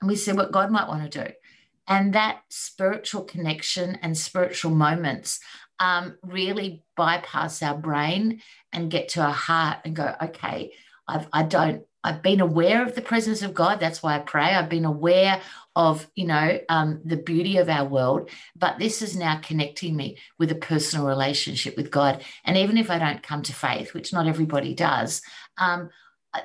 and 0.00 0.08
we 0.08 0.16
see 0.16 0.32
what 0.32 0.52
God 0.52 0.70
might 0.70 0.88
want 0.88 1.10
to 1.10 1.24
do, 1.24 1.32
and 1.88 2.14
that 2.14 2.42
spiritual 2.48 3.24
connection 3.24 3.96
and 4.02 4.16
spiritual 4.16 4.70
moments 4.70 5.40
um, 5.78 6.16
really 6.22 6.82
bypass 6.96 7.62
our 7.62 7.76
brain 7.76 8.40
and 8.72 8.90
get 8.90 9.08
to 9.10 9.22
our 9.22 9.32
heart 9.32 9.78
and 9.84 9.96
go, 9.96 10.14
okay, 10.22 10.72
I've, 11.08 11.26
I 11.32 11.42
don't 11.42 11.84
I've 12.04 12.22
been 12.22 12.40
aware 12.40 12.82
of 12.86 12.94
the 12.94 13.02
presence 13.02 13.42
of 13.42 13.54
God. 13.54 13.80
That's 13.80 14.02
why 14.02 14.14
I 14.14 14.18
pray. 14.20 14.54
I've 14.54 14.68
been 14.68 14.84
aware 14.84 15.40
of, 15.74 16.06
you 16.14 16.26
know, 16.26 16.60
um, 16.68 17.00
the 17.04 17.16
beauty 17.16 17.56
of 17.56 17.68
our 17.68 17.84
world. 17.84 18.30
But 18.54 18.78
this 18.78 19.02
is 19.02 19.16
now 19.16 19.40
connecting 19.42 19.96
me 19.96 20.18
with 20.38 20.52
a 20.52 20.56
personal 20.56 21.06
relationship 21.06 21.76
with 21.76 21.90
God. 21.90 22.22
And 22.44 22.56
even 22.56 22.76
if 22.76 22.90
I 22.90 22.98
don't 22.98 23.22
come 23.22 23.42
to 23.42 23.52
faith, 23.52 23.94
which 23.94 24.12
not 24.12 24.26
everybody 24.26 24.74
does, 24.74 25.22
um, 25.58 25.90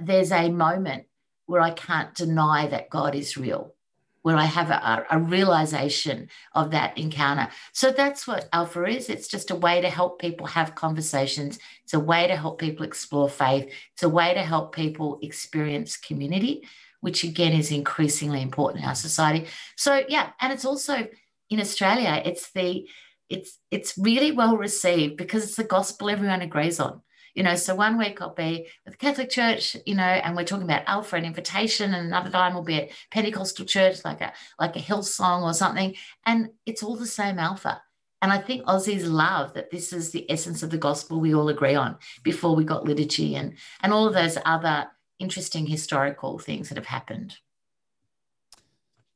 there's 0.02 0.32
a 0.32 0.50
moment 0.50 1.06
where 1.46 1.62
I 1.62 1.72
can't 1.72 2.16
deny 2.16 2.68
that 2.68 2.90
God 2.90 3.14
is 3.14 3.38
real 3.38 3.76
where 4.22 4.36
I 4.36 4.46
have 4.46 4.70
a, 4.70 5.06
a, 5.10 5.20
realization 5.20 6.30
of 6.54 6.72
that 6.72 6.98
encounter. 6.98 7.48
So 7.72 7.92
that's 7.92 8.28
what 8.28 8.50
Alpha 8.52 8.84
is. 8.86 9.10
It's 9.10 9.28
just 9.28 9.50
a 9.50 9.56
way 9.56 9.82
to 9.82 9.90
help 9.90 10.20
people 10.20 10.46
have 10.48 10.76
conversations. 10.76 11.60
It's 11.84 11.94
a 11.94 12.00
way 12.00 12.28
to 12.28 12.36
help 12.36 12.60
people 12.60 12.86
explore 12.86 13.30
faith. 13.30 13.72
It's 13.94 14.04
a 14.04 14.10
way 14.10 14.34
to 14.34 14.42
help 14.42 14.76
people 14.76 15.20
experience 15.22 15.96
community, 15.96 16.68
which 17.02 17.24
again 17.24 17.54
is 17.54 17.72
increasingly 17.72 18.42
important 18.42 18.84
in 18.84 18.90
our 18.90 18.96
society. 18.96 19.48
So 19.76 20.04
yeah, 20.10 20.32
and 20.42 20.52
it's 20.52 20.66
also 20.66 21.08
in 21.50 21.60
Australia, 21.60 22.22
it's 22.26 22.52
the 22.52 22.88
it's 23.30 23.60
it's 23.72 23.98
really 23.98 24.32
well 24.32 24.58
received 24.58 25.18
because 25.18 25.44
it's 25.44 25.56
the 25.56 25.64
gospel 25.64 26.10
everyone 26.10 26.42
agrees 26.42 26.80
on 26.80 27.02
you 27.36 27.44
know 27.44 27.56
so 27.56 27.76
one 27.76 27.98
week 27.98 28.22
i'll 28.22 28.34
be 28.34 28.68
with 28.86 28.94
the 28.94 28.98
catholic 28.98 29.30
church 29.30 29.76
you 29.86 29.96
know 29.96 30.04
and 30.04 30.36
we're 30.36 30.44
talking 30.44 30.64
about 30.64 30.84
alpha 30.88 31.16
and 31.16 31.26
invitation 31.26 31.94
and 31.94 32.08
another 32.08 32.30
time 32.30 32.54
we'll 32.54 32.64
be 32.64 32.76
at 32.76 32.90
pentecostal 33.12 33.66
church 33.66 34.04
like 34.06 34.22
a 34.22 34.34
like 34.60 34.76
a 34.76 34.80
Hillsong 34.80 35.44
or 35.44 35.54
something. 35.54 35.96
And 36.26 36.50
it's 36.66 36.84
all 36.84 36.96
the 36.96 37.08
same 37.08 37.40
alpha. 37.40 37.82
And 38.22 38.34
i 38.34 38.38
think 38.38 38.66
aussies 38.66 39.10
love 39.10 39.54
that 39.54 39.72
this 39.72 39.94
is 39.94 40.12
the 40.12 40.30
essence 40.30 40.62
of 40.62 40.72
the 40.72 40.78
gospel 40.78 41.20
we 41.20 41.34
all 41.34 41.50
agree 41.50 41.76
on 41.76 41.98
before 42.24 42.56
we 42.56 42.66
got 42.66 42.84
liturgy 42.84 43.36
and 43.36 43.56
and 43.82 43.94
all 43.94 44.08
of 44.08 44.14
those 44.14 44.38
other 44.46 44.88
interesting 45.20 45.66
historical 45.66 46.40
things 46.40 46.70
that 46.70 46.78
have 46.78 46.88
happened. 46.88 47.38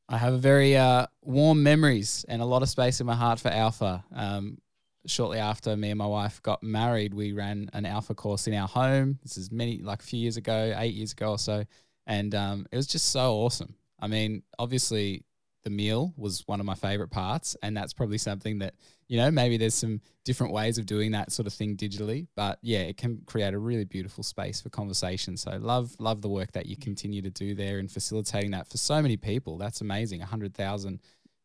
I 0.10 0.18
have 0.18 0.34
a 0.34 0.38
very 0.38 0.76
uh, 0.76 1.08
warm 1.22 1.64
memories 1.64 2.26
and 2.28 2.42
a 2.42 2.46
lot 2.46 2.62
of 2.62 2.70
space 2.70 3.00
in 3.00 3.08
my 3.08 3.16
heart 3.16 3.40
for 3.40 3.48
Alpha. 3.48 4.04
Um, 4.14 4.60
shortly 5.06 5.40
after 5.40 5.76
me 5.76 5.90
and 5.90 5.98
my 5.98 6.06
wife 6.06 6.42
got 6.42 6.64
married, 6.64 7.14
we 7.14 7.34
ran 7.34 7.70
an 7.74 7.86
alpha 7.86 8.16
course 8.16 8.48
in 8.48 8.54
our 8.54 8.68
home. 8.68 9.20
This 9.24 9.38
is 9.38 9.52
many, 9.52 9.80
like 9.82 10.02
a 10.02 10.06
few 10.06 10.20
years 10.20 10.38
ago, 10.38 10.74
eight 10.78 10.94
years 10.94 11.12
ago 11.12 11.32
or 11.32 11.40
so. 11.40 11.66
And 12.08 12.34
um, 12.36 12.66
it 12.72 12.76
was 12.76 12.88
just 12.88 13.10
so 13.10 13.34
awesome. 13.34 13.76
I 14.00 14.08
mean, 14.08 14.44
obviously, 14.60 15.24
the 15.64 15.70
meal 15.70 16.14
was 16.18 16.44
one 16.46 16.60
of 16.60 16.66
my 16.66 16.76
favorite 16.76 17.10
parts. 17.10 17.56
And 17.64 17.76
that's 17.76 17.94
probably 17.94 18.18
something 18.18 18.60
that, 18.60 18.76
you 19.08 19.18
know, 19.18 19.32
maybe 19.32 19.58
there's 19.58 19.74
some 19.74 20.02
different 20.26 20.54
ways 20.54 20.78
of 20.78 20.86
doing 20.86 21.12
that 21.12 21.32
sort 21.32 21.48
of 21.48 21.54
thing 21.54 21.76
digitally. 21.76 22.28
But 22.36 22.60
yeah, 22.62 22.80
it 22.80 22.98
can 22.98 23.22
create 23.26 23.54
a 23.54 23.60
really 23.60 23.86
beautiful 23.86 24.24
space 24.24 24.62
for 24.62 24.70
conversation. 24.70 25.38
So 25.38 25.58
love, 25.58 25.96
love 26.00 26.22
the 26.22 26.30
work 26.30 26.52
that 26.52 26.66
you 26.66 26.78
continue 26.78 27.22
to 27.22 27.30
do 27.30 27.56
there 27.56 27.80
and 27.80 27.90
facilitating 27.90 28.52
that 28.52 28.68
for 28.68 28.78
so 28.78 29.02
many 29.02 29.18
people. 29.18 29.58
That's 29.58 29.82
amazing. 29.82 30.20
100,000 30.20 31.00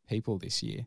people 0.09 0.39
this 0.39 0.63
year. 0.63 0.87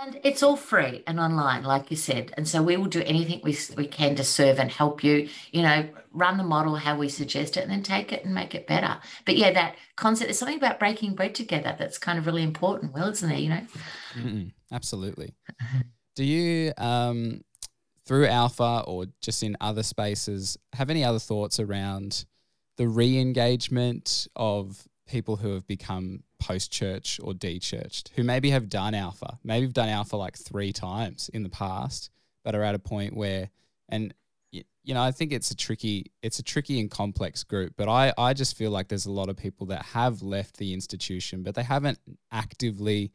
And 0.00 0.20
it's 0.22 0.44
all 0.44 0.56
free 0.56 1.02
and 1.08 1.18
online, 1.18 1.64
like 1.64 1.90
you 1.90 1.96
said. 1.96 2.32
And 2.36 2.46
so 2.46 2.62
we 2.62 2.76
will 2.76 2.86
do 2.86 3.02
anything 3.02 3.40
we, 3.42 3.58
we 3.76 3.88
can 3.88 4.14
to 4.14 4.22
serve 4.22 4.60
and 4.60 4.70
help 4.70 5.02
you, 5.02 5.28
you 5.50 5.62
know, 5.62 5.88
run 6.12 6.36
the 6.36 6.44
model 6.44 6.76
how 6.76 6.96
we 6.96 7.08
suggest 7.08 7.56
it 7.56 7.62
and 7.62 7.70
then 7.70 7.82
take 7.82 8.12
it 8.12 8.24
and 8.24 8.32
make 8.32 8.54
it 8.54 8.68
better. 8.68 8.98
But 9.24 9.36
yeah, 9.36 9.52
that 9.52 9.74
concept, 9.96 10.28
there's 10.28 10.38
something 10.38 10.56
about 10.56 10.78
breaking 10.78 11.14
bread 11.14 11.34
together 11.34 11.74
that's 11.76 11.98
kind 11.98 12.16
of 12.16 12.26
really 12.26 12.44
important, 12.44 12.94
Will, 12.94 13.08
isn't 13.08 13.28
there? 13.28 13.38
You 13.38 13.48
know? 13.48 13.66
Mm-mm, 14.14 14.52
absolutely. 14.70 15.34
do 16.14 16.24
you, 16.24 16.72
um, 16.78 17.40
through 18.06 18.26
Alpha 18.26 18.84
or 18.86 19.06
just 19.20 19.42
in 19.42 19.56
other 19.60 19.82
spaces, 19.82 20.56
have 20.74 20.90
any 20.90 21.02
other 21.02 21.18
thoughts 21.18 21.58
around 21.58 22.24
the 22.76 22.86
re 22.86 23.18
engagement 23.18 24.28
of 24.36 24.86
people 25.08 25.36
who 25.36 25.54
have 25.54 25.66
become 25.66 26.22
post 26.38 26.70
church 26.70 27.18
or 27.22 27.34
de 27.34 27.58
churched 27.58 28.10
who 28.14 28.22
maybe 28.22 28.50
have 28.50 28.68
done 28.68 28.94
alpha, 28.94 29.38
maybe 29.42 29.66
have 29.66 29.74
done 29.74 29.88
alpha 29.88 30.16
like 30.16 30.36
three 30.36 30.72
times 30.72 31.28
in 31.34 31.42
the 31.42 31.48
past, 31.48 32.10
but 32.44 32.54
are 32.54 32.62
at 32.62 32.74
a 32.74 32.78
point 32.78 33.16
where, 33.16 33.50
and 33.88 34.14
you 34.88 34.94
know, 34.94 35.02
I 35.02 35.10
think 35.10 35.32
it's 35.32 35.50
a 35.50 35.56
tricky, 35.56 36.12
it's 36.22 36.38
a 36.38 36.42
tricky 36.42 36.80
and 36.80 36.90
complex 36.90 37.44
group. 37.44 37.74
But 37.76 37.90
I, 37.90 38.12
I 38.16 38.32
just 38.32 38.56
feel 38.56 38.70
like 38.70 38.88
there's 38.88 39.04
a 39.04 39.12
lot 39.12 39.28
of 39.28 39.36
people 39.36 39.66
that 39.66 39.82
have 39.82 40.22
left 40.22 40.56
the 40.56 40.72
institution, 40.72 41.42
but 41.42 41.54
they 41.54 41.62
haven't 41.62 41.98
actively 42.32 43.12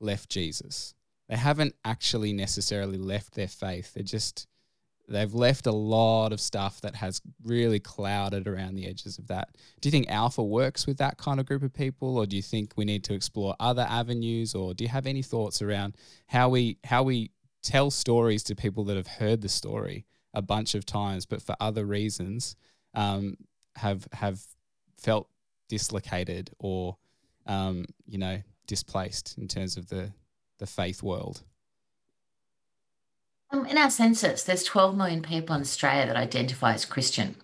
left 0.00 0.28
Jesus. 0.28 0.94
They 1.30 1.36
haven't 1.36 1.76
actually 1.82 2.34
necessarily 2.34 2.98
left 2.98 3.34
their 3.34 3.48
faith. 3.48 3.94
They're 3.94 4.02
just 4.02 4.46
they've 5.08 5.34
left 5.34 5.66
a 5.66 5.72
lot 5.72 6.32
of 6.32 6.40
stuff 6.40 6.80
that 6.80 6.96
has 6.96 7.20
really 7.42 7.78
clouded 7.78 8.48
around 8.48 8.74
the 8.74 8.86
edges 8.86 9.18
of 9.18 9.28
that. 9.28 9.48
Do 9.80 9.88
you 9.88 9.90
think 9.90 10.08
Alpha 10.08 10.42
works 10.42 10.86
with 10.86 10.98
that 10.98 11.18
kind 11.18 11.40
of 11.40 11.46
group 11.46 11.62
of 11.62 11.72
people, 11.72 12.18
or 12.18 12.26
do 12.26 12.36
you 12.36 12.42
think 12.42 12.72
we 12.76 12.84
need 12.84 13.04
to 13.04 13.14
explore 13.14 13.54
other 13.60 13.86
avenues, 13.88 14.54
or 14.54 14.74
do 14.74 14.84
you 14.84 14.90
have 14.90 15.06
any 15.06 15.22
thoughts 15.22 15.60
around 15.62 15.96
how 16.26 16.48
we 16.48 16.78
how 16.84 17.02
we 17.02 17.30
tell 17.62 17.90
stories 17.90 18.42
to 18.44 18.54
people 18.54 18.84
that 18.84 18.96
have 18.96 19.06
heard 19.06 19.40
the 19.40 19.48
story 19.48 20.06
a 20.32 20.42
bunch 20.42 20.74
of 20.74 20.84
times, 20.84 21.26
but 21.26 21.42
for 21.42 21.56
other 21.60 21.84
reasons 21.84 22.56
um, 22.94 23.36
have 23.76 24.06
have 24.12 24.40
felt 24.96 25.28
dislocated 25.68 26.50
or 26.58 26.96
um, 27.46 27.84
you 28.06 28.18
know 28.18 28.42
displaced 28.66 29.36
in 29.38 29.48
terms 29.48 29.76
of 29.76 29.88
the 29.88 30.12
the 30.58 30.66
faith 30.66 31.02
world? 31.02 31.42
Um, 33.54 33.66
in 33.66 33.78
our 33.78 33.90
census, 33.90 34.42
there's 34.42 34.64
12 34.64 34.96
million 34.96 35.22
people 35.22 35.54
in 35.54 35.60
Australia 35.60 36.06
that 36.06 36.16
identify 36.16 36.74
as 36.74 36.84
Christian. 36.84 37.36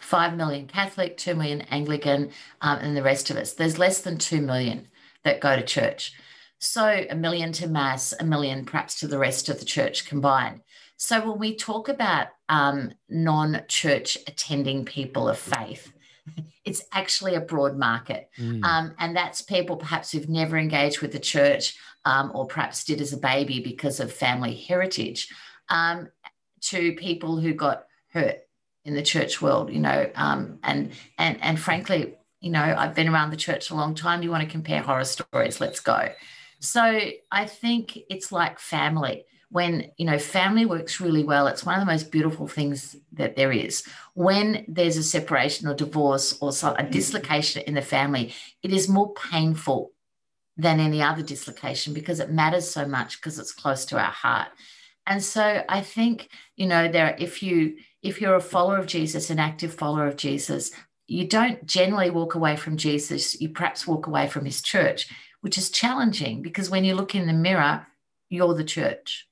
5 0.00 0.38
million 0.38 0.66
Catholic, 0.66 1.18
2 1.18 1.34
million 1.34 1.60
Anglican, 1.70 2.30
um, 2.62 2.78
and 2.78 2.96
the 2.96 3.02
rest 3.02 3.28
of 3.28 3.36
us. 3.36 3.52
There's 3.52 3.76
less 3.76 4.00
than 4.00 4.16
2 4.16 4.40
million 4.40 4.88
that 5.22 5.42
go 5.42 5.54
to 5.54 5.62
church. 5.62 6.14
So 6.58 7.04
a 7.10 7.14
million 7.14 7.52
to 7.52 7.68
Mass, 7.68 8.14
a 8.18 8.24
million 8.24 8.64
perhaps 8.64 8.98
to 9.00 9.06
the 9.06 9.18
rest 9.18 9.50
of 9.50 9.58
the 9.58 9.66
church 9.66 10.08
combined. 10.08 10.62
So 10.96 11.28
when 11.28 11.38
we 11.38 11.56
talk 11.56 11.90
about 11.90 12.28
um, 12.48 12.92
non 13.10 13.64
church 13.68 14.16
attending 14.26 14.86
people 14.86 15.28
of 15.28 15.38
faith, 15.38 15.92
it's 16.64 16.84
actually 16.90 17.34
a 17.34 17.40
broad 17.40 17.76
market. 17.76 18.30
Mm. 18.38 18.64
Um, 18.64 18.94
and 18.98 19.14
that's 19.14 19.42
people 19.42 19.76
perhaps 19.76 20.10
who've 20.10 20.28
never 20.28 20.56
engaged 20.56 21.02
with 21.02 21.12
the 21.12 21.18
church 21.18 21.76
um, 22.04 22.30
or 22.34 22.46
perhaps 22.46 22.84
did 22.84 23.00
as 23.00 23.12
a 23.12 23.18
baby 23.18 23.60
because 23.60 24.00
of 24.00 24.12
family 24.12 24.54
heritage 24.54 25.28
um, 25.68 26.08
to 26.60 26.92
people 26.94 27.38
who 27.38 27.54
got 27.54 27.86
hurt 28.12 28.38
in 28.84 28.94
the 28.94 29.02
church 29.02 29.40
world, 29.40 29.72
you 29.72 29.80
know, 29.80 30.10
um, 30.14 30.58
and 30.62 30.92
and 31.18 31.38
and 31.42 31.58
frankly, 31.58 32.14
you 32.40 32.50
know, 32.50 32.62
I've 32.62 32.94
been 32.94 33.08
around 33.08 33.30
the 33.30 33.36
church 33.36 33.70
a 33.70 33.74
long 33.74 33.94
time. 33.94 34.22
You 34.22 34.30
want 34.30 34.44
to 34.44 34.50
compare 34.50 34.82
horror 34.82 35.04
stories? 35.04 35.60
Let's 35.60 35.80
go. 35.80 36.10
So 36.60 37.00
I 37.30 37.46
think 37.46 37.98
it's 38.10 38.30
like 38.30 38.58
family. 38.58 39.24
When 39.50 39.90
you 39.96 40.04
know 40.04 40.18
family 40.18 40.66
works 40.66 41.00
really 41.00 41.24
well, 41.24 41.46
it's 41.46 41.64
one 41.64 41.76
of 41.76 41.80
the 41.80 41.90
most 41.90 42.10
beautiful 42.10 42.46
things 42.46 42.96
that 43.12 43.36
there 43.36 43.52
is. 43.52 43.84
When 44.14 44.64
there's 44.68 44.96
a 44.96 45.02
separation 45.02 45.68
or 45.68 45.74
divorce 45.74 46.36
or 46.40 46.52
a 46.76 46.84
dislocation 46.84 47.62
in 47.62 47.74
the 47.74 47.82
family, 47.82 48.34
it 48.62 48.72
is 48.72 48.88
more 48.88 49.14
painful 49.14 49.93
than 50.56 50.80
any 50.80 51.02
other 51.02 51.22
dislocation 51.22 51.92
because 51.92 52.20
it 52.20 52.30
matters 52.30 52.70
so 52.70 52.86
much 52.86 53.18
because 53.18 53.38
it's 53.38 53.52
close 53.52 53.84
to 53.86 53.98
our 53.98 54.12
heart. 54.12 54.48
And 55.06 55.22
so 55.22 55.62
I 55.68 55.80
think 55.80 56.28
you 56.56 56.66
know 56.66 56.88
there 56.88 57.16
if 57.18 57.42
you 57.42 57.76
if 58.02 58.20
you're 58.20 58.36
a 58.36 58.40
follower 58.40 58.78
of 58.78 58.86
Jesus, 58.86 59.30
an 59.30 59.38
active 59.38 59.74
follower 59.74 60.06
of 60.06 60.16
Jesus, 60.16 60.70
you 61.06 61.26
don't 61.26 61.64
generally 61.66 62.10
walk 62.10 62.34
away 62.34 62.56
from 62.56 62.76
Jesus. 62.76 63.40
You 63.40 63.48
perhaps 63.50 63.86
walk 63.86 64.06
away 64.06 64.28
from 64.28 64.44
his 64.44 64.62
church, 64.62 65.08
which 65.40 65.58
is 65.58 65.70
challenging 65.70 66.42
because 66.42 66.70
when 66.70 66.84
you 66.84 66.94
look 66.94 67.14
in 67.14 67.26
the 67.26 67.32
mirror, 67.32 67.86
you're 68.30 68.54
the 68.54 68.64
church. 68.64 69.26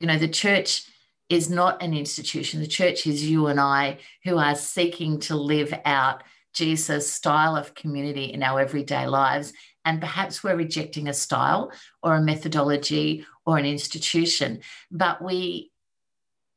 You 0.00 0.06
know, 0.06 0.18
the 0.18 0.28
church 0.28 0.84
is 1.28 1.50
not 1.50 1.82
an 1.82 1.94
institution. 1.94 2.60
The 2.60 2.66
church 2.66 3.06
is 3.06 3.28
you 3.28 3.48
and 3.48 3.58
I 3.58 3.98
who 4.24 4.38
are 4.38 4.54
seeking 4.54 5.18
to 5.20 5.36
live 5.36 5.74
out 5.84 6.22
Jesus' 6.52 7.12
style 7.12 7.56
of 7.56 7.74
community 7.74 8.24
in 8.24 8.42
our 8.42 8.60
everyday 8.60 9.06
lives. 9.06 9.52
And 9.86 10.00
perhaps 10.00 10.44
we're 10.44 10.56
rejecting 10.56 11.08
a 11.08 11.14
style 11.14 11.72
or 12.02 12.16
a 12.16 12.20
methodology 12.20 13.24
or 13.46 13.56
an 13.56 13.64
institution, 13.64 14.60
but 14.90 15.22
we 15.22 15.70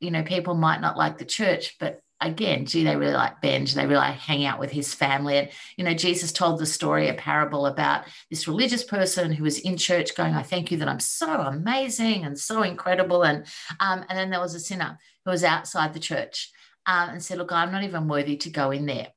you 0.00 0.10
know, 0.10 0.22
people 0.22 0.54
might 0.54 0.80
not 0.80 0.96
like 0.96 1.18
the 1.18 1.24
church, 1.26 1.76
but 1.78 2.02
again, 2.20 2.66
gee, 2.66 2.84
they 2.84 2.96
really 2.96 3.14
like 3.14 3.40
Benj, 3.40 3.74
they 3.74 3.86
really 3.86 3.96
like 3.96 4.16
hang 4.16 4.44
out 4.44 4.58
with 4.58 4.70
his 4.70 4.92
family. 4.94 5.36
And, 5.36 5.48
you 5.76 5.84
know, 5.84 5.94
Jesus 5.94 6.32
told 6.32 6.58
the 6.58 6.66
story, 6.66 7.08
a 7.08 7.14
parable 7.14 7.66
about 7.66 8.04
this 8.30 8.48
religious 8.48 8.84
person 8.84 9.32
who 9.32 9.44
was 9.44 9.58
in 9.58 9.76
church 9.76 10.14
going, 10.14 10.34
I 10.34 10.42
thank 10.42 10.70
you 10.70 10.78
that 10.78 10.88
I'm 10.88 11.00
so 11.00 11.40
amazing 11.40 12.24
and 12.24 12.38
so 12.38 12.62
incredible. 12.62 13.22
And 13.22 13.46
um, 13.78 14.04
and 14.08 14.18
then 14.18 14.30
there 14.30 14.40
was 14.40 14.54
a 14.54 14.60
sinner 14.60 14.98
who 15.24 15.30
was 15.30 15.44
outside 15.44 15.94
the 15.94 16.00
church 16.00 16.50
um, 16.86 17.10
and 17.10 17.22
said, 17.22 17.38
Look, 17.38 17.52
I'm 17.52 17.72
not 17.72 17.84
even 17.84 18.08
worthy 18.08 18.36
to 18.38 18.50
go 18.50 18.70
in 18.70 18.86
there. 18.86 19.08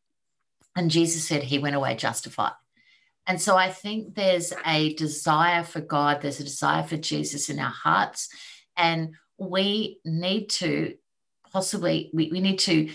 And 0.76 0.92
Jesus 0.92 1.28
said 1.28 1.44
he 1.44 1.60
went 1.60 1.76
away 1.76 1.96
justified. 1.96 2.54
And 3.26 3.42
so 3.42 3.56
I 3.56 3.70
think 3.70 4.16
there's 4.16 4.54
a 4.66 4.94
desire 4.96 5.64
for 5.64 5.82
God, 5.82 6.22
there's 6.22 6.40
a 6.40 6.44
desire 6.44 6.84
for 6.84 6.98
Jesus 6.98 7.50
in 7.50 7.60
our 7.60 7.72
hearts. 7.72 8.30
And 8.76 9.16
we 9.38 10.00
need 10.06 10.50
to 10.50 10.96
possibly 11.52 12.10
we, 12.14 12.30
we 12.32 12.42
need 12.42 12.60
to 12.60 12.90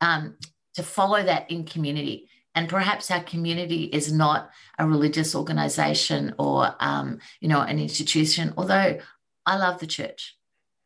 um, 0.00 0.36
to 0.74 0.82
follow 0.82 1.22
that 1.22 1.50
in 1.50 1.64
community 1.64 2.28
and 2.54 2.68
perhaps 2.68 3.10
our 3.10 3.22
community 3.22 3.84
is 3.84 4.12
not 4.12 4.50
a 4.78 4.86
religious 4.86 5.34
organization 5.34 6.34
or 6.38 6.74
um, 6.80 7.18
you 7.40 7.48
know 7.48 7.60
an 7.60 7.78
institution 7.78 8.52
although 8.56 8.98
i 9.46 9.56
love 9.56 9.78
the 9.78 9.86
church 9.86 10.36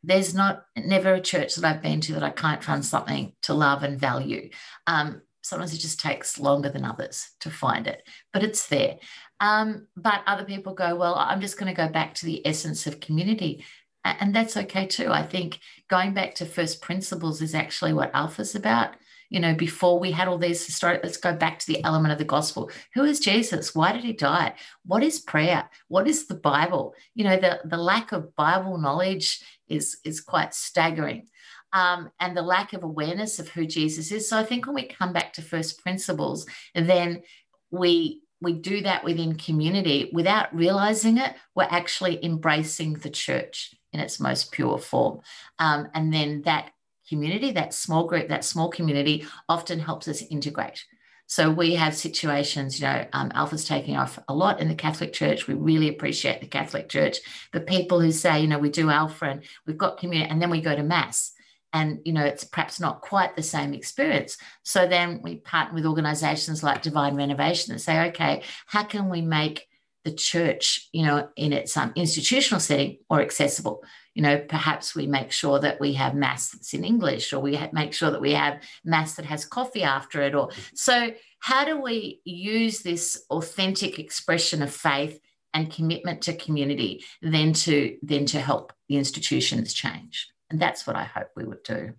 there's 0.03 0.35
not 0.35 0.65
never 0.77 1.13
a 1.13 1.21
church 1.21 1.55
that 1.55 1.65
i've 1.65 1.81
been 1.81 2.01
to 2.01 2.13
that 2.13 2.23
i 2.23 2.29
can't 2.29 2.63
find 2.63 2.85
something 2.85 3.33
to 3.41 3.53
love 3.53 3.83
and 3.83 3.99
value 3.99 4.49
um, 4.87 5.21
sometimes 5.45 5.73
it 5.73 5.79
just 5.79 5.99
takes 5.99 6.39
longer 6.39 6.69
than 6.69 6.85
others 6.85 7.31
to 7.39 7.49
find 7.49 7.87
it 7.87 8.07
but 8.33 8.43
it's 8.43 8.67
there 8.67 8.97
um, 9.41 9.87
but 9.97 10.21
other 10.25 10.45
people 10.45 10.73
go 10.73 10.95
well 10.95 11.15
i'm 11.15 11.41
just 11.41 11.57
going 11.57 11.73
to 11.73 11.81
go 11.81 11.89
back 11.89 12.13
to 12.13 12.25
the 12.25 12.45
essence 12.45 12.87
of 12.87 12.99
community 12.99 13.63
and 14.05 14.33
that's 14.33 14.55
okay 14.55 14.85
too. 14.85 15.11
I 15.11 15.23
think 15.23 15.59
going 15.89 16.13
back 16.13 16.35
to 16.35 16.45
first 16.45 16.81
principles 16.81 17.41
is 17.41 17.55
actually 17.55 17.93
what 17.93 18.13
Alpha's 18.13 18.55
about. 18.55 18.95
You 19.29 19.39
know, 19.39 19.55
before 19.55 19.99
we 19.99 20.11
had 20.11 20.27
all 20.27 20.37
these 20.37 20.63
historic, 20.63 21.01
let's 21.03 21.17
go 21.17 21.35
back 21.35 21.57
to 21.57 21.67
the 21.67 21.83
element 21.83 22.11
of 22.11 22.19
the 22.19 22.25
gospel. 22.25 22.69
Who 22.93 23.03
is 23.03 23.19
Jesus? 23.19 23.73
Why 23.73 23.91
did 23.91 24.03
he 24.03 24.13
die? 24.13 24.53
What 24.85 25.01
is 25.01 25.19
prayer? 25.19 25.67
What 25.87 26.07
is 26.07 26.27
the 26.27 26.35
Bible? 26.35 26.93
You 27.15 27.23
know, 27.23 27.37
the, 27.37 27.59
the 27.65 27.77
lack 27.77 28.11
of 28.11 28.35
Bible 28.35 28.77
knowledge 28.77 29.43
is, 29.67 29.97
is 30.05 30.21
quite 30.21 30.53
staggering. 30.53 31.27
Um, 31.75 32.09
and 32.21 32.35
the 32.35 32.41
lack 32.41 32.71
of 32.73 32.83
awareness 32.83 33.37
of 33.37 33.49
who 33.49 33.65
Jesus 33.67 34.11
is. 34.11 34.29
So 34.29 34.37
I 34.39 34.45
think 34.45 34.65
when 34.65 34.75
we 34.75 34.87
come 34.87 35.11
back 35.11 35.33
to 35.33 35.41
first 35.41 35.81
principles, 35.83 36.45
then 36.73 37.21
we 37.69 38.21
we 38.41 38.53
do 38.53 38.81
that 38.81 39.03
within 39.03 39.35
community 39.35 40.09
without 40.13 40.55
realizing 40.55 41.17
it. 41.17 41.35
We're 41.55 41.63
actually 41.63 42.23
embracing 42.23 42.93
the 42.93 43.09
church 43.09 43.75
in 43.91 43.99
its 43.99 44.19
most 44.19 44.51
pure 44.51 44.77
form. 44.77 45.21
Um, 45.59 45.89
and 45.93 46.13
then 46.13 46.43
that 46.43 46.71
community, 47.09 47.51
that 47.51 47.73
small 47.73 48.07
group, 48.07 48.29
that 48.29 48.45
small 48.45 48.69
community 48.69 49.25
often 49.47 49.79
helps 49.79 50.07
us 50.07 50.21
integrate. 50.21 50.85
So 51.27 51.49
we 51.49 51.75
have 51.75 51.95
situations, 51.95 52.79
you 52.79 52.85
know, 52.87 53.05
um, 53.13 53.31
Alpha's 53.33 53.65
taking 53.65 53.97
off 53.97 54.19
a 54.27 54.33
lot 54.33 54.59
in 54.61 54.67
the 54.67 54.75
Catholic 54.75 55.11
Church. 55.11 55.47
We 55.47 55.55
really 55.55 55.89
appreciate 55.89 56.39
the 56.39 56.47
Catholic 56.47 56.87
Church. 56.87 57.17
But 57.51 57.65
people 57.67 57.99
who 57.99 58.11
say, 58.11 58.41
you 58.41 58.47
know, 58.47 58.59
we 58.59 58.69
do 58.69 58.89
Alpha 58.89 59.25
and 59.25 59.43
we've 59.65 59.77
got 59.77 59.97
community, 59.97 60.29
and 60.29 60.39
then 60.39 60.51
we 60.51 60.61
go 60.61 60.75
to 60.75 60.83
Mass. 60.83 61.31
And, 61.75 61.99
you 62.05 62.13
know, 62.13 62.23
it's 62.23 62.45
perhaps 62.45 62.79
not 62.79 63.01
quite 63.01 63.35
the 63.35 63.43
same 63.43 63.73
experience. 63.73 64.37
So 64.63 64.87
then 64.87 65.19
we 65.21 65.35
partner 65.35 65.75
with 65.75 65.85
organizations 65.85 66.63
like 66.63 66.81
Divine 66.81 67.15
Renovation 67.15 67.73
and 67.73 67.81
say, 67.81 68.07
okay, 68.07 68.43
how 68.65 68.83
can 68.83 69.09
we 69.09 69.21
make 69.21 69.67
the 70.05 70.13
church, 70.13 70.87
you 70.93 71.03
know, 71.03 71.27
in 71.35 71.51
its 71.51 71.75
um, 71.75 71.91
institutional 71.95 72.61
setting 72.61 72.99
or 73.09 73.21
accessible. 73.21 73.83
You 74.13 74.21
know, 74.21 74.37
perhaps 74.37 74.95
we 74.95 75.07
make 75.07 75.31
sure 75.31 75.59
that 75.59 75.81
we 75.81 75.93
have 75.93 76.15
mass 76.15 76.51
that's 76.51 76.73
in 76.73 76.85
English, 76.85 77.33
or 77.33 77.41
we 77.41 77.59
make 77.73 77.91
sure 77.91 78.11
that 78.11 78.21
we 78.21 78.33
have 78.33 78.61
mass 78.85 79.15
that 79.15 79.25
has 79.25 79.43
coffee 79.43 79.83
after 79.83 80.21
it. 80.21 80.35
Or 80.35 80.51
so, 80.73 81.11
how 81.39 81.65
do 81.65 81.81
we 81.81 82.21
use 82.23 82.79
this 82.79 83.25
authentic 83.29 83.99
expression 83.99 84.61
of 84.61 84.73
faith 84.73 85.19
and 85.53 85.73
commitment 85.73 86.21
to 86.21 86.33
community 86.35 87.03
then 87.21 87.51
to 87.53 87.97
then 88.01 88.25
to 88.27 88.39
help 88.39 88.71
the 88.87 88.97
institutions 88.97 89.73
change? 89.73 90.29
And 90.55 90.61
that's 90.61 90.87
what 90.87 90.95
I 90.95 91.03
hope 91.03 91.31
we 91.35 91.43
would 91.43 91.63
do. 91.63 91.93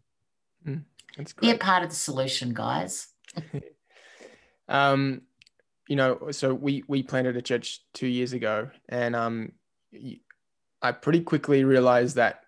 Mm. 0.67 0.83
Be 1.43 1.51
a 1.51 1.59
part 1.59 1.83
of 1.83 1.91
the 1.91 1.95
solution, 1.95 2.55
guys. 2.55 3.09
um, 4.71 5.21
you 5.89 5.95
know, 5.95 6.31
so 6.31 6.55
we 6.55 6.83
we 6.89 7.03
planted 7.03 7.37
a 7.37 7.43
church 7.43 7.83
two 7.93 8.07
years 8.07 8.33
ago, 8.33 8.71
and 8.89 9.15
um, 9.15 9.53
I 10.81 10.93
pretty 10.93 11.21
quickly 11.21 11.65
realized 11.65 12.17
that 12.17 12.45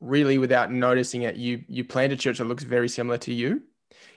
really 0.00 0.38
without 0.38 0.72
noticing 0.72 1.20
it, 1.20 1.36
you 1.36 1.62
you 1.68 1.84
planted 1.84 2.18
a 2.18 2.22
church 2.22 2.38
that 2.38 2.46
looks 2.46 2.64
very 2.64 2.88
similar 2.88 3.18
to 3.18 3.34
you 3.34 3.60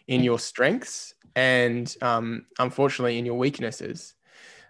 in 0.07 0.23
your 0.23 0.39
strengths 0.39 1.15
and 1.35 1.93
um, 2.01 2.45
unfortunately 2.59 3.19
in 3.19 3.25
your 3.25 3.37
weaknesses. 3.37 4.13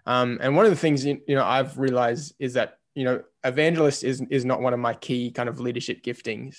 Um, 0.04 0.38
and 0.40 0.56
one 0.56 0.64
of 0.64 0.72
the 0.72 0.76
things 0.76 1.04
you 1.04 1.20
know 1.28 1.44
I've 1.44 1.78
realized 1.78 2.34
is 2.40 2.54
that 2.54 2.80
you 2.96 3.04
know 3.04 3.22
evangelist 3.44 4.02
is 4.02 4.22
is 4.30 4.44
not 4.44 4.60
one 4.60 4.72
of 4.72 4.80
my 4.80 4.94
key 4.94 5.30
kind 5.30 5.48
of 5.48 5.60
leadership 5.60 6.02
giftings, 6.02 6.56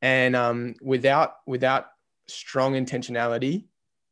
and 0.00 0.34
um, 0.34 0.74
without 0.80 1.34
without 1.46 1.86
strong 2.28 2.72
intentionality 2.74 3.64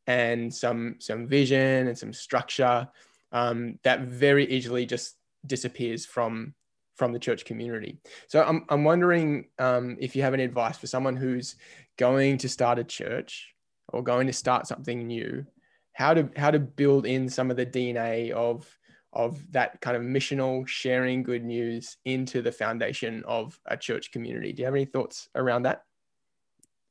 and 0.05 0.53
some 0.53 0.97
some 0.99 1.27
vision 1.27 1.87
and 1.87 1.97
some 1.97 2.13
structure 2.13 2.87
um, 3.31 3.79
that 3.83 4.01
very 4.01 4.45
easily 4.45 4.85
just 4.85 5.15
disappears 5.47 6.05
from 6.05 6.53
from 6.95 7.13
the 7.13 7.19
church 7.19 7.45
community. 7.45 7.97
So 8.27 8.43
I'm 8.43 8.65
I'm 8.67 8.83
wondering 8.83 9.47
um, 9.57 9.95
if 9.99 10.15
you 10.15 10.21
have 10.23 10.33
any 10.33 10.43
advice 10.43 10.77
for 10.77 10.87
someone 10.87 11.15
who's 11.15 11.55
going 11.97 12.37
to 12.39 12.49
start 12.49 12.79
a 12.79 12.83
church 12.83 13.53
or 13.89 14.03
going 14.03 14.27
to 14.27 14.33
start 14.33 14.67
something 14.67 15.07
new, 15.07 15.45
how 15.93 16.13
to 16.13 16.29
how 16.35 16.51
to 16.51 16.59
build 16.59 17.05
in 17.05 17.29
some 17.29 17.49
of 17.49 17.55
the 17.55 17.65
DNA 17.65 18.31
of 18.31 18.67
of 19.15 19.51
that 19.51 19.81
kind 19.81 19.97
of 19.97 20.03
missional 20.03 20.67
sharing 20.67 21.23
good 21.23 21.43
news 21.43 21.97
into 22.05 22.41
the 22.41 22.51
foundation 22.51 23.23
of 23.25 23.59
a 23.65 23.77
church 23.77 24.11
community. 24.11 24.53
Do 24.53 24.61
you 24.61 24.65
have 24.65 24.75
any 24.75 24.85
thoughts 24.85 25.29
around 25.35 25.63
that? 25.63 25.83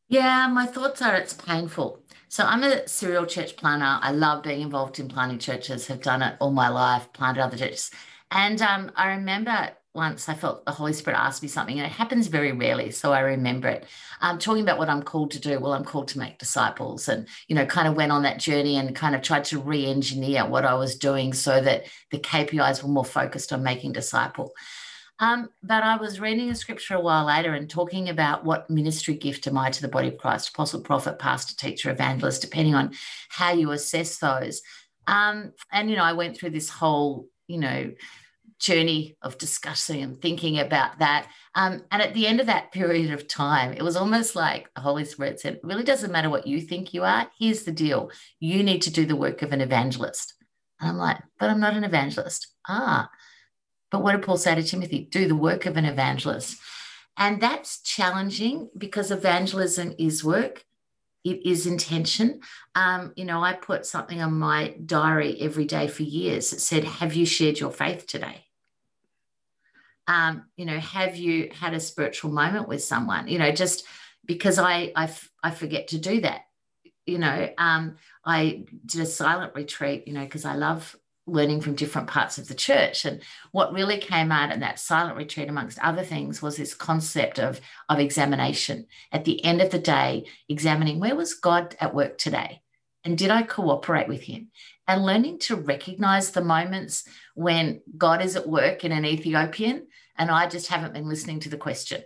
Yeah, 0.08 0.48
my 0.48 0.66
thoughts 0.66 1.00
are 1.02 1.14
it's 1.14 1.32
painful. 1.32 2.00
So 2.28 2.44
I'm 2.44 2.62
a 2.62 2.86
serial 2.88 3.26
church 3.26 3.56
planner. 3.56 3.98
I 4.02 4.12
love 4.12 4.42
being 4.42 4.60
involved 4.60 4.98
in 4.98 5.08
planning 5.08 5.38
churches, 5.38 5.86
have 5.86 6.02
done 6.02 6.22
it 6.22 6.36
all 6.40 6.50
my 6.50 6.68
life, 6.68 7.12
planted 7.12 7.42
other 7.42 7.56
churches. 7.56 7.90
And 8.30 8.60
um, 8.60 8.90
I 8.96 9.08
remember 9.10 9.70
once 9.94 10.28
I 10.28 10.34
felt 10.34 10.64
the 10.64 10.72
Holy 10.72 10.92
Spirit 10.92 11.18
asked 11.18 11.42
me 11.42 11.48
something, 11.48 11.78
and 11.78 11.86
it 11.86 11.92
happens 11.92 12.26
very 12.26 12.50
rarely, 12.50 12.90
so 12.90 13.12
I 13.12 13.20
remember 13.20 13.68
it. 13.68 13.86
Um, 14.20 14.38
talking 14.38 14.62
about 14.62 14.78
what 14.78 14.88
I'm 14.88 15.02
called 15.02 15.30
to 15.32 15.40
do. 15.40 15.60
Well, 15.60 15.72
I'm 15.72 15.84
called 15.84 16.08
to 16.08 16.18
make 16.18 16.38
disciples, 16.38 17.08
and 17.08 17.28
you 17.46 17.54
know, 17.54 17.64
kind 17.64 17.86
of 17.86 17.94
went 17.94 18.12
on 18.12 18.22
that 18.24 18.40
journey 18.40 18.76
and 18.76 18.94
kind 18.94 19.14
of 19.14 19.22
tried 19.22 19.44
to 19.46 19.60
re-engineer 19.60 20.46
what 20.46 20.64
I 20.64 20.74
was 20.74 20.96
doing 20.96 21.32
so 21.32 21.60
that 21.60 21.84
the 22.10 22.18
KPIs 22.18 22.82
were 22.82 22.88
more 22.88 23.04
focused 23.04 23.52
on 23.52 23.62
making 23.62 23.92
disciple. 23.92 24.52
Um, 25.20 25.50
but 25.62 25.84
I 25.84 25.96
was 25.96 26.18
reading 26.18 26.50
a 26.50 26.56
scripture 26.56 26.96
a 26.96 27.00
while 27.00 27.26
later 27.26 27.54
and 27.54 27.70
talking 27.70 28.08
about 28.08 28.44
what 28.44 28.68
ministry 28.68 29.14
gift 29.14 29.46
am 29.46 29.56
I 29.56 29.70
to 29.70 29.80
the 29.80 29.88
body 29.88 30.08
of 30.08 30.18
Christ, 30.18 30.48
apostle, 30.48 30.80
prophet, 30.80 31.20
pastor, 31.20 31.54
teacher, 31.54 31.90
evangelist, 31.90 32.42
depending 32.42 32.74
on 32.74 32.92
how 33.28 33.52
you 33.52 33.70
assess 33.70 34.18
those. 34.18 34.60
Um, 35.06 35.52
and, 35.70 35.88
you 35.88 35.96
know, 35.96 36.02
I 36.02 36.14
went 36.14 36.36
through 36.36 36.50
this 36.50 36.68
whole, 36.68 37.28
you 37.46 37.58
know, 37.58 37.92
journey 38.58 39.16
of 39.22 39.38
discussing 39.38 40.02
and 40.02 40.20
thinking 40.20 40.58
about 40.58 40.98
that. 40.98 41.28
Um, 41.54 41.84
and 41.90 42.02
at 42.02 42.14
the 42.14 42.26
end 42.26 42.40
of 42.40 42.46
that 42.46 42.72
period 42.72 43.12
of 43.12 43.28
time, 43.28 43.72
it 43.72 43.82
was 43.82 43.96
almost 43.96 44.34
like 44.34 44.72
the 44.74 44.80
Holy 44.80 45.04
Spirit 45.04 45.40
said, 45.40 45.60
really 45.62 45.84
doesn't 45.84 46.12
matter 46.12 46.30
what 46.30 46.46
you 46.46 46.60
think 46.60 46.94
you 46.94 47.04
are. 47.04 47.30
Here's 47.38 47.64
the 47.64 47.72
deal 47.72 48.10
you 48.40 48.62
need 48.62 48.82
to 48.82 48.90
do 48.90 49.06
the 49.06 49.16
work 49.16 49.42
of 49.42 49.52
an 49.52 49.60
evangelist. 49.60 50.34
And 50.80 50.90
I'm 50.90 50.96
like, 50.96 51.18
but 51.38 51.50
I'm 51.50 51.60
not 51.60 51.74
an 51.74 51.84
evangelist. 51.84 52.48
Ah, 52.68 53.08
but 53.90 54.02
what 54.02 54.12
did 54.12 54.22
Paul 54.22 54.36
say 54.36 54.54
to 54.54 54.62
Timothy? 54.62 55.08
Do 55.10 55.28
the 55.28 55.36
work 55.36 55.66
of 55.66 55.76
an 55.76 55.84
evangelist. 55.84 56.58
And 57.16 57.40
that's 57.40 57.80
challenging 57.80 58.70
because 58.76 59.10
evangelism 59.10 59.94
is 59.98 60.24
work 60.24 60.64
it 61.24 61.46
is 61.46 61.66
intention. 61.66 62.40
Um, 62.74 63.12
you 63.16 63.24
know, 63.24 63.42
I 63.42 63.54
put 63.54 63.86
something 63.86 64.20
on 64.20 64.34
my 64.34 64.76
diary 64.84 65.40
every 65.40 65.64
day 65.64 65.88
for 65.88 66.02
years. 66.02 66.52
It 66.52 66.60
said, 66.60 66.84
Have 66.84 67.14
you 67.14 67.24
shared 67.24 67.58
your 67.58 67.70
faith 67.72 68.06
today? 68.06 68.44
Um, 70.06 70.44
you 70.56 70.66
know, 70.66 70.78
have 70.78 71.16
you 71.16 71.50
had 71.52 71.72
a 71.72 71.80
spiritual 71.80 72.30
moment 72.30 72.68
with 72.68 72.84
someone? 72.84 73.26
You 73.26 73.38
know, 73.38 73.52
just 73.52 73.86
because 74.26 74.58
I 74.58 74.92
I, 74.94 75.10
I 75.42 75.50
forget 75.50 75.88
to 75.88 75.98
do 75.98 76.20
that. 76.20 76.42
You 77.06 77.18
know, 77.18 77.48
um, 77.58 77.96
I 78.24 78.64
did 78.84 79.00
a 79.00 79.06
silent 79.06 79.54
retreat, 79.54 80.06
you 80.06 80.12
know, 80.12 80.24
because 80.24 80.44
I 80.44 80.56
love 80.56 80.94
learning 81.26 81.60
from 81.60 81.74
different 81.74 82.08
parts 82.08 82.36
of 82.38 82.48
the 82.48 82.54
church. 82.54 83.04
And 83.04 83.22
what 83.52 83.72
really 83.72 83.98
came 83.98 84.30
out 84.30 84.52
in 84.52 84.60
that 84.60 84.78
silent 84.78 85.16
retreat, 85.16 85.48
amongst 85.48 85.78
other 85.78 86.02
things, 86.02 86.42
was 86.42 86.56
this 86.56 86.74
concept 86.74 87.38
of, 87.38 87.60
of 87.88 87.98
examination. 87.98 88.86
At 89.10 89.24
the 89.24 89.42
end 89.44 89.60
of 89.60 89.70
the 89.70 89.78
day, 89.78 90.26
examining 90.48 91.00
where 91.00 91.16
was 91.16 91.34
God 91.34 91.76
at 91.80 91.94
work 91.94 92.18
today? 92.18 92.60
And 93.04 93.16
did 93.18 93.30
I 93.30 93.42
cooperate 93.42 94.08
with 94.08 94.22
him? 94.22 94.50
And 94.86 95.04
learning 95.04 95.38
to 95.40 95.56
recognize 95.56 96.30
the 96.30 96.42
moments 96.42 97.04
when 97.34 97.80
God 97.96 98.22
is 98.22 98.36
at 98.36 98.48
work 98.48 98.84
in 98.84 98.92
an 98.92 99.04
Ethiopian 99.04 99.86
and 100.16 100.30
I 100.30 100.48
just 100.48 100.68
haven't 100.68 100.94
been 100.94 101.08
listening 101.08 101.40
to 101.40 101.48
the 101.48 101.56
question, 101.56 102.02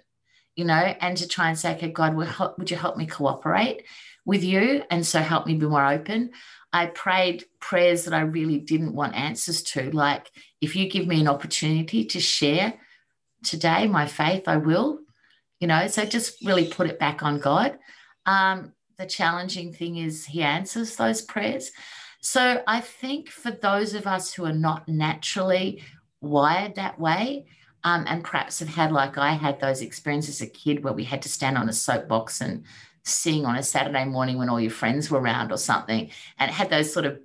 you 0.56 0.64
know, 0.64 0.74
and 0.74 1.16
to 1.16 1.28
try 1.28 1.48
and 1.48 1.58
say, 1.58 1.74
okay, 1.74 1.90
God, 1.90 2.16
would 2.16 2.70
you 2.70 2.76
help 2.76 2.96
me 2.96 3.06
cooperate 3.06 3.84
with 4.24 4.44
you? 4.44 4.82
And 4.90 5.06
so 5.06 5.20
help 5.20 5.46
me 5.46 5.54
be 5.54 5.66
more 5.66 5.86
open. 5.86 6.30
I 6.72 6.86
prayed 6.86 7.44
prayers 7.60 8.04
that 8.04 8.14
I 8.14 8.20
really 8.20 8.58
didn't 8.58 8.94
want 8.94 9.14
answers 9.14 9.62
to. 9.62 9.90
Like, 9.90 10.30
if 10.60 10.76
you 10.76 10.88
give 10.88 11.06
me 11.06 11.20
an 11.20 11.28
opportunity 11.28 12.04
to 12.06 12.20
share 12.20 12.74
today 13.42 13.86
my 13.86 14.06
faith, 14.06 14.46
I 14.46 14.58
will. 14.58 15.00
You 15.60 15.66
know, 15.66 15.88
so 15.88 16.04
just 16.04 16.44
really 16.44 16.68
put 16.68 16.88
it 16.88 16.98
back 16.98 17.22
on 17.22 17.40
God. 17.40 17.78
Um, 18.26 18.72
the 18.96 19.06
challenging 19.06 19.72
thing 19.72 19.96
is 19.96 20.26
He 20.26 20.42
answers 20.42 20.96
those 20.96 21.22
prayers. 21.22 21.72
So 22.20 22.62
I 22.66 22.80
think 22.80 23.28
for 23.28 23.50
those 23.50 23.94
of 23.94 24.06
us 24.06 24.34
who 24.34 24.44
are 24.44 24.52
not 24.52 24.88
naturally 24.88 25.82
wired 26.20 26.74
that 26.74 27.00
way, 27.00 27.46
um, 27.84 28.04
and 28.08 28.24
perhaps 28.24 28.58
have 28.58 28.68
had, 28.68 28.92
like 28.92 29.16
I 29.18 29.32
had 29.32 29.60
those 29.60 29.82
experiences 29.82 30.40
as 30.40 30.48
a 30.48 30.50
kid 30.50 30.82
where 30.82 30.92
we 30.92 31.04
had 31.04 31.22
to 31.22 31.28
stand 31.28 31.56
on 31.56 31.68
a 31.68 31.72
soapbox 31.72 32.40
and 32.40 32.64
sing 33.08 33.46
on 33.46 33.56
a 33.56 33.62
Saturday 33.62 34.04
morning 34.04 34.38
when 34.38 34.48
all 34.48 34.60
your 34.60 34.70
friends 34.70 35.10
were 35.10 35.20
around 35.20 35.52
or 35.52 35.58
something 35.58 36.10
and 36.38 36.50
had 36.50 36.70
those 36.70 36.92
sort 36.92 37.06
of 37.06 37.18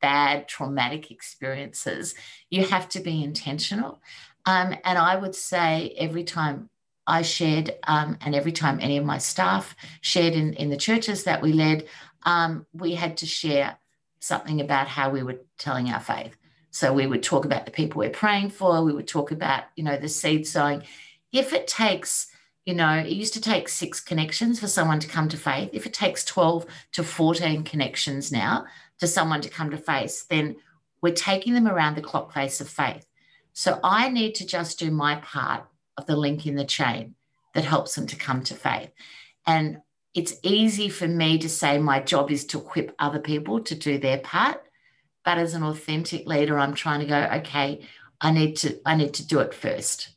bad 0.00 0.48
traumatic 0.48 1.10
experiences, 1.10 2.14
you 2.48 2.64
have 2.64 2.88
to 2.88 3.00
be 3.00 3.22
intentional. 3.22 4.00
Um, 4.46 4.74
and 4.84 4.98
I 4.98 5.16
would 5.16 5.34
say 5.34 5.94
every 5.98 6.24
time 6.24 6.70
I 7.06 7.22
shared, 7.22 7.74
um, 7.84 8.16
and 8.20 8.34
every 8.34 8.52
time 8.52 8.78
any 8.80 8.96
of 8.96 9.04
my 9.04 9.18
staff 9.18 9.74
shared 10.00 10.34
in, 10.34 10.54
in 10.54 10.70
the 10.70 10.76
churches 10.76 11.24
that 11.24 11.42
we 11.42 11.52
led, 11.52 11.86
um, 12.24 12.66
we 12.72 12.94
had 12.94 13.16
to 13.18 13.26
share 13.26 13.76
something 14.20 14.60
about 14.60 14.88
how 14.88 15.10
we 15.10 15.22
were 15.22 15.40
telling 15.58 15.90
our 15.90 16.00
faith. 16.00 16.36
So 16.70 16.92
we 16.92 17.06
would 17.06 17.22
talk 17.22 17.44
about 17.44 17.64
the 17.64 17.72
people 17.72 17.98
we're 17.98 18.10
praying 18.10 18.50
for. 18.50 18.84
We 18.84 18.92
would 18.92 19.08
talk 19.08 19.32
about, 19.32 19.64
you 19.76 19.82
know, 19.82 19.96
the 19.96 20.08
seed 20.08 20.46
sowing. 20.46 20.82
If 21.32 21.52
it 21.52 21.66
takes 21.66 22.28
you 22.66 22.74
know, 22.74 22.98
it 22.98 23.08
used 23.08 23.34
to 23.34 23.40
take 23.40 23.68
six 23.68 24.00
connections 24.00 24.60
for 24.60 24.66
someone 24.66 25.00
to 25.00 25.08
come 25.08 25.28
to 25.28 25.36
faith. 25.36 25.70
If 25.72 25.86
it 25.86 25.94
takes 25.94 26.24
12 26.24 26.66
to 26.92 27.02
14 27.02 27.64
connections 27.64 28.30
now 28.30 28.66
to 28.98 29.06
someone 29.06 29.40
to 29.40 29.48
come 29.48 29.70
to 29.70 29.78
faith, 29.78 30.26
then 30.28 30.56
we're 31.00 31.14
taking 31.14 31.54
them 31.54 31.66
around 31.66 31.96
the 31.96 32.02
clock 32.02 32.32
face 32.32 32.60
of 32.60 32.68
faith. 32.68 33.06
So 33.54 33.80
I 33.82 34.10
need 34.10 34.34
to 34.36 34.46
just 34.46 34.78
do 34.78 34.90
my 34.90 35.16
part 35.16 35.64
of 35.96 36.06
the 36.06 36.16
link 36.16 36.46
in 36.46 36.54
the 36.54 36.64
chain 36.64 37.14
that 37.54 37.64
helps 37.64 37.94
them 37.94 38.06
to 38.06 38.16
come 38.16 38.42
to 38.44 38.54
faith. 38.54 38.90
And 39.46 39.78
it's 40.14 40.34
easy 40.42 40.88
for 40.88 41.08
me 41.08 41.38
to 41.38 41.48
say 41.48 41.78
my 41.78 42.00
job 42.00 42.30
is 42.30 42.44
to 42.46 42.58
equip 42.58 42.94
other 42.98 43.20
people 43.20 43.60
to 43.60 43.74
do 43.74 43.98
their 43.98 44.18
part. 44.18 44.62
But 45.24 45.38
as 45.38 45.54
an 45.54 45.62
authentic 45.62 46.26
leader, 46.26 46.58
I'm 46.58 46.74
trying 46.74 47.00
to 47.00 47.06
go, 47.06 47.28
okay, 47.38 47.86
I 48.20 48.30
need 48.32 48.56
to, 48.56 48.78
I 48.84 48.96
need 48.96 49.14
to 49.14 49.26
do 49.26 49.40
it 49.40 49.54
first 49.54 50.10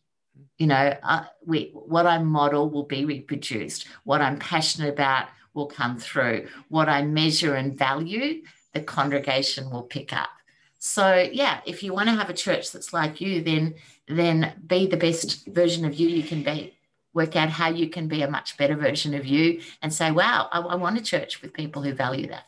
you 0.57 0.67
know 0.67 0.95
uh, 1.03 1.23
we, 1.45 1.71
what 1.73 2.05
i 2.05 2.17
model 2.17 2.69
will 2.69 2.83
be 2.83 3.05
reproduced. 3.05 3.87
What 4.03 4.21
i'm 4.21 4.39
passionate 4.39 4.89
about 4.89 5.27
will 5.53 5.67
come 5.67 5.97
through. 5.97 6.47
What 6.69 6.89
i 6.89 7.01
measure 7.01 7.55
and 7.55 7.77
value 7.77 8.43
the 8.73 8.81
congregation 8.81 9.69
will 9.69 9.83
pick 9.83 10.13
up. 10.13 10.29
So 10.79 11.27
yeah 11.31 11.61
if 11.65 11.83
you 11.83 11.93
want 11.93 12.09
to 12.09 12.15
have 12.15 12.29
a 12.29 12.33
church 12.33 12.71
that's 12.71 12.93
like 12.93 13.21
you 13.21 13.41
then 13.41 13.75
then 14.07 14.53
be 14.67 14.85
the 14.87 14.97
best 14.97 15.47
version 15.47 15.85
of 15.85 15.95
you 15.95 16.07
you 16.07 16.23
can 16.23 16.43
be. 16.43 16.75
Work 17.13 17.35
out 17.35 17.49
how 17.49 17.69
you 17.69 17.89
can 17.89 18.07
be 18.07 18.23
a 18.23 18.29
much 18.29 18.57
better 18.57 18.75
version 18.75 19.13
of 19.13 19.25
you 19.25 19.61
and 19.81 19.93
say 19.93 20.11
wow 20.11 20.49
i, 20.51 20.59
I 20.59 20.75
want 20.75 20.97
a 20.97 21.01
church 21.01 21.41
with 21.41 21.53
people 21.53 21.81
who 21.81 21.93
value 21.93 22.27
that. 22.27 22.45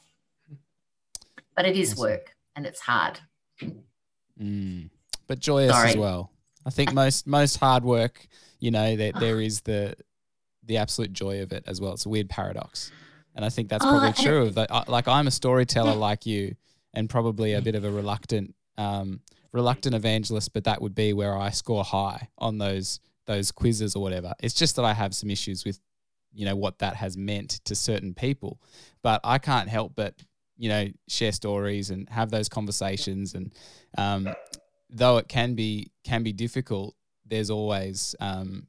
But 1.55 1.65
it 1.65 1.75
is 1.77 1.95
work 1.95 2.35
and 2.55 2.65
it's 2.65 2.81
hard. 2.81 3.19
Mm. 4.41 4.89
but 5.27 5.39
joyous 5.39 5.71
Sorry. 5.71 5.91
as 5.91 5.95
well 5.95 6.29
I 6.65 6.69
think 6.69 6.93
most 6.93 7.27
most 7.27 7.57
hard 7.57 7.83
work, 7.83 8.27
you 8.59 8.71
know, 8.71 8.95
that 8.95 9.19
there 9.19 9.39
is 9.39 9.61
the 9.61 9.95
the 10.63 10.77
absolute 10.77 11.13
joy 11.13 11.41
of 11.41 11.51
it 11.51 11.63
as 11.67 11.79
well. 11.79 11.93
It's 11.93 12.05
a 12.05 12.09
weird 12.09 12.29
paradox, 12.29 12.91
and 13.35 13.45
I 13.45 13.49
think 13.49 13.69
that's 13.69 13.85
probably 13.85 14.09
oh, 14.09 14.23
true 14.23 14.43
of 14.43 14.55
that. 14.55 14.89
Like 14.89 15.07
I'm 15.07 15.27
a 15.27 15.31
storyteller 15.31 15.91
yeah. 15.91 15.97
like 15.97 16.25
you, 16.25 16.55
and 16.93 17.09
probably 17.09 17.53
a 17.53 17.61
bit 17.61 17.75
of 17.75 17.83
a 17.83 17.91
reluctant 17.91 18.55
um, 18.77 19.21
reluctant 19.51 19.95
evangelist, 19.95 20.53
but 20.53 20.65
that 20.65 20.81
would 20.81 20.95
be 20.95 21.13
where 21.13 21.37
I 21.37 21.49
score 21.51 21.83
high 21.83 22.29
on 22.37 22.57
those 22.57 22.99
those 23.25 23.51
quizzes 23.51 23.95
or 23.95 24.01
whatever. 24.01 24.33
It's 24.39 24.53
just 24.53 24.75
that 24.75 24.85
I 24.85 24.93
have 24.93 25.15
some 25.15 25.31
issues 25.31 25.65
with, 25.65 25.79
you 26.33 26.45
know, 26.45 26.55
what 26.55 26.79
that 26.79 26.95
has 26.95 27.17
meant 27.17 27.61
to 27.65 27.75
certain 27.75 28.13
people, 28.13 28.59
but 29.01 29.21
I 29.23 29.37
can't 29.37 29.69
help 29.69 29.93
but 29.95 30.15
you 30.57 30.69
know 30.69 30.87
share 31.07 31.31
stories 31.31 31.89
and 31.89 32.09
have 32.09 32.31
those 32.31 32.49
conversations 32.49 33.33
and 33.33 33.53
um, 33.97 34.29
though 34.89 35.17
it 35.17 35.27
can 35.27 35.55
be 35.55 35.91
can 36.03 36.23
be 36.23 36.33
difficult, 36.33 36.95
there's 37.25 37.49
always 37.49 38.15
um, 38.19 38.67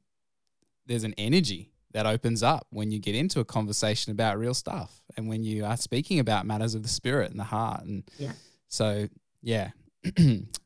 there's 0.85 1.03
an 1.03 1.13
energy 1.17 1.71
that 1.93 2.05
opens 2.05 2.43
up 2.43 2.67
when 2.69 2.91
you 2.91 2.99
get 2.99 3.15
into 3.15 3.39
a 3.39 3.45
conversation 3.45 4.11
about 4.11 4.37
real 4.37 4.53
stuff 4.53 5.01
and 5.15 5.27
when 5.27 5.43
you 5.43 5.65
are 5.65 5.77
speaking 5.77 6.19
about 6.19 6.45
matters 6.45 6.75
of 6.75 6.83
the 6.83 6.89
spirit 6.89 7.31
and 7.31 7.39
the 7.39 7.45
heart. 7.45 7.83
And 7.85 8.03
yeah. 8.17 8.33
so, 8.67 9.07
yeah, 9.41 9.71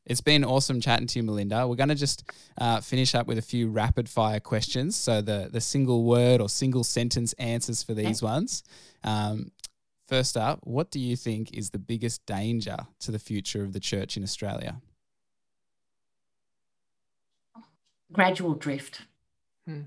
it's 0.06 0.22
been 0.22 0.44
awesome 0.44 0.82
chatting 0.82 1.08
to 1.08 1.20
you, 1.20 1.24
Melinda. 1.24 1.68
We're 1.68 1.76
going 1.76 1.90
to 1.90 1.96
just 1.96 2.30
uh, 2.58 2.82
finish 2.82 3.16
up 3.16 3.28
with 3.28 3.38
a 3.38 3.42
few 3.42 3.70
rapid 3.70 4.10
fire 4.10 4.40
questions. 4.40 4.96
So 4.96 5.22
the 5.22 5.50
the 5.52 5.62
single 5.62 6.04
word 6.04 6.42
or 6.42 6.50
single 6.50 6.84
sentence 6.84 7.34
answers 7.34 7.82
for 7.82 7.94
these 7.94 8.22
okay. 8.22 8.32
ones. 8.32 8.64
Um, 9.04 9.52
first 10.08 10.36
up, 10.36 10.60
what 10.64 10.92
do 10.92 11.00
you 11.00 11.16
think 11.16 11.54
is 11.54 11.70
the 11.70 11.80
biggest 11.80 12.26
danger 12.26 12.78
to 13.00 13.12
the 13.12 13.20
future 13.20 13.64
of 13.64 13.74
the 13.74 13.80
church 13.80 14.18
in 14.18 14.24
Australia? 14.24 14.82
Gradual 18.12 18.54
drift. 18.54 19.02
Hmm. 19.66 19.82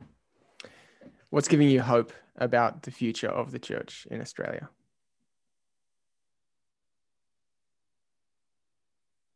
What's 1.31 1.49
giving 1.49 1.69
you 1.69 1.83
hope 1.83 2.13
about 2.37 2.83
the 2.83 2.91
future 2.91 3.29
of 3.29 3.51
the 3.51 3.59
church 3.59 4.07
in 4.11 4.21
Australia? 4.21 4.69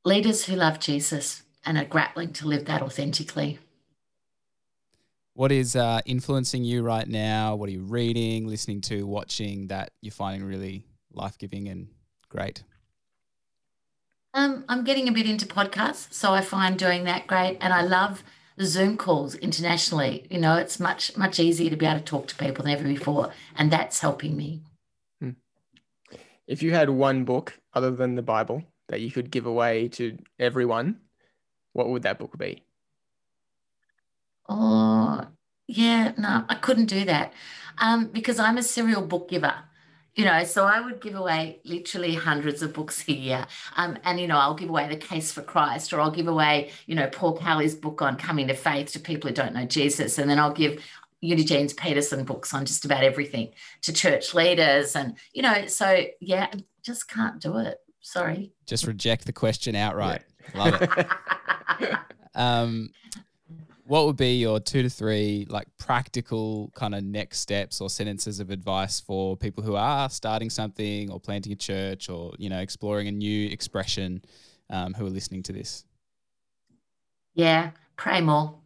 Leaders 0.05 0.45
who 0.47 0.55
love 0.55 0.78
Jesus 0.78 1.43
and 1.64 1.76
are 1.76 1.84
grappling 1.84 2.32
to 2.34 2.47
live 2.47 2.64
that 2.66 2.82
authentically. 2.82 3.59
What 5.34 5.53
is 5.53 5.76
uh, 5.76 6.01
influencing 6.05 6.64
you 6.64 6.82
right 6.82 7.07
now? 7.07 7.55
What 7.55 7.68
are 7.68 7.72
you 7.72 7.82
reading, 7.82 8.49
listening 8.49 8.80
to, 8.82 9.07
watching 9.07 9.68
that 9.68 9.91
you're 10.01 10.11
finding 10.11 10.49
really 10.49 10.84
life 11.12 11.39
giving 11.39 11.68
and 11.68 11.89
great? 12.28 12.64
Um, 14.34 14.64
I'm 14.68 14.84
getting 14.84 15.09
a 15.09 15.12
bit 15.12 15.28
into 15.28 15.47
podcasts, 15.47 16.12
so 16.12 16.32
I 16.32 16.41
find 16.41 16.78
doing 16.78 17.05
that 17.05 17.26
great. 17.26 17.59
And 17.61 17.72
I 17.72 17.82
love 17.82 18.22
Zoom 18.63 18.97
calls 18.97 19.35
internationally. 19.37 20.27
You 20.31 20.41
know, 20.41 20.57
it's 20.57 20.81
much, 20.81 21.17
much 21.17 21.39
easier 21.39 21.71
to 21.71 21.77
be 21.77 21.87
able 21.87 21.99
to 21.99 22.05
talk 22.05 22.27
to 22.29 22.37
people 22.37 22.65
than 22.65 22.73
ever 22.73 22.85
before. 22.85 23.33
And 23.57 23.71
that's 23.71 24.01
helping 24.01 24.37
me. 24.37 24.63
Hmm. 25.21 25.31
If 26.47 26.63
you 26.63 26.73
had 26.73 26.91
one 26.91 27.25
book 27.25 27.59
other 27.75 27.91
than 27.91 28.15
the 28.15 28.23
Bible 28.23 28.65
that 28.89 29.01
you 29.01 29.11
could 29.11 29.31
give 29.31 29.47
away 29.47 29.89
to 29.89 30.19
everyone, 30.39 31.01
what 31.73 31.89
would 31.89 32.03
that 32.03 32.19
book 32.19 32.37
be? 32.39 32.63
Oh, 34.49 35.27
yeah, 35.67 36.13
no, 36.17 36.45
I 36.49 36.55
couldn't 36.55 36.87
do 36.87 37.05
that 37.05 37.33
um, 37.79 38.07
because 38.07 38.39
I'm 38.39 38.57
a 38.57 38.63
serial 38.63 39.03
book 39.03 39.29
giver. 39.29 39.55
You 40.15 40.25
know, 40.25 40.43
so 40.43 40.65
I 40.65 40.81
would 40.81 41.01
give 41.01 41.15
away 41.15 41.61
literally 41.65 42.15
hundreds 42.15 42.61
of 42.61 42.73
books 42.73 43.07
a 43.09 43.13
year. 43.13 43.47
Um, 43.77 43.99
and, 44.03 44.19
you 44.19 44.27
know, 44.27 44.37
I'll 44.37 44.55
give 44.55 44.69
away 44.69 44.89
The 44.89 44.97
Case 44.97 45.31
for 45.31 45.43
Christ, 45.43 45.93
or 45.93 46.01
I'll 46.01 46.11
give 46.11 46.27
away, 46.27 46.73
you 46.87 46.97
know, 46.97 47.07
Paul 47.07 47.37
Kelly's 47.37 47.77
book 47.77 48.03
on 48.03 48.17
coming 48.17 48.49
to 48.49 48.55
faith 48.55 48.93
to 48.93 48.99
people 48.99 49.29
who 49.29 49.35
don't 49.35 49.55
know 49.55 49.65
Jesus. 49.65 50.19
And 50.19 50.29
then 50.29 50.41
I'll 50.41 50.53
give 50.53 50.83
Eugene 51.21 51.69
Peterson 51.71 52.25
books 52.25 52.55
on 52.55 52.65
just 52.65 52.85
about 52.85 53.05
everything 53.05 53.51
to 53.83 53.93
church 53.93 54.35
leaders. 54.35 54.95
And, 54.95 55.17
you 55.33 55.43
know, 55.43 55.67
so 55.67 56.05
yeah, 56.21 56.49
just 56.83 57.09
can't 57.09 57.41
do 57.41 57.59
it. 57.59 57.79
Sorry. 58.01 58.53
Just 58.67 58.87
reject 58.87 59.27
the 59.27 59.33
question 59.33 59.75
outright. 59.75 60.23
Yeah. 60.55 60.63
Love 60.65 60.83
it. 60.83 61.97
um, 62.35 62.91
what 63.89 64.05
would 64.05 64.18
be 64.18 64.36
your 64.36 64.61
two 64.61 64.82
to 64.82 64.91
three 64.91 65.47
like 65.49 65.66
practical 65.78 66.70
kind 66.74 66.95
of 66.95 67.03
next 67.03 67.41
steps 67.41 67.80
or 67.80 67.89
sentences 67.89 68.39
of 68.39 68.51
advice 68.51 69.01
for 69.01 69.34
people 69.34 69.64
who 69.64 69.76
are 69.76 70.11
starting 70.11 70.51
something 70.51 71.11
or 71.11 71.18
planting 71.18 71.53
a 71.53 71.57
church 71.57 72.11
or 72.11 72.34
you 72.39 72.51
know 72.51 72.59
exploring 72.59 73.09
a 73.09 73.11
new 73.11 73.49
expression 73.49 74.22
um, 74.68 74.93
who 74.93 75.07
are 75.07 75.11
listening 75.11 75.43
to 75.43 75.55
this? 75.55 75.86
Yeah 77.34 77.70
pray 77.97 78.20
more. 78.20 78.59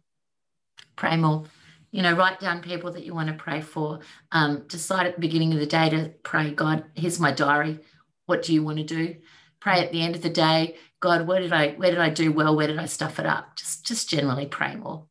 Pray 0.97 1.15
more. 1.15 1.45
You 1.91 2.01
know 2.01 2.13
write 2.13 2.41
down 2.41 2.61
people 2.61 2.91
that 2.91 3.05
you 3.05 3.13
want 3.13 3.29
to 3.29 3.33
pray 3.33 3.61
for. 3.61 3.99
Um, 4.33 4.65
decide 4.67 5.07
at 5.07 5.15
the 5.15 5.21
beginning 5.21 5.53
of 5.53 5.59
the 5.59 5.65
day 5.65 5.89
to 5.89 6.11
pray 6.23 6.51
god 6.51 6.83
here's 6.95 7.19
my 7.19 7.31
diary. 7.31 7.79
What 8.25 8.43
do 8.43 8.53
you 8.53 8.61
want 8.61 8.79
to 8.79 8.83
do? 8.83 9.15
Pray 9.61 9.79
at 9.79 9.93
the 9.93 10.01
end 10.01 10.17
of 10.17 10.21
the 10.21 10.29
day 10.29 10.75
god 10.99 11.27
where 11.27 11.39
did 11.39 11.51
i 11.51 11.71
where 11.71 11.91
did 11.91 11.99
i 11.99 12.09
do 12.09 12.33
well? 12.33 12.57
Where 12.57 12.67
did 12.67 12.77
i 12.77 12.87
stuff 12.87 13.19
it 13.19 13.25
up? 13.25 13.55
Just 13.55 13.85
just 13.85 14.09
generally 14.09 14.47
pray 14.47 14.75
more. 14.75 15.05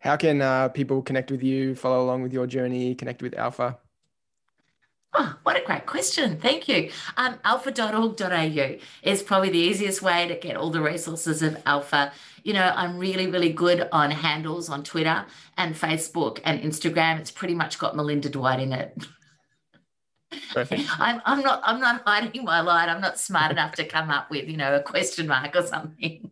How 0.00 0.16
can 0.16 0.40
uh, 0.40 0.68
people 0.68 1.02
connect 1.02 1.30
with 1.30 1.42
you, 1.42 1.74
follow 1.74 2.02
along 2.02 2.22
with 2.22 2.32
your 2.32 2.46
journey, 2.46 2.94
connect 2.94 3.22
with 3.22 3.34
Alpha? 3.34 3.78
Oh, 5.12 5.36
what 5.42 5.60
a 5.60 5.64
great 5.64 5.86
question. 5.86 6.38
Thank 6.38 6.68
you. 6.68 6.90
Um, 7.16 7.38
alpha.org.au 7.44 8.76
is 9.02 9.22
probably 9.22 9.50
the 9.50 9.58
easiest 9.58 10.02
way 10.02 10.28
to 10.28 10.36
get 10.36 10.56
all 10.56 10.70
the 10.70 10.80
resources 10.80 11.42
of 11.42 11.60
Alpha. 11.66 12.12
You 12.44 12.54
know, 12.54 12.72
I'm 12.74 12.96
really, 12.96 13.26
really 13.26 13.52
good 13.52 13.88
on 13.90 14.10
handles 14.10 14.68
on 14.70 14.84
Twitter 14.84 15.26
and 15.58 15.74
Facebook 15.74 16.40
and 16.44 16.62
Instagram. 16.62 17.18
It's 17.18 17.32
pretty 17.32 17.54
much 17.54 17.78
got 17.78 17.96
Melinda 17.96 18.28
Dwight 18.28 18.60
in 18.60 18.72
it. 18.72 18.96
Perfect. 20.52 20.82
I'm, 20.98 21.20
I'm 21.24 21.40
not 21.40 21.60
I'm 21.64 21.80
not 21.80 22.02
hiding 22.06 22.44
my 22.44 22.60
light. 22.60 22.88
I'm 22.88 23.00
not 23.00 23.18
smart 23.18 23.50
enough 23.50 23.74
to 23.74 23.84
come 23.84 24.10
up 24.10 24.30
with, 24.30 24.48
you 24.48 24.56
know, 24.56 24.76
a 24.76 24.82
question 24.82 25.26
mark 25.26 25.56
or 25.56 25.66
something. 25.66 26.30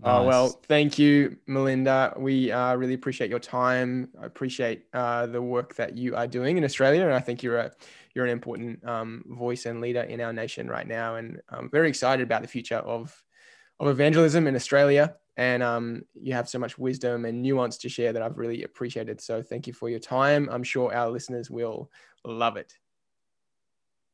Nice. 0.00 0.10
Oh, 0.10 0.26
well, 0.26 0.60
thank 0.68 0.96
you, 0.98 1.36
Melinda. 1.46 2.14
We 2.16 2.52
uh, 2.52 2.76
really 2.76 2.94
appreciate 2.94 3.30
your 3.30 3.40
time. 3.40 4.10
I 4.20 4.26
appreciate 4.26 4.84
uh, 4.92 5.26
the 5.26 5.42
work 5.42 5.74
that 5.74 5.96
you 5.96 6.14
are 6.14 6.26
doing 6.28 6.56
in 6.56 6.64
Australia. 6.64 7.02
And 7.02 7.12
I 7.12 7.18
think 7.18 7.42
you're 7.42 7.58
a, 7.58 7.72
you're 8.14 8.24
an 8.24 8.30
important 8.30 8.86
um, 8.86 9.24
voice 9.26 9.66
and 9.66 9.80
leader 9.80 10.02
in 10.02 10.20
our 10.20 10.32
nation 10.32 10.68
right 10.68 10.86
now. 10.86 11.16
And 11.16 11.40
I'm 11.48 11.68
very 11.70 11.88
excited 11.88 12.22
about 12.22 12.42
the 12.42 12.48
future 12.48 12.76
of, 12.76 13.24
of 13.80 13.88
evangelism 13.88 14.46
in 14.46 14.54
Australia. 14.54 15.16
And 15.36 15.64
um, 15.64 16.02
you 16.14 16.32
have 16.32 16.48
so 16.48 16.60
much 16.60 16.78
wisdom 16.78 17.24
and 17.24 17.42
nuance 17.42 17.76
to 17.78 17.88
share 17.88 18.12
that 18.12 18.22
I've 18.22 18.38
really 18.38 18.62
appreciated. 18.62 19.20
So 19.20 19.42
thank 19.42 19.66
you 19.66 19.72
for 19.72 19.88
your 19.88 20.00
time. 20.00 20.48
I'm 20.52 20.64
sure 20.64 20.94
our 20.94 21.10
listeners 21.10 21.50
will 21.50 21.90
love 22.24 22.56
it. 22.56 22.72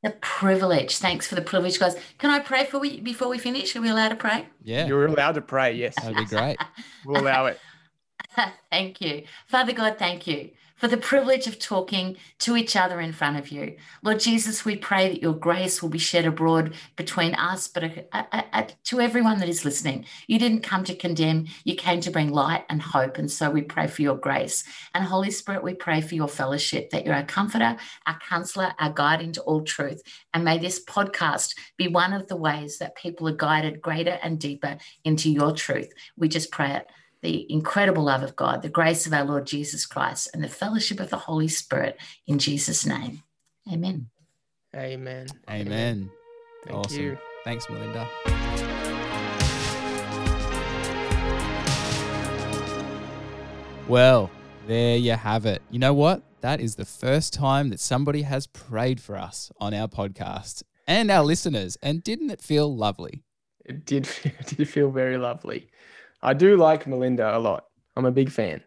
The 0.05 0.11
privilege. 0.20 0.98
Thanks 0.98 1.26
for 1.26 1.34
the 1.34 1.40
privilege, 1.40 1.80
guys. 1.80 1.96
Can 2.18 2.30
I 2.30 2.38
pray 2.38 2.66
for 2.66 2.78
we 2.78 3.00
before 3.00 3.28
we 3.28 3.38
finish? 3.38 3.74
Are 3.74 3.80
we 3.80 3.88
allowed 3.88 4.11
to 4.11 4.16
pray? 4.16 4.46
Yeah. 4.62 4.86
You're 4.86 5.07
allowed 5.07 5.32
to 5.36 5.40
pray, 5.40 5.72
yes. 5.72 5.94
That'd 5.96 6.18
be 6.18 6.26
great. 6.26 6.59
we'll 7.07 7.22
allow 7.22 7.46
it. 7.46 7.59
thank 8.70 9.01
you. 9.01 9.24
Father 9.47 9.72
God, 9.72 9.97
thank 9.99 10.26
you 10.26 10.51
for 10.76 10.89
the 10.89 10.97
privilege 10.97 11.47
of 11.47 11.59
talking 11.59 12.16
to 12.41 12.57
each 12.57 12.74
other 12.74 13.01
in 13.01 13.12
front 13.12 13.39
of 13.39 13.49
you. 13.49 13.76
Lord 14.03 14.18
Jesus, 14.18 14.64
we 14.64 14.76
pray 14.76 15.09
that 15.09 15.22
your 15.22 15.32
grace 15.32 15.80
will 15.80 15.89
be 15.89 15.99
shed 15.99 16.26
abroad 16.26 16.74
between 16.97 17.35
us, 17.37 17.68
but 17.68 17.85
uh, 17.85 18.24
uh, 18.32 18.43
uh, 18.53 18.64
to 18.85 19.01
everyone 19.01 19.39
that 19.39 19.49
is 19.49 19.64
listening. 19.64 20.05
You 20.26 20.39
didn't 20.39 20.62
come 20.62 20.82
to 20.85 20.95
condemn, 20.95 21.47
you 21.62 21.76
came 21.76 22.01
to 22.01 22.11
bring 22.11 22.32
light 22.32 22.64
and 22.68 22.82
hope. 22.82 23.18
And 23.18 23.30
so 23.30 23.51
we 23.51 23.62
pray 23.62 23.87
for 23.87 24.03
your 24.03 24.16
grace. 24.16 24.64
And 24.95 25.05
Holy 25.05 25.30
Spirit, 25.30 25.62
we 25.62 25.74
pray 25.74 26.01
for 26.01 26.16
your 26.16 26.28
fellowship, 26.28 26.91
that 26.91 27.07
you're 27.07 27.14
our 27.14 27.24
comforter, 27.24 27.76
our 28.07 28.18
counselor, 28.18 28.74
our 28.78 28.91
guide 28.91 29.22
into 29.22 29.43
all 29.43 29.62
truth. 29.62 30.03
And 30.35 30.45
may 30.45 30.59
this 30.59 30.85
podcast 30.85 31.55
be 31.76 31.87
one 31.87 32.12
of 32.12 32.26
the 32.26 32.37
ways 32.37 32.78
that 32.78 32.97
people 32.97 33.28
are 33.28 33.37
guided 33.37 33.80
greater 33.80 34.18
and 34.22 34.41
deeper 34.41 34.76
into 35.05 35.30
your 35.30 35.53
truth. 35.53 35.93
We 36.16 36.28
just 36.28 36.51
pray 36.51 36.72
it 36.72 36.89
the 37.25 37.51
incredible 37.51 38.05
love 38.05 38.22
of 38.22 38.37
God, 38.37 38.61
the 38.61 38.68
grace 38.68 39.07
of 39.07 39.14
our 39.14 39.25
Lord 39.25 39.47
Jesus 39.47 39.87
Christ, 39.87 40.29
and 40.35 40.45
the 40.45 40.49
fellowship 40.49 41.01
of 41.01 41.09
the 41.09 41.16
Holy 41.16 41.49
Spirit 41.49 41.99
in 42.27 42.39
Jesus' 42.39 42.85
name. 42.85 43.22
Amen. 43.72 44.11
Amen. 44.77 45.27
Amen. 45.49 46.11
Thank 46.66 46.79
awesome. 46.79 47.03
you. 47.03 47.18
Thanks, 47.43 47.66
Melinda. 47.70 48.07
Well, 53.89 54.31
there 54.66 54.99
you 54.99 55.12
have 55.12 55.47
it. 55.47 55.62
You 55.70 55.79
know 55.79 55.95
what? 55.95 56.22
That 56.43 56.61
is 56.61 56.75
the 56.75 56.85
first 56.85 57.33
time 57.33 57.70
that 57.70 57.81
somebody 57.81 58.20
has 58.22 58.47
prayed 58.47 59.01
for 59.01 59.16
us 59.16 59.51
on 59.59 59.72
our 59.72 59.89
podcast 59.89 60.62
and 60.87 61.11
our 61.11 61.25
listeners. 61.25 61.79
And 61.83 62.05
didn't 62.05 62.29
it 62.29 62.43
feel 62.43 62.77
lovely? 62.77 63.25
It 63.64 63.87
did, 63.87 64.11
it 64.25 64.47
did 64.59 64.68
feel 64.68 64.91
very 64.91 65.16
lovely. 65.16 65.70
I 66.25 66.33
do 66.33 66.57
like 66.57 66.87
Melinda 66.87 67.37
a 67.37 67.39
lot. 67.39 67.66
I'm 67.97 68.07
a 68.07 68.11
big 68.11 68.31
fan. 68.31 68.62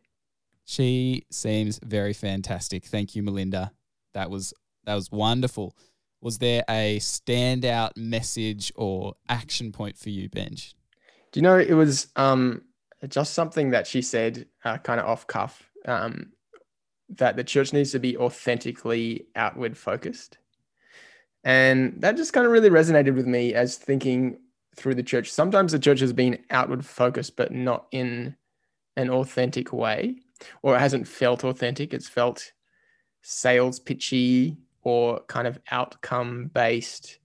She 0.66 1.26
seems 1.32 1.80
very 1.84 2.14
fantastic. 2.14 2.86
Thank 2.86 3.16
you, 3.16 3.24
Melinda. 3.24 3.72
That 4.14 4.30
was 4.30 4.54
that 4.86 4.94
was 4.94 5.12
wonderful. 5.12 5.76
Was 6.22 6.38
there 6.38 6.64
a 6.70 7.00
standout 7.00 7.98
message 7.98 8.72
or 8.76 9.16
action 9.28 9.72
point 9.72 9.98
for 9.98 10.10
you, 10.10 10.30
Benj? 10.30 10.76
Do 11.32 11.40
you 11.40 11.42
know 11.42 11.58
it 11.58 11.74
was 11.74 12.08
um, 12.16 12.62
just 13.08 13.34
something 13.34 13.72
that 13.72 13.88
she 13.88 14.02
said, 14.02 14.46
uh, 14.64 14.78
kind 14.78 15.00
of 15.00 15.08
off 15.08 15.26
cuff, 15.26 15.70
um, 15.86 16.34
that 17.10 17.36
the 17.38 17.44
church 17.44 17.74
needs 17.74 17.92
to 17.92 18.00
be 18.00 18.18
authentically 18.18 19.26
outward 19.36 19.78
focused, 19.78 20.38
and 21.44 22.02
that 22.02 22.18
just 22.18 22.34
kind 22.34 22.46
of 22.46 22.52
really 22.52 22.70
resonated 22.70 23.16
with 23.16 23.26
me 23.26 23.54
as 23.54 23.78
thinking 23.78 24.38
through 24.78 24.96
the 24.96 25.04
church. 25.04 25.32
Sometimes 25.32 25.72
the 25.72 25.80
church 25.80 26.00
has 26.00 26.14
been 26.14 26.38
outward 26.52 26.86
focused, 26.86 27.36
but 27.36 27.52
not 27.52 27.88
in 27.92 28.36
an 28.96 29.10
authentic 29.10 29.74
way, 29.74 30.18
or 30.62 30.76
it 30.76 30.80
hasn't 30.80 31.08
felt 31.08 31.44
authentic. 31.44 31.94
It's 31.94 32.08
felt 32.08 32.54
sales 33.22 33.80
pitchy 33.80 34.58
or 34.84 35.22
kind 35.28 35.48
of 35.48 35.60
outcome 35.72 36.50
based, 36.54 37.20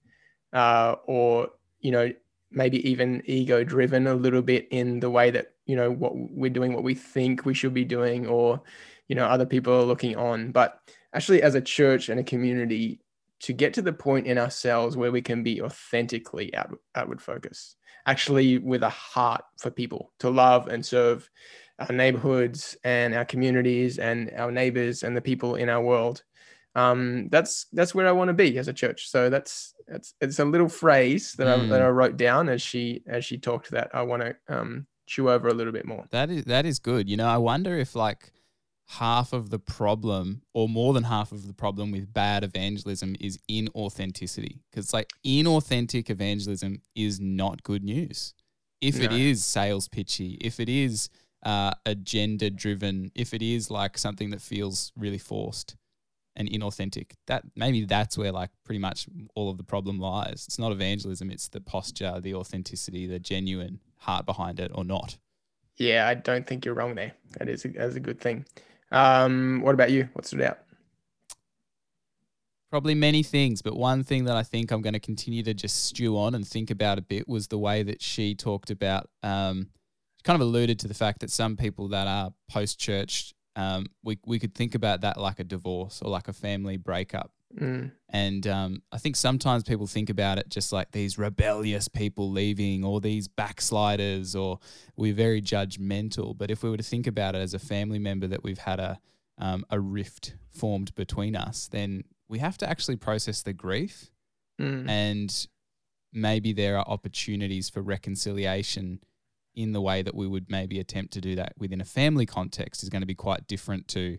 uh, 0.51 0.95
or 1.05 1.49
you 1.79 1.91
know 1.91 2.11
maybe 2.51 2.87
even 2.89 3.21
ego 3.25 3.63
driven 3.63 4.07
a 4.07 4.13
little 4.13 4.41
bit 4.41 4.67
in 4.69 4.99
the 4.99 5.09
way 5.09 5.31
that 5.31 5.53
you 5.65 5.75
know 5.75 5.91
what 5.91 6.13
we're 6.15 6.49
doing, 6.49 6.73
what 6.73 6.83
we 6.83 6.95
think 6.95 7.45
we 7.45 7.53
should 7.53 7.73
be 7.73 7.85
doing, 7.85 8.27
or 8.27 8.61
you 9.07 9.15
know 9.15 9.25
other 9.25 9.45
people 9.45 9.73
are 9.73 9.83
looking 9.83 10.15
on. 10.15 10.51
But 10.51 10.79
actually, 11.13 11.43
as 11.43 11.55
a 11.55 11.61
church 11.61 12.09
and 12.09 12.19
a 12.19 12.23
community, 12.23 12.99
to 13.43 13.51
get 13.51 13.73
to 13.73 13.81
the 13.81 13.93
point 13.93 14.25
in 14.25 14.37
ourselves 14.37 14.95
where 14.95 15.11
we 15.11 15.21
can 15.21 15.43
be 15.43 15.61
authentically 15.61 16.55
out, 16.55 16.71
outward 16.95 17.21
focused, 17.21 17.75
actually 18.05 18.57
with 18.57 18.83
a 18.83 18.89
heart 18.89 19.43
for 19.59 19.69
people 19.69 20.13
to 20.19 20.29
love 20.29 20.67
and 20.67 20.85
serve 20.85 21.29
our 21.77 21.93
neighborhoods 21.93 22.77
and 22.85 23.13
our 23.13 23.25
communities 23.25 23.99
and 23.99 24.31
our 24.37 24.49
neighbors 24.49 25.03
and 25.03 25.15
the 25.15 25.21
people 25.21 25.55
in 25.55 25.67
our 25.67 25.81
world. 25.81 26.23
Um, 26.75 27.27
that's 27.31 27.67
that's 27.73 27.93
where 27.93 28.07
I 28.07 28.13
want 28.13 28.29
to 28.29 28.33
be 28.33 28.57
as 28.57 28.69
a 28.69 28.73
church. 28.73 29.09
So 29.09 29.29
that's 29.29 29.75
that's 29.87 30.13
it's 30.21 30.39
a 30.39 30.45
little 30.45 30.69
phrase 30.69 31.33
that 31.33 31.47
mm. 31.47 31.65
I 31.65 31.67
that 31.67 31.81
I 31.81 31.89
wrote 31.89 32.15
down 32.15 32.47
as 32.47 32.61
she 32.61 33.03
as 33.07 33.25
she 33.25 33.37
talked 33.37 33.71
that 33.71 33.91
I 33.93 34.03
want 34.03 34.23
to 34.23 34.35
um, 34.47 34.87
chew 35.05 35.29
over 35.29 35.49
a 35.49 35.53
little 35.53 35.73
bit 35.73 35.85
more. 35.85 36.05
That 36.11 36.31
is 36.31 36.45
that 36.45 36.65
is 36.65 36.79
good. 36.79 37.09
You 37.09 37.17
know, 37.17 37.27
I 37.27 37.37
wonder 37.37 37.77
if 37.77 37.93
like 37.93 38.31
half 38.87 39.33
of 39.33 39.49
the 39.49 39.59
problem 39.59 40.41
or 40.53 40.67
more 40.67 40.93
than 40.93 41.03
half 41.03 41.31
of 41.31 41.47
the 41.47 41.53
problem 41.53 41.91
with 41.91 42.13
bad 42.13 42.43
evangelism 42.43 43.15
is 43.19 43.39
inauthenticity. 43.49 44.59
Because 44.69 44.93
like 44.93 45.09
inauthentic 45.25 46.09
evangelism 46.09 46.81
is 46.95 47.19
not 47.19 47.63
good 47.63 47.83
news. 47.83 48.33
If 48.81 48.99
no. 48.99 49.05
it 49.05 49.13
is 49.13 49.45
sales 49.45 49.87
pitchy 49.87 50.37
if 50.41 50.59
it 50.59 50.69
is 50.69 51.09
uh, 51.43 51.71
agenda 51.85 52.49
driven 52.49 53.11
if 53.15 53.33
it 53.33 53.41
is 53.41 53.69
like 53.69 53.97
something 53.97 54.29
that 54.29 54.41
feels 54.41 54.91
really 54.95 55.17
forced 55.17 55.75
and 56.35 56.49
inauthentic 56.49 57.11
that 57.27 57.43
maybe 57.55 57.85
that's 57.85 58.17
where 58.17 58.31
like 58.31 58.49
pretty 58.65 58.79
much 58.79 59.07
all 59.35 59.49
of 59.49 59.57
the 59.57 59.63
problem 59.63 59.99
lies. 59.99 60.45
It's 60.47 60.59
not 60.59 60.71
evangelism 60.71 61.31
it's 61.31 61.47
the 61.47 61.61
posture 61.61 62.19
the 62.19 62.35
authenticity 62.35 63.07
the 63.07 63.19
genuine 63.19 63.79
heart 63.99 64.25
behind 64.25 64.59
it 64.59 64.71
or 64.75 64.83
not. 64.83 65.17
Yeah 65.77 66.07
i 66.07 66.13
don't 66.13 66.45
think 66.45 66.65
you're 66.65 66.75
wrong 66.75 66.95
there. 66.95 67.13
That 67.39 67.47
is 67.47 67.63
a, 67.65 67.69
that's 67.69 67.95
a 67.95 68.01
good 68.01 68.19
thing 68.19 68.45
um, 68.93 69.61
what 69.61 69.73
about 69.73 69.91
you? 69.91 70.07
What 70.13 70.25
stood 70.25 70.41
out? 70.41 70.59
Probably 72.69 72.95
many 72.95 73.21
things, 73.21 73.61
but 73.61 73.75
one 73.75 74.03
thing 74.03 74.25
that 74.25 74.35
I 74.35 74.43
think 74.43 74.71
I'm 74.71 74.81
going 74.81 74.93
to 74.93 74.99
continue 74.99 75.43
to 75.43 75.53
just 75.53 75.85
stew 75.85 76.17
on 76.17 76.33
and 76.33 76.47
think 76.47 76.71
about 76.71 76.97
a 76.97 77.01
bit 77.01 77.27
was 77.27 77.47
the 77.47 77.57
way 77.57 77.83
that 77.83 78.01
she 78.01 78.33
talked 78.33 78.71
about 78.71 79.09
um, 79.21 79.69
kind 80.23 80.41
of 80.41 80.41
alluded 80.41 80.79
to 80.79 80.87
the 80.87 80.93
fact 80.93 81.19
that 81.19 81.29
some 81.29 81.57
people 81.57 81.89
that 81.89 82.07
are 82.07 82.33
post 82.49 82.79
church, 82.79 83.33
um, 83.55 83.87
we 84.03 84.17
we 84.25 84.39
could 84.39 84.55
think 84.55 84.73
about 84.73 85.01
that 85.01 85.19
like 85.19 85.39
a 85.39 85.43
divorce 85.43 86.01
or 86.01 86.09
like 86.09 86.27
a 86.27 86.33
family 86.33 86.77
breakup. 86.77 87.31
Mm. 87.59 87.91
And 88.09 88.47
um, 88.47 88.81
I 88.91 88.97
think 88.97 89.15
sometimes 89.15 89.63
people 89.63 89.87
think 89.87 90.09
about 90.09 90.37
it 90.37 90.49
just 90.49 90.71
like 90.71 90.91
these 90.91 91.17
rebellious 91.17 91.87
people 91.87 92.31
leaving 92.31 92.83
or 92.83 92.99
these 92.99 93.27
backsliders, 93.27 94.35
or 94.35 94.59
we're 94.95 95.13
very 95.13 95.41
judgmental. 95.41 96.37
But 96.37 96.51
if 96.51 96.63
we 96.63 96.69
were 96.69 96.77
to 96.77 96.83
think 96.83 97.07
about 97.07 97.35
it 97.35 97.39
as 97.39 97.53
a 97.53 97.59
family 97.59 97.99
member 97.99 98.27
that 98.27 98.43
we've 98.43 98.59
had 98.59 98.79
a, 98.79 98.99
um, 99.37 99.65
a 99.69 99.79
rift 99.79 100.35
formed 100.49 100.93
between 100.95 101.35
us, 101.35 101.67
then 101.67 102.03
we 102.27 102.39
have 102.39 102.57
to 102.59 102.69
actually 102.69 102.95
process 102.95 103.41
the 103.43 103.53
grief. 103.53 104.11
Mm. 104.59 104.89
And 104.89 105.47
maybe 106.11 106.53
there 106.53 106.77
are 106.77 106.85
opportunities 106.87 107.69
for 107.69 107.81
reconciliation 107.81 108.99
in 109.55 109.71
the 109.71 109.81
way 109.81 110.01
that 110.01 110.15
we 110.15 110.27
would 110.27 110.49
maybe 110.49 110.79
attempt 110.79 111.13
to 111.13 111.21
do 111.21 111.35
that 111.35 111.53
within 111.57 111.81
a 111.81 111.85
family 111.85 112.25
context 112.25 112.81
is 112.81 112.89
going 112.89 113.01
to 113.01 113.07
be 113.07 113.15
quite 113.15 113.47
different 113.47 113.87
to 113.87 114.17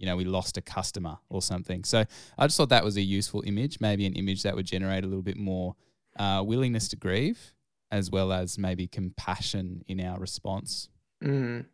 you 0.00 0.06
know, 0.06 0.16
we 0.16 0.24
lost 0.24 0.56
a 0.56 0.62
customer 0.62 1.18
or 1.28 1.42
something. 1.42 1.84
So 1.84 2.04
I 2.38 2.46
just 2.46 2.56
thought 2.56 2.70
that 2.70 2.82
was 2.82 2.96
a 2.96 3.02
useful 3.02 3.44
image, 3.46 3.80
maybe 3.80 4.06
an 4.06 4.14
image 4.14 4.42
that 4.44 4.56
would 4.56 4.64
generate 4.64 5.04
a 5.04 5.06
little 5.06 5.22
bit 5.22 5.36
more 5.36 5.76
uh, 6.18 6.42
willingness 6.44 6.88
to 6.88 6.96
grieve, 6.96 7.52
as 7.90 8.10
well 8.10 8.32
as 8.32 8.56
maybe 8.56 8.86
compassion 8.86 9.84
in 9.86 10.00
our 10.00 10.18
response. 10.18 10.88
Mm. 11.22 11.66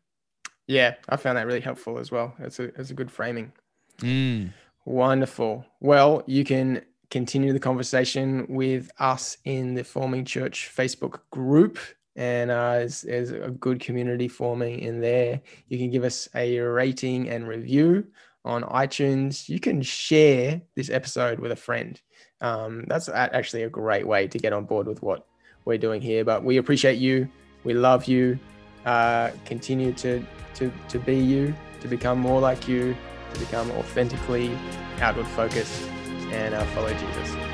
Yeah, 0.66 0.94
I 1.08 1.16
found 1.16 1.38
that 1.38 1.46
really 1.46 1.60
helpful 1.60 1.98
as 1.98 2.10
well. 2.10 2.34
It's 2.40 2.58
a 2.58 2.64
it's 2.64 2.90
a 2.90 2.94
good 2.94 3.12
framing. 3.12 3.52
Mm. 3.98 4.52
Wonderful. 4.84 5.64
Well, 5.78 6.24
you 6.26 6.44
can 6.44 6.82
continue 7.10 7.52
the 7.52 7.60
conversation 7.60 8.46
with 8.48 8.90
us 8.98 9.38
in 9.44 9.74
the 9.74 9.84
Forming 9.84 10.24
Church 10.24 10.72
Facebook 10.76 11.20
group 11.30 11.78
and 12.16 12.50
uh, 12.50 12.72
there's, 12.78 13.02
there's, 13.02 13.30
a 13.30 13.50
good 13.50 13.78
community 13.78 14.26
forming 14.26 14.80
in 14.80 15.00
there. 15.00 15.40
You 15.68 15.78
can 15.78 15.90
give 15.90 16.02
us 16.02 16.28
a 16.34 16.58
rating 16.58 17.28
and 17.28 17.46
review 17.46 18.06
on 18.44 18.62
iTunes. 18.62 19.48
You 19.48 19.60
can 19.60 19.82
share 19.82 20.62
this 20.74 20.88
episode 20.88 21.38
with 21.38 21.52
a 21.52 21.56
friend. 21.56 22.00
Um, 22.40 22.84
that's 22.88 23.08
actually 23.08 23.64
a 23.64 23.68
great 23.68 24.06
way 24.06 24.28
to 24.28 24.38
get 24.38 24.52
on 24.52 24.64
board 24.64 24.86
with 24.86 25.02
what 25.02 25.26
we're 25.64 25.78
doing 25.78 26.00
here. 26.00 26.24
But 26.24 26.42
we 26.42 26.56
appreciate 26.56 26.98
you. 26.98 27.28
We 27.64 27.74
love 27.74 28.06
you. 28.06 28.38
Uh, 28.86 29.30
continue 29.44 29.92
to, 29.94 30.24
to, 30.54 30.72
to 30.88 30.98
be 30.98 31.16
you, 31.16 31.54
to 31.80 31.88
become 31.88 32.18
more 32.18 32.40
like 32.40 32.66
you, 32.66 32.96
to 33.34 33.40
become 33.40 33.70
authentically 33.72 34.56
outward 35.00 35.26
focused, 35.26 35.82
and 36.30 36.54
uh, 36.54 36.64
follow 36.66 36.92
Jesus. 36.94 37.45